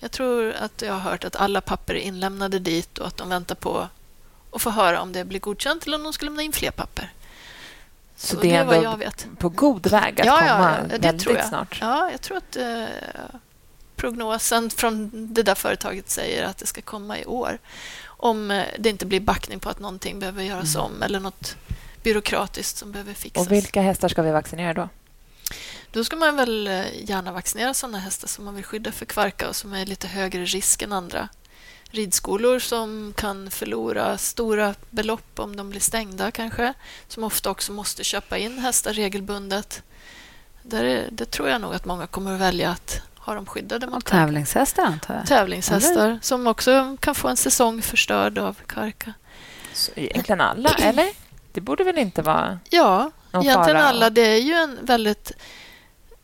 Jag 0.00 0.10
tror 0.10 0.52
att 0.60 0.82
jag 0.82 0.92
har 0.92 1.00
hört 1.10 1.24
att 1.24 1.36
alla 1.36 1.60
papper 1.60 1.94
är 1.94 1.98
inlämnade 2.00 2.58
dit 2.58 2.98
och 2.98 3.06
att 3.06 3.16
de 3.16 3.28
väntar 3.28 3.54
på 3.54 3.88
att 4.52 4.62
få 4.62 4.70
höra 4.70 5.00
om 5.00 5.12
det 5.12 5.24
blir 5.24 5.40
godkänt 5.40 5.86
eller 5.86 5.96
om 5.96 6.02
de 6.04 6.12
ska 6.12 6.24
lämna 6.24 6.42
in 6.42 6.52
fler 6.52 6.70
papper. 6.70 7.12
Så 8.20 8.36
det 8.36 8.42
det 8.42 8.54
är 8.54 8.60
ändå 8.60 8.74
jag 8.74 8.96
vet. 8.96 9.26
på 9.38 9.48
god 9.48 9.86
väg 9.90 10.20
att 10.20 10.26
Ja, 10.26 10.36
komma 10.38 10.48
ja, 10.48 10.76
ja, 10.82 10.82
det 10.98 10.98
väldigt 10.98 11.22
tror 11.24 11.36
jag. 11.36 11.48
snart. 11.48 11.78
Ja, 11.80 12.10
jag 12.10 12.20
tror 12.20 12.36
att 12.36 12.56
eh, 12.56 12.84
prognosen 13.96 14.70
från 14.70 15.10
det 15.34 15.42
där 15.42 15.54
företaget 15.54 16.10
säger 16.10 16.44
att 16.44 16.58
det 16.58 16.66
ska 16.66 16.82
komma 16.82 17.18
i 17.18 17.24
år. 17.26 17.58
Om 18.06 18.50
eh, 18.50 18.64
det 18.78 18.88
inte 18.88 19.06
blir 19.06 19.20
backning 19.20 19.60
på 19.60 19.68
att 19.68 19.80
någonting 19.80 20.18
behöver 20.18 20.42
göras 20.42 20.76
om 20.76 21.02
eller 21.02 21.20
något 21.20 21.56
byråkratiskt 22.02 22.78
som 22.78 22.92
behöver 22.92 23.14
fixas. 23.14 23.46
Och 23.46 23.52
vilka 23.52 23.80
hästar 23.82 24.08
ska 24.08 24.22
vi 24.22 24.30
vaccinera 24.30 24.74
då? 24.74 24.88
Då 25.92 26.04
ska 26.04 26.16
man 26.16 26.36
väl 26.36 26.66
eh, 26.66 26.82
gärna 27.04 27.32
vaccinera 27.32 27.74
sådana 27.74 27.98
hästar 27.98 28.28
som 28.28 28.44
man 28.44 28.54
vill 28.54 28.64
skydda 28.64 28.92
för 28.92 29.06
kvarka 29.06 29.48
och 29.48 29.56
som 29.56 29.72
är 29.72 29.86
lite 29.86 30.08
högre 30.08 30.44
risk 30.44 30.82
än 30.82 30.92
andra. 30.92 31.28
Ridskolor 31.90 32.58
som 32.58 33.12
kan 33.16 33.50
förlora 33.50 34.18
stora 34.18 34.74
belopp 34.90 35.38
om 35.38 35.56
de 35.56 35.70
blir 35.70 35.80
stängda 35.80 36.30
kanske. 36.30 36.74
Som 37.08 37.24
ofta 37.24 37.50
också 37.50 37.72
måste 37.72 38.04
köpa 38.04 38.38
in 38.38 38.58
hästar 38.58 38.92
regelbundet. 38.92 39.82
Där 40.62 40.84
är, 40.84 41.08
det 41.10 41.24
tror 41.30 41.48
jag 41.48 41.60
nog 41.60 41.74
att 41.74 41.84
många 41.84 42.06
kommer 42.06 42.34
att 42.34 42.40
välja 42.40 42.70
att 42.70 43.00
ha 43.16 43.34
dem 43.34 43.46
skyddade 43.46 43.86
mot 43.86 44.04
kvarka. 44.04 44.24
Tävlingshästar 44.24 44.82
antar 44.84 45.14
jag? 45.14 45.26
Tävlingshästar 45.26 46.08
eller? 46.08 46.18
som 46.22 46.46
också 46.46 46.96
kan 47.00 47.14
få 47.14 47.28
en 47.28 47.36
säsong 47.36 47.82
förstörd 47.82 48.38
av 48.38 48.56
kvarka. 48.66 49.12
Så 49.72 49.92
egentligen 49.94 50.40
alla, 50.40 50.70
eller? 50.70 51.08
Det 51.52 51.60
borde 51.60 51.84
väl 51.84 51.98
inte 51.98 52.22
vara 52.22 52.58
Ja, 52.70 53.10
egentligen 53.32 53.76
alla. 53.80 54.10
Det 54.10 54.26
är 54.26 54.40
ju 54.40 54.52
en 54.52 54.78
väldigt 54.82 55.32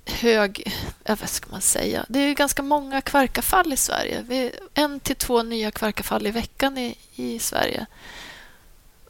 hög... 0.07 0.73
vad 1.07 1.29
ska 1.29 1.51
man 1.51 1.61
säga? 1.61 2.05
Det 2.09 2.19
är 2.19 2.35
ganska 2.35 2.63
många 2.63 3.01
kvarkafall 3.01 3.73
i 3.73 3.77
Sverige. 3.77 4.25
Vi 4.29 4.53
en 4.75 5.01
till 5.01 5.17
två 5.17 5.43
nya 5.43 5.71
kvarkafall 5.71 6.27
i 6.27 6.31
veckan 6.31 6.79
i, 6.79 6.97
i 7.15 7.39
Sverige. 7.39 7.87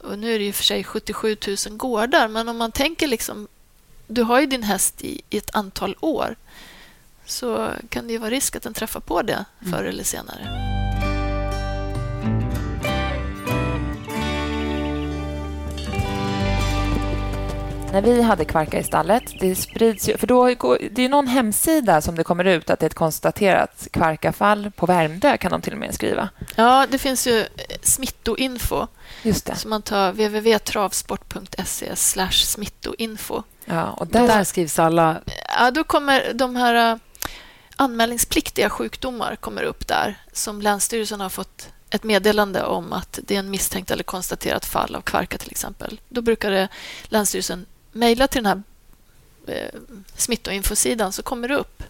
Och 0.01 0.19
nu 0.19 0.35
är 0.35 0.39
det 0.39 0.45
ju 0.45 0.53
för 0.53 0.63
sig 0.63 0.83
77 0.83 1.37
000 1.47 1.77
gårdar, 1.77 2.27
men 2.27 2.49
om 2.49 2.57
man 2.57 2.71
tänker 2.71 3.07
liksom... 3.07 3.47
Du 4.07 4.23
har 4.23 4.39
ju 4.39 4.45
din 4.45 4.63
häst 4.63 5.01
i, 5.01 5.21
i 5.29 5.37
ett 5.37 5.55
antal 5.55 5.95
år 5.99 6.35
så 7.25 7.71
kan 7.89 8.07
det 8.07 8.13
ju 8.13 8.19
vara 8.19 8.29
risk 8.29 8.55
att 8.55 8.63
den 8.63 8.73
träffar 8.73 8.99
på 8.99 9.21
det 9.21 9.45
mm. 9.61 9.73
förr 9.73 9.83
eller 9.83 10.03
senare. 10.03 10.74
När 17.95 18.01
vi 18.01 18.21
hade 18.21 18.45
kvarkar 18.45 18.79
i 18.79 18.83
stallet, 18.83 19.23
det 19.39 19.55
sprids 19.55 20.09
ju, 20.09 20.17
för 20.17 20.27
då, 20.27 20.45
det 20.91 21.01
är 21.01 21.09
någon 21.09 21.27
hemsida 21.27 22.01
som 22.01 22.15
det 22.15 22.23
kommer 22.23 22.45
ut 22.45 22.69
att 22.69 22.79
det 22.79 22.85
är 22.85 22.89
ett 22.89 22.93
konstaterat 22.93 23.87
kvarkafall 23.91 24.71
på 24.71 24.85
Värmdö, 24.85 25.37
kan 25.37 25.51
de 25.51 25.61
till 25.61 25.73
och 25.73 25.79
med 25.79 25.95
skriva. 25.95 26.29
Ja, 26.55 26.87
det 26.91 26.97
finns 26.97 27.27
ju 27.27 27.39
eh, 27.39 27.45
smittoinfo. 27.81 28.87
Just 29.23 29.45
det. 29.45 29.55
Så 29.55 29.67
man 29.67 29.81
tar 29.81 30.11
www.travsport.se 30.11 31.95
smittoinfo. 32.31 33.43
Ja, 33.65 33.91
och 33.91 34.07
där, 34.07 34.27
där 34.27 34.43
skrivs 34.43 34.79
alla... 34.79 35.21
Ja, 35.59 35.71
då 35.71 35.83
kommer 35.83 36.33
de 36.33 36.55
här 36.55 36.91
eh, 36.91 36.97
anmälningspliktiga 37.75 38.69
sjukdomar 38.69 39.35
kommer 39.35 39.63
upp 39.63 39.87
där 39.87 40.17
som 40.31 40.61
Länsstyrelsen 40.61 41.19
har 41.19 41.29
fått 41.29 41.69
ett 41.89 42.03
meddelande 42.03 42.63
om 42.63 42.93
att 42.93 43.19
det 43.23 43.35
är 43.35 43.39
en 43.39 43.51
misstänkt 43.51 43.91
eller 43.91 44.03
konstaterat 44.03 44.65
fall 44.65 44.95
av 44.95 45.01
kvarka 45.01 45.37
till 45.37 45.51
exempel. 45.51 46.01
Då 46.09 46.21
brukar 46.21 46.51
det, 46.51 46.67
Länsstyrelsen 47.03 47.65
mejla 47.95 48.27
till 48.27 48.43
den 48.43 48.63
här 49.47 49.55
eh, 49.55 49.79
smittoinfosidan 50.15 51.11
så 51.11 51.23
kommer 51.23 51.47
det 51.47 51.55
upp 51.55 51.83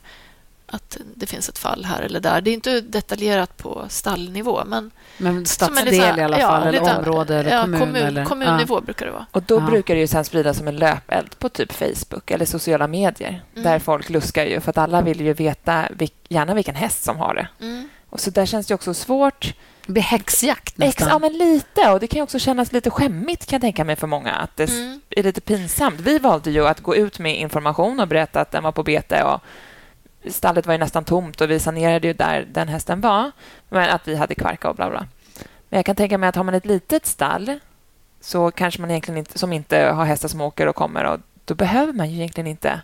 att 0.68 0.98
det 1.16 1.26
finns 1.26 1.50
ett 1.50 1.58
fall 1.58 1.86
här 1.86 2.02
eller 2.02 2.20
där. 2.20 2.42
Det 2.42 2.50
är 2.50 2.54
inte 2.54 2.82
detaljerat 2.82 3.58
på 3.58 3.86
stallnivå. 3.90 4.64
Men, 4.66 4.92
men 5.18 5.46
stadsdel 5.46 5.94
i 5.94 6.02
alla 6.02 6.38
fall, 6.38 6.40
ja, 6.40 6.62
eller 6.62 6.72
lite, 6.80 6.98
område 6.98 7.36
eller 7.36 7.52
ja, 7.52 7.62
kommun? 7.62 7.80
kommun 7.80 7.96
eller, 7.96 8.26
kommunnivå 8.26 8.78
ja. 8.78 8.82
brukar 8.82 9.06
det 9.06 9.12
vara. 9.12 9.26
Och 9.32 9.44
Då 9.44 9.56
ja. 9.56 9.60
brukar 9.60 9.96
det 9.96 10.02
ju 10.02 10.08
sen 10.08 10.26
spridas 10.26 10.58
som 10.58 10.68
en 10.68 10.76
löpeld 10.76 11.40
på 11.40 11.50
typ 11.50 11.74
Facebook 11.74 12.32
eller 12.32 12.46
sociala 12.46 12.88
medier. 12.88 13.44
Mm. 13.54 13.64
Där 13.64 13.80
folk 13.80 14.10
luskar 14.10 14.46
ju, 14.46 14.60
för 14.62 14.70
att 14.70 14.78
alla 14.78 15.02
vill 15.02 15.22
ju 15.22 15.34
veta 15.34 15.90
gärna 16.30 16.54
vilken 16.54 16.76
häst 16.76 17.04
som 17.04 17.18
har 17.18 17.34
det. 17.34 17.48
Mm. 17.66 17.90
Och 18.10 18.20
så 18.20 18.30
Där 18.30 18.46
känns 18.46 18.68
det 18.68 18.74
också 18.74 18.94
svårt 18.94 19.54
det 19.86 19.94
blir 19.94 20.04
häxjakt 20.04 20.78
nästan. 20.78 21.08
ja, 21.08 21.20
men 21.20 21.34
lite. 21.34 21.92
Och 21.92 22.00
det 22.00 22.08
kan 22.08 22.22
också 22.22 22.40
kännas 22.40 22.72
lite 22.72 22.90
skämmigt 22.90 23.46
kan 23.46 23.58
jag 23.58 23.62
tänka 23.62 23.84
mig 23.84 23.96
för 23.96 24.08
många. 24.08 24.34
Att 24.34 24.58
det 24.58 24.70
mm. 24.70 25.02
är 25.10 25.24
lite 25.24 25.42
pinsamt. 25.42 26.00
Vi 26.00 26.20
valde 26.20 26.52
ju 26.52 26.68
att 26.68 26.80
gå 26.80 26.96
ut 26.96 27.20
med 27.20 27.40
information 27.40 28.00
och 28.00 28.08
berätta 28.08 28.42
att 28.42 28.52
den 28.52 28.64
var 28.64 28.72
på 28.72 28.84
bete. 28.84 29.24
Och 29.24 29.42
stallet 30.32 30.66
var 30.66 30.74
ju 30.74 30.78
nästan 30.78 31.04
tomt 31.04 31.42
och 31.42 31.50
vi 31.50 31.60
sanerade 31.60 32.08
ju 32.08 32.14
där 32.14 32.48
den 32.52 32.68
hästen 32.68 33.02
var. 33.02 33.32
Men 33.70 33.90
att 33.90 34.08
vi 34.08 34.16
hade 34.16 34.36
kvarka 34.36 34.70
och 34.70 34.76
bla 34.76 34.90
bla. 34.90 35.08
Men 35.70 35.78
jag 35.78 35.86
kan 35.86 35.96
tänka 35.96 36.18
mig 36.18 36.30
att 36.30 36.36
har 36.36 36.44
man 36.44 36.56
ett 36.56 36.66
litet 36.66 37.06
stall 37.06 37.60
så 38.22 38.52
kanske 38.52 38.82
man 38.82 38.92
egentligen 38.92 39.18
inte, 39.18 39.40
som 39.40 39.54
inte 39.54 39.78
har 39.78 40.06
hästar 40.06 40.28
som 40.28 40.42
åker 40.42 40.68
och 40.68 40.76
kommer 40.76 41.04
och 41.04 41.20
då 41.46 41.56
behöver 41.56 41.94
man 41.94 42.10
ju 42.10 42.16
egentligen 42.16 42.48
inte 42.48 42.82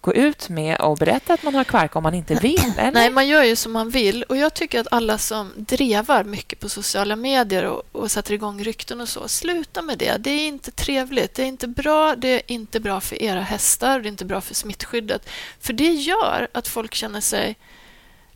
gå 0.00 0.14
ut 0.14 0.48
med 0.48 0.80
och 0.80 0.96
berätta 0.96 1.34
att 1.34 1.42
man 1.42 1.54
har 1.54 1.64
kvarka 1.64 1.98
om 1.98 2.02
man 2.02 2.14
inte 2.14 2.34
vill? 2.34 2.72
Eller? 2.78 2.92
Nej, 2.92 3.10
man 3.10 3.28
gör 3.28 3.42
ju 3.42 3.56
som 3.56 3.72
man 3.72 3.90
vill. 3.90 4.22
Och 4.22 4.36
Jag 4.36 4.54
tycker 4.54 4.80
att 4.80 4.86
alla 4.90 5.18
som 5.18 5.52
drevar 5.56 6.24
mycket 6.24 6.60
på 6.60 6.68
sociala 6.68 7.16
medier 7.16 7.64
och, 7.64 7.82
och 7.92 8.10
sätter 8.10 8.32
igång 8.32 8.64
rykten 8.64 9.00
och 9.00 9.08
så, 9.08 9.28
sluta 9.28 9.82
med 9.82 9.98
det. 9.98 10.16
Det 10.16 10.30
är 10.30 10.46
inte 10.46 10.70
trevligt. 10.70 11.34
Det 11.34 11.42
är 11.42 11.46
inte 11.46 11.68
bra. 11.68 12.16
Det 12.16 12.28
är 12.28 12.42
inte 12.46 12.80
bra 12.80 13.00
för 13.00 13.22
era 13.22 13.40
hästar. 13.40 14.00
Det 14.00 14.06
är 14.06 14.10
inte 14.10 14.24
bra 14.24 14.40
för 14.40 14.54
smittskyddet. 14.54 15.28
För 15.60 15.72
det 15.72 15.92
gör 15.92 16.48
att 16.52 16.68
folk 16.68 16.94
känner 16.94 17.20
sig 17.20 17.56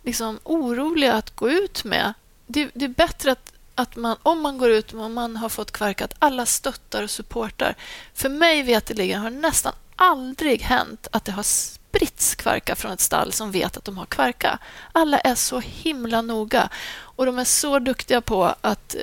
liksom 0.03 0.39
oroliga 0.43 1.13
att 1.13 1.37
gå 1.37 1.51
ut 1.51 1.85
med. 1.85 2.13
Det, 2.47 2.71
det 2.75 2.85
är 2.85 2.89
bättre 2.89 3.33
att 3.33 3.53
att 3.75 3.97
man, 3.97 4.17
om 4.23 4.41
man 4.41 4.59
går 4.59 4.71
ut 4.71 4.93
och 4.93 5.11
man 5.11 5.37
har 5.37 5.49
fått 5.49 5.71
kvarka, 5.71 6.05
att 6.05 6.15
alla 6.19 6.47
stöttar 6.47 7.03
och 7.03 7.11
supportar. 7.11 7.75
För 8.15 8.29
mig 8.29 8.63
veterligen 8.63 9.21
har 9.21 9.31
nästan 9.31 9.73
aldrig 9.97 10.63
hänt 10.63 11.09
att 11.11 11.25
det 11.25 11.33
har 11.33 11.43
spritts 11.43 12.35
kvarka 12.35 12.77
från 12.77 12.93
ett 12.93 13.01
stall 13.01 13.33
som 13.33 13.51
vet 13.51 13.77
att 13.77 13.85
de 13.85 13.99
har 13.99 14.07
kvarka. 14.07 14.59
Alla 14.93 15.19
är 15.19 15.35
så 15.35 15.61
himla 15.61 16.23
noga 16.23 16.69
och 16.95 17.27
de 17.27 17.39
är 17.39 17.45
så 17.45 17.79
duktiga 17.79 18.21
på 18.21 18.55
att 18.61 18.95
eh, 18.95 19.01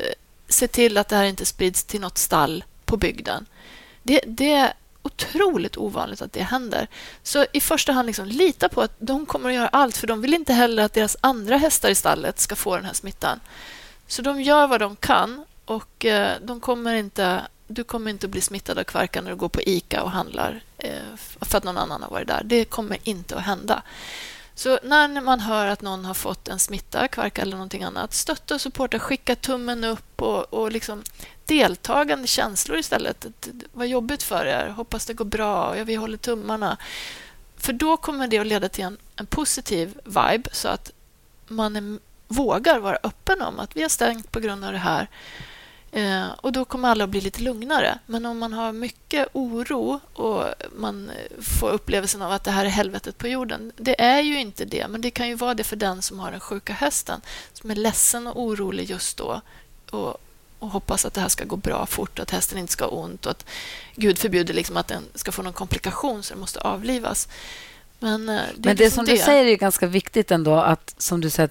se 0.48 0.68
till 0.68 0.98
att 0.98 1.08
det 1.10 1.16
här 1.16 1.24
inte 1.24 1.46
sprids 1.46 1.84
till 1.84 2.02
något 2.02 2.18
stall 2.18 2.64
på 2.86 2.98
bygden. 2.98 3.46
Det, 4.04 4.22
det 4.28 4.54
är 4.54 4.74
otroligt 5.02 5.78
ovanligt 5.78 6.22
att 6.22 6.34
det 6.34 6.44
händer. 6.44 6.88
Så 7.24 7.46
i 7.54 7.62
första 7.62 7.92
hand, 7.92 8.06
liksom, 8.06 8.26
lita 8.26 8.70
på 8.70 8.82
att 8.82 8.96
de 9.00 9.26
kommer 9.26 9.50
att 9.50 9.56
göra 9.56 9.68
allt 9.68 9.98
för 9.98 10.08
de 10.08 10.22
vill 10.22 10.34
inte 10.34 10.54
heller 10.54 10.84
att 10.84 10.94
deras 10.94 11.18
andra 11.22 11.58
hästar 11.58 11.90
i 11.90 11.96
stallet 11.96 12.40
ska 12.40 12.56
få 12.56 12.76
den 12.76 12.86
här 12.86 12.94
smittan. 12.94 13.40
Så 14.08 14.22
de 14.22 14.42
gör 14.42 14.68
vad 14.68 14.80
de 14.82 14.96
kan 14.96 15.46
och 15.66 16.06
eh, 16.06 16.38
de 16.42 16.60
kommer 16.60 16.94
inte 16.94 17.42
du 17.70 17.84
kommer 17.84 18.12
inte 18.12 18.26
att 18.26 18.32
bli 18.32 18.42
smittad 18.42 18.80
av 18.80 18.84
kvarka 18.84 19.22
när 19.22 19.30
du 19.30 19.36
går 19.36 19.50
på 19.50 19.62
ICA 19.62 20.04
och 20.04 20.12
handlar 20.12 20.62
eh, 20.78 21.16
för 21.42 21.58
att 21.58 21.64
någon 21.64 21.78
annan 21.78 22.04
har 22.04 22.10
varit 22.10 22.28
där. 22.28 22.42
Det 22.44 22.66
kommer 22.66 22.98
inte 23.04 23.36
att 23.36 23.44
hända. 23.44 23.82
Så 24.56 24.80
när 24.84 25.22
man 25.22 25.40
hör 25.40 25.68
att 25.68 25.82
någon 25.82 26.06
har 26.06 26.14
fått 26.14 26.48
en 26.48 26.60
smitta, 26.60 27.08
kvarka 27.08 27.42
eller 27.42 27.58
någonting 27.58 27.84
annat, 27.84 28.14
stötta 28.14 28.56
och 28.56 28.62
supporta, 28.62 29.00
skicka 29.00 29.36
tummen 29.36 29.84
upp 29.84 30.22
och, 30.22 30.54
och 30.54 30.72
liksom 30.72 31.04
deltagande 31.46 32.28
känslor 32.28 32.78
istället. 32.78 33.26
Vad 33.72 33.88
jobbigt 33.88 34.24
för 34.24 34.46
er, 34.46 34.68
hoppas 34.70 35.06
det 35.06 35.14
går 35.14 35.26
bra, 35.26 35.78
ja, 35.78 35.84
vi 35.84 35.96
håller 35.96 36.18
tummarna. 36.18 36.78
För 37.58 37.74
då 37.74 37.98
kommer 37.98 38.28
det 38.28 38.40
att 38.40 38.48
leda 38.48 38.70
till 38.70 38.84
en, 38.84 38.98
en 39.16 39.26
positiv 39.26 40.00
vibe 40.04 40.50
så 40.52 40.68
att 40.68 40.92
man 41.48 41.76
är, 41.76 42.00
vågar 42.28 42.80
vara 42.80 42.98
öppen 43.04 43.42
om 43.42 43.60
att 43.60 43.76
vi 43.76 43.82
har 43.82 43.90
stängt 43.90 44.32
på 44.32 44.40
grund 44.40 44.66
av 44.66 44.72
det 44.72 44.78
här. 44.78 45.08
Eh, 45.92 46.28
och 46.42 46.52
Då 46.52 46.66
kommer 46.66 46.90
alla 46.90 47.04
att 47.04 47.10
bli 47.10 47.22
lite 47.22 47.42
lugnare. 47.42 48.00
Men 48.06 48.26
om 48.26 48.40
man 48.40 48.54
har 48.54 48.72
mycket 48.72 49.28
oro 49.34 50.00
och 50.14 50.46
man 50.76 51.12
får 51.42 51.70
upplevelsen 51.70 52.22
av 52.22 52.32
att 52.32 52.44
det 52.44 52.52
här 52.52 52.66
är 52.66 52.70
helvetet 52.70 53.18
på 53.18 53.28
jorden. 53.28 53.72
Det 53.78 54.02
är 54.02 54.22
ju 54.22 54.40
inte 54.40 54.66
det, 54.66 54.88
men 54.88 55.02
det 55.02 55.12
kan 55.12 55.28
ju 55.28 55.36
vara 55.36 55.54
det 55.54 55.64
för 55.64 55.76
den 55.76 56.02
som 56.02 56.20
har 56.20 56.32
den 56.32 56.40
sjuka 56.40 56.74
hästen 56.74 57.22
som 57.54 57.72
är 57.72 57.76
ledsen 57.76 58.28
och 58.28 58.42
orolig 58.42 58.90
just 58.90 59.18
då 59.18 59.42
och, 59.90 60.18
och 60.60 60.70
hoppas 60.70 61.06
att 61.06 61.14
det 61.14 61.22
här 61.22 61.30
ska 61.30 61.46
gå 61.46 61.56
bra 61.56 61.86
fort, 61.86 62.20
att 62.20 62.32
hästen 62.32 62.58
inte 62.58 62.74
ska 62.74 62.86
ha 62.86 62.92
ont 62.92 63.26
och 63.26 63.32
att 63.32 63.46
Gud 63.96 64.18
förbjuder 64.18 64.54
liksom 64.54 64.78
att 64.78 64.88
den 64.88 65.04
ska 65.16 65.32
få 65.32 65.42
någon 65.42 65.54
komplikation 65.54 66.24
så 66.24 66.34
den 66.34 66.40
måste 66.40 66.60
avlivas. 66.60 67.28
Men 68.00 68.30
eh, 68.30 68.42
det, 68.56 68.70
men 68.70 68.76
det 68.76 68.92
som 68.92 69.06
det. 69.06 69.12
du 69.12 69.18
säger 69.18 69.46
är 69.46 69.56
ganska 69.56 69.88
viktigt 69.88 70.32
ändå, 70.32 70.56
att 70.56 70.96
som 70.98 71.22
du 71.22 71.30
säger, 71.30 71.50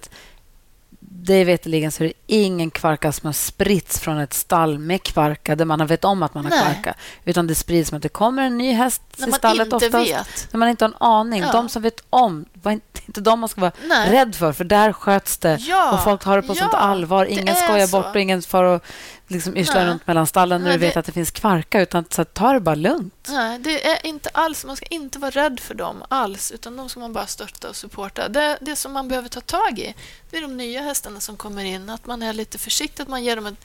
det 1.29 1.45
veterligen 1.45 1.93
så 1.93 2.05
är 2.05 2.09
det 2.09 2.15
ingen 2.27 2.71
kvarka 2.71 3.13
som 3.13 3.27
har 3.27 3.33
spritts 3.33 4.01
från 4.01 4.19
ett 4.19 4.35
stall 4.35 4.79
med 4.79 5.03
kvarka 5.03 5.57
där 5.57 5.65
man 5.65 5.87
vet 5.87 6.05
om 6.05 6.23
att 6.23 6.35
man 6.35 6.45
har 6.45 6.51
Nej. 6.51 6.61
kvarka. 6.61 6.95
Utan 7.25 7.47
det 7.47 7.55
sprids 7.55 7.93
med 7.93 7.97
att 7.97 8.03
det 8.03 8.09
kommer 8.09 8.43
en 8.43 8.59
ny 8.59 8.73
häst 8.73 9.03
till 9.17 9.33
stallet 9.33 9.73
oftast. 9.73 9.95
Vet. 9.95 10.49
När 10.53 10.59
man 10.59 10.69
inte 10.69 10.85
har 10.85 10.89
en 10.89 10.97
aning. 10.99 11.41
Ja. 11.41 11.53
De 11.53 11.69
som 11.69 11.83
vet 11.83 12.05
om, 12.11 12.45
var 12.53 12.81
inte 13.09 13.21
de 13.21 13.41
man 13.41 13.49
ska 13.49 13.61
vara 13.61 13.73
Nej. 13.85 14.11
rädd 14.11 14.35
för. 14.35 14.53
För 14.53 14.65
där 14.65 14.93
sköts 14.93 15.39
det 15.39 15.57
ja. 15.57 15.93
och 15.93 16.05
folk 16.05 16.23
tar 16.23 16.37
det 16.37 16.43
på 16.43 16.53
ja. 16.53 16.59
sånt 16.59 16.75
allvar. 16.75 17.25
Ingen 17.25 17.57
skojar 17.57 17.87
så. 17.87 17.97
bort 17.97 18.15
och 18.15 18.21
ingen 18.21 18.43
får 18.43 18.65
och 18.65 18.85
liksom 19.27 19.57
yrsla 19.57 19.87
runt 19.87 20.07
mellan 20.07 20.27
stallen 20.27 20.63
när 20.63 20.73
du 20.73 20.79
vet 20.79 20.95
det... 20.95 21.01
att 21.01 21.07
det 21.07 21.13
finns 21.13 21.31
kvarka. 21.31 21.81
Utan 21.81 22.05
så 22.11 22.25
ta 22.25 22.53
det 22.53 22.61
bara 22.61 22.75
lugnt. 22.75 23.29
Nej, 23.29 23.59
det 23.59 23.87
är 23.87 24.07
inte 24.07 24.29
alls. 24.33 24.65
Man 24.65 24.77
ska 24.77 24.87
inte 24.87 25.19
vara 25.19 25.31
rädd 25.31 25.61
för 25.61 25.75
dem 25.75 26.05
alls. 26.09 26.53
Utan 26.53 26.77
de 26.77 26.89
ska 26.89 27.01
man 27.01 27.13
bara 27.13 27.27
stötta 27.27 27.69
och 27.69 27.77
supporta. 27.77 28.29
Det, 28.29 28.59
det 28.61 28.77
som 28.77 28.93
man 28.93 29.09
behöver 29.09 29.29
ta 29.29 29.41
tag 29.41 29.79
i 29.79 29.95
det 30.31 30.37
är 30.37 30.43
de 30.43 30.57
nya 30.57 30.83
hästarna 30.83 31.21
som 31.21 31.37
kommer 31.37 31.65
in. 31.65 31.91
Att 31.91 32.07
man 32.07 32.23
är 32.23 32.33
lite 32.33 32.59
försiktig. 32.59 33.03
Att 33.03 33.09
man 33.09 33.25
ger 33.25 33.37
dem 33.37 33.47
ett 33.47 33.65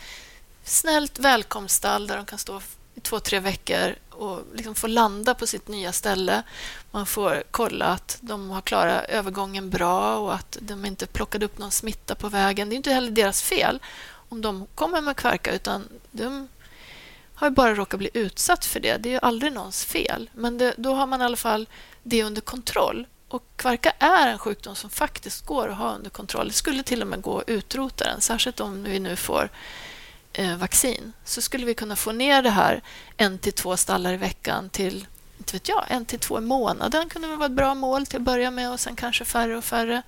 snällt 0.64 1.20
välkomststall 1.20 2.08
där 2.08 2.16
de 2.18 2.26
kan 2.26 2.40
stå 2.40 2.62
i 2.96 3.00
två, 3.00 3.20
tre 3.20 3.40
veckor 3.40 3.96
och 4.14 4.42
liksom 4.54 4.76
få 4.76 4.88
landa 4.88 5.34
på 5.34 5.48
sitt 5.48 5.68
nya 5.68 5.92
ställe. 5.92 6.44
Man 6.92 7.06
får 7.06 7.44
kolla 7.52 7.86
att 7.86 8.18
de 8.22 8.50
har 8.50 8.62
klarat 8.62 9.06
övergången 9.10 9.70
bra 9.70 10.18
och 10.18 10.34
att 10.34 10.58
de 10.62 10.86
inte 10.86 11.08
plockade 11.08 11.46
upp 11.46 11.58
någon 11.58 11.72
smitta 11.72 12.16
på 12.16 12.30
vägen. 12.30 12.70
Det 12.70 12.76
är 12.76 12.78
inte 12.78 12.92
heller 12.92 13.12
deras 13.12 13.42
fel 13.42 13.80
om 14.30 14.42
de 14.42 14.68
kommer 14.76 15.02
med 15.02 15.16
kvarka 15.16 15.52
utan 15.52 15.88
de 16.12 16.48
har 17.36 17.50
bara 17.50 17.76
råkat 17.76 17.98
bli 17.98 18.10
utsatt 18.14 18.66
för 18.66 18.80
det. 18.80 18.98
Det 18.98 19.14
är 19.14 19.20
aldrig 19.20 19.54
någons 19.54 19.86
fel. 19.86 20.30
Men 20.34 20.58
det, 20.58 20.74
då 20.78 20.94
har 20.94 21.08
man 21.08 21.22
i 21.22 21.24
alla 21.24 21.38
fall 21.38 21.68
det 22.04 22.24
under 22.24 22.42
kontroll 22.42 23.08
Och 23.34 23.44
kvarka 23.56 23.94
är 24.00 24.28
en 24.28 24.38
sjukdom 24.38 24.76
som 24.76 24.90
faktiskt 24.90 25.46
går 25.46 25.70
att 25.70 25.78
ha 25.78 25.96
under 25.96 26.10
kontroll. 26.10 26.48
Det 26.48 26.54
skulle 26.54 26.84
till 26.84 27.02
och 27.02 27.08
med 27.08 27.22
gå 27.22 27.40
att 27.40 27.50
utrota 27.50 28.06
den, 28.06 28.22
särskilt 28.22 28.60
om 28.60 28.84
vi 28.84 29.00
nu 29.00 29.16
får 29.16 29.50
vaccin. 30.58 31.14
Så 31.24 31.42
skulle 31.42 31.66
vi 31.66 31.74
kunna 31.74 31.96
få 31.96 32.12
ner 32.12 32.42
det 32.42 32.50
här 32.50 32.82
en 33.18 33.38
till 33.38 33.54
två 33.54 33.78
stallar 33.78 34.14
i 34.14 34.18
veckan 34.18 34.70
till 34.70 35.08
inte 35.38 35.56
vet 35.56 35.70
jag, 35.70 35.86
en 35.88 36.06
till 36.06 36.20
två 36.20 36.38
i 36.38 36.42
månaden 36.42 37.10
kunde 37.10 37.28
väl 37.28 37.38
vara 37.38 37.46
ett 37.46 37.52
bra 37.52 37.76
mål 37.76 38.06
till 38.06 38.18
att 38.18 38.24
börja 38.24 38.52
med 38.52 38.72
och 38.72 38.80
sen 38.80 38.96
kanske 38.96 39.26
färre 39.26 39.58
och 39.58 39.64
färre. 39.64 40.02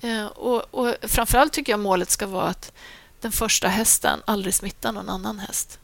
Eh, 0.00 0.26
och, 0.26 0.74
och 0.74 0.94
framförallt 1.02 1.52
tycker 1.52 1.72
jag 1.72 1.80
målet 1.80 2.10
ska 2.10 2.26
vara 2.26 2.44
att 2.44 2.72
den 3.20 3.32
första 3.32 3.68
hästen 3.68 4.20
aldrig 4.24 4.54
smittar 4.54 4.92
någon 4.92 5.08
annan 5.08 5.38
häst. 5.38 5.78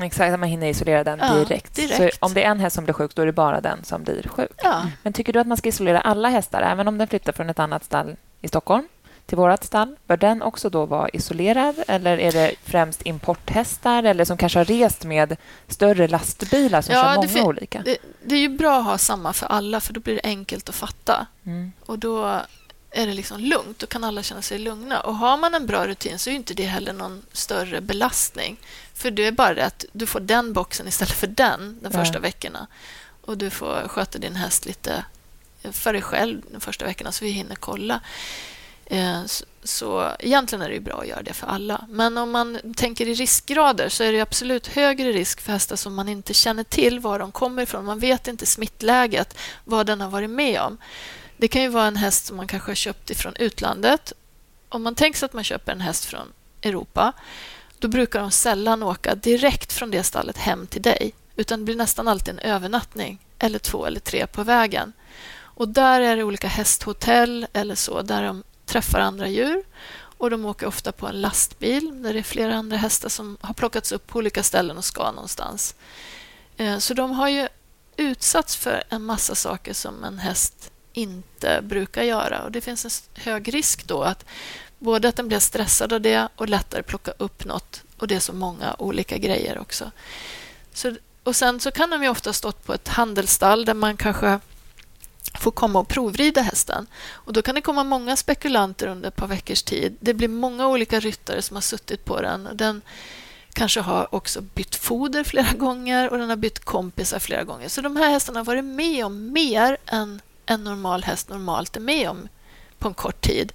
Exakt, 0.00 0.38
man 0.40 0.48
hinner 0.48 0.66
isolera 0.66 1.04
den 1.04 1.18
Ja, 1.18 1.34
direkt. 1.34 1.74
direkt. 1.74 2.14
Så 2.18 2.26
om 2.26 2.34
det 2.34 2.44
är 2.44 2.50
en 2.50 2.60
häst 2.60 2.74
som 2.74 2.84
blir 2.84 2.94
sjuk, 2.94 3.14
då 3.14 3.22
är 3.22 3.26
det 3.26 3.32
bara 3.32 3.60
den 3.60 3.84
som 3.84 4.02
blir 4.02 4.28
sjuk. 4.28 4.60
Ja. 4.62 4.86
Men 5.02 5.12
tycker 5.12 5.32
du 5.32 5.38
att 5.40 5.46
man 5.46 5.56
ska 5.56 5.68
isolera 5.68 6.00
alla 6.00 6.28
hästar, 6.28 6.62
även 6.62 6.88
om 6.88 6.98
den 6.98 7.08
flyttar 7.08 7.32
från 7.32 7.50
ett 7.50 7.58
annat 7.58 7.84
stall 7.84 8.16
i 8.40 8.48
Stockholm 8.48 8.88
till 9.32 9.36
vårt 9.36 9.64
stall? 9.64 9.96
Bör 10.06 10.16
den 10.16 10.42
också 10.42 10.70
då 10.70 10.86
vara 10.86 11.08
isolerad 11.08 11.74
eller 11.88 12.18
är 12.18 12.32
det 12.32 12.54
främst 12.64 13.02
importhästar 13.06 14.02
eller 14.02 14.24
som 14.24 14.36
kanske 14.36 14.58
har 14.58 14.64
rest 14.64 15.04
med 15.04 15.36
större 15.68 16.08
lastbilar 16.08 16.82
som 16.82 16.94
Ja, 16.94 17.02
kör 17.02 17.10
det 17.10 17.16
många 17.16 17.28
fin- 17.28 17.44
olika? 17.44 17.82
Det, 17.84 17.98
det 18.24 18.34
är 18.34 18.38
ju 18.38 18.48
bra 18.48 18.78
att 18.78 18.84
ha 18.84 18.98
samma 18.98 19.32
för 19.32 19.46
alla, 19.46 19.80
för 19.80 19.92
då 19.92 20.00
blir 20.00 20.14
det 20.14 20.20
enkelt 20.24 20.68
att 20.68 20.74
fatta. 20.74 21.26
Mm. 21.46 21.72
Och 21.86 21.98
då 21.98 22.24
är 22.90 23.06
det 23.06 23.12
liksom 23.12 23.40
lugnt. 23.40 23.78
Då 23.78 23.86
kan 23.86 24.04
alla 24.04 24.22
känna 24.22 24.42
sig 24.42 24.58
lugna. 24.58 25.00
Och 25.00 25.16
har 25.16 25.36
man 25.36 25.54
en 25.54 25.66
bra 25.66 25.86
rutin 25.86 26.18
så 26.18 26.30
är 26.30 26.34
inte 26.34 26.54
det 26.54 26.64
heller 26.66 26.92
någon 26.92 27.22
större 27.32 27.80
belastning. 27.80 28.56
För 28.94 29.10
det 29.10 29.26
är 29.26 29.32
bara 29.32 29.54
det 29.54 29.64
att 29.66 29.84
du 29.92 30.06
får 30.06 30.20
den 30.20 30.52
boxen 30.52 30.88
istället 30.88 31.14
för 31.14 31.26
den 31.26 31.78
de 31.82 31.92
första 31.92 32.18
veckorna. 32.18 32.66
Och 33.24 33.38
du 33.38 33.50
får 33.50 33.88
sköta 33.88 34.18
din 34.18 34.36
häst 34.36 34.66
lite 34.66 35.04
för 35.72 35.92
dig 35.92 36.02
själv 36.02 36.42
de 36.52 36.60
första 36.60 36.84
veckorna 36.84 37.12
så 37.12 37.24
vi 37.24 37.30
hinner 37.30 37.54
kolla. 37.54 38.00
Eh, 38.86 39.24
så, 39.24 39.44
så 39.62 40.10
egentligen 40.18 40.62
är 40.62 40.68
det 40.68 40.74
ju 40.74 40.80
bra 40.80 41.00
att 41.00 41.08
göra 41.08 41.22
det 41.22 41.32
för 41.32 41.46
alla. 41.46 41.84
Men 41.88 42.18
om 42.18 42.30
man 42.30 42.74
tänker 42.76 43.08
i 43.08 43.14
riskgrader 43.14 43.88
så 43.88 44.04
är 44.04 44.12
det 44.12 44.20
absolut 44.20 44.66
högre 44.66 45.12
risk 45.12 45.40
för 45.40 45.52
hästar 45.52 45.76
som 45.76 45.94
man 45.94 46.08
inte 46.08 46.34
känner 46.34 46.64
till 46.64 47.00
var 47.00 47.18
de 47.18 47.32
kommer 47.32 47.62
ifrån. 47.62 47.84
Man 47.84 47.98
vet 47.98 48.28
inte 48.28 48.46
smittläget, 48.46 49.38
vad 49.64 49.86
den 49.86 50.00
har 50.00 50.10
varit 50.10 50.30
med 50.30 50.60
om. 50.60 50.78
Det 51.36 51.48
kan 51.48 51.62
ju 51.62 51.68
vara 51.68 51.86
en 51.86 51.96
häst 51.96 52.26
som 52.26 52.36
man 52.36 52.46
kanske 52.46 52.70
har 52.70 52.76
köpt 52.76 53.10
ifrån 53.10 53.36
utlandet. 53.36 54.12
Om 54.68 54.82
man 54.82 54.94
tänker 54.94 55.18
sig 55.18 55.26
att 55.26 55.32
man 55.32 55.44
köper 55.44 55.72
en 55.72 55.80
häst 55.80 56.04
från 56.04 56.32
Europa 56.62 57.12
då 57.82 57.88
brukar 57.88 58.20
de 58.20 58.30
sällan 58.30 58.82
åka 58.82 59.14
direkt 59.14 59.72
från 59.72 59.90
det 59.90 60.02
stallet 60.02 60.38
hem 60.38 60.66
till 60.66 60.82
dig. 60.82 61.14
Utan 61.36 61.58
det 61.58 61.64
blir 61.64 61.76
nästan 61.76 62.08
alltid 62.08 62.34
en 62.34 62.38
övernattning, 62.38 63.18
eller 63.38 63.58
två 63.58 63.86
eller 63.86 64.00
tre 64.00 64.26
på 64.26 64.42
vägen. 64.42 64.92
Och 65.34 65.68
där 65.68 66.00
är 66.00 66.16
det 66.16 66.24
olika 66.24 66.48
hästhotell 66.48 67.46
eller 67.52 67.74
så, 67.74 68.02
där 68.02 68.22
de 68.22 68.42
träffar 68.72 69.00
andra 69.00 69.28
djur. 69.28 69.62
Och 70.18 70.30
De 70.30 70.44
åker 70.44 70.66
ofta 70.66 70.92
på 70.92 71.06
en 71.06 71.20
lastbil 71.20 72.02
där 72.02 72.12
det 72.12 72.18
är 72.18 72.22
flera 72.22 72.54
andra 72.54 72.76
hästar 72.76 73.08
som 73.08 73.36
har 73.40 73.54
plockats 73.54 73.92
upp 73.92 74.06
på 74.06 74.18
olika 74.18 74.42
ställen 74.42 74.78
och 74.78 74.84
ska 74.84 75.10
någonstans. 75.10 75.74
Eh, 76.56 76.78
så 76.78 76.94
de 76.94 77.10
har 77.10 77.28
ju 77.28 77.48
utsatts 77.96 78.56
för 78.56 78.82
en 78.88 79.02
massa 79.02 79.34
saker 79.34 79.72
som 79.72 80.04
en 80.04 80.18
häst 80.18 80.70
inte 80.92 81.60
brukar 81.62 82.02
göra. 82.02 82.42
Och 82.42 82.52
Det 82.52 82.60
finns 82.60 82.84
en 82.84 83.22
hög 83.22 83.54
risk 83.54 83.86
då 83.86 84.02
att 84.02 84.24
både 84.78 85.08
att 85.08 85.16
den 85.16 85.28
blir 85.28 85.38
stressad 85.38 85.92
av 85.92 86.00
det 86.00 86.28
och 86.36 86.48
lättare 86.48 86.82
plocka 86.82 87.12
upp 87.18 87.44
något. 87.44 87.82
Och 87.98 88.08
det 88.08 88.14
är 88.14 88.20
så 88.20 88.32
många 88.32 88.76
olika 88.78 89.18
grejer 89.18 89.58
också. 89.58 89.90
Så, 90.72 90.96
och 91.24 91.36
Sen 91.36 91.60
så 91.60 91.70
kan 91.70 91.90
de 91.90 92.02
ju 92.02 92.08
ofta 92.08 92.28
ha 92.28 92.34
stått 92.34 92.64
på 92.64 92.74
ett 92.74 92.88
handelsstall 92.88 93.64
där 93.64 93.74
man 93.74 93.96
kanske 93.96 94.40
får 95.42 95.50
komma 95.50 95.78
och 95.78 95.88
provrida 95.88 96.42
hästen. 96.42 96.86
Och 97.12 97.32
Då 97.32 97.42
kan 97.42 97.54
det 97.54 97.60
komma 97.60 97.84
många 97.84 98.16
spekulanter 98.16 98.86
under 98.86 99.08
ett 99.08 99.16
par 99.16 99.26
veckors 99.26 99.62
tid. 99.62 99.96
Det 100.00 100.14
blir 100.14 100.28
många 100.28 100.68
olika 100.68 101.00
ryttare 101.00 101.42
som 101.42 101.56
har 101.56 101.62
suttit 101.62 102.04
på 102.04 102.20
den. 102.20 102.48
Den 102.52 102.82
kanske 103.52 103.80
har 103.80 104.14
också 104.14 104.40
bytt 104.40 104.74
foder 104.74 105.24
flera 105.24 105.52
gånger 105.52 106.10
och 106.10 106.18
den 106.18 106.28
har 106.28 106.36
bytt 106.36 106.64
kompisar 106.64 107.18
flera 107.18 107.44
gånger. 107.44 107.68
Så 107.68 107.80
de 107.80 107.96
här 107.96 108.10
hästarna 108.10 108.38
har 108.38 108.44
varit 108.44 108.64
med 108.64 109.06
om 109.06 109.32
mer 109.32 109.76
än 109.86 110.20
en 110.46 110.64
normal 110.64 111.04
häst 111.04 111.28
normalt 111.28 111.76
är 111.76 111.80
med 111.80 112.10
om 112.10 112.28
på 112.78 112.88
en 112.88 112.94
kort 112.94 113.20
tid. 113.20 113.52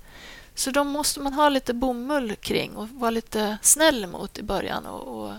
Så 0.55 0.71
de 0.71 0.87
måste 0.87 1.19
man 1.19 1.33
ha 1.33 1.49
lite 1.49 1.73
bomull 1.73 2.35
kring 2.35 2.75
och 2.75 2.89
vara 2.89 3.11
lite 3.11 3.57
snäll 3.61 4.07
mot 4.07 4.37
i 4.37 4.43
början 4.43 4.85
och, 4.85 5.07
och 5.07 5.33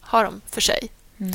ha 0.00 0.22
dem 0.22 0.40
för 0.46 0.60
sig. 0.60 0.88
Mm. 1.18 1.32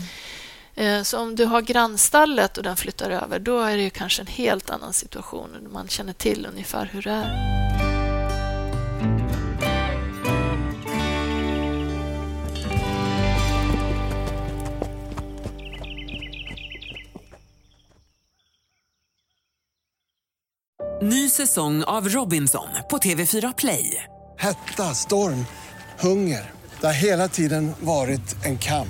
Eh, 0.75 1.01
Så 1.03 1.19
om 1.19 1.35
du 1.35 1.45
har 1.45 1.61
grannstallet 1.61 2.57
och 2.57 2.63
den 2.63 2.75
flyttar 2.77 3.09
över, 3.09 3.39
då 3.39 3.59
är 3.61 3.77
det 3.77 3.83
ju 3.83 3.89
kanske 3.89 4.21
en 4.21 4.27
helt 4.27 4.69
annan 4.69 4.93
situation. 4.93 5.67
Man 5.71 5.87
känner 5.87 6.13
till 6.13 6.47
ungefär 6.51 6.85
hur 6.93 7.01
det 7.01 7.11
är. 7.11 7.53
Ny 21.01 21.29
säsong 21.29 21.83
av 21.83 22.09
Robinson 22.09 22.67
på 22.89 22.97
TV4 22.97 23.53
Play. 23.57 24.03
Hetta, 24.39 24.83
storm, 24.83 25.45
hunger. 25.99 26.51
Det 26.81 26.85
har 26.87 26.93
hela 26.93 27.27
tiden 27.27 27.71
varit 27.79 28.45
en 28.45 28.57
kamp. 28.57 28.89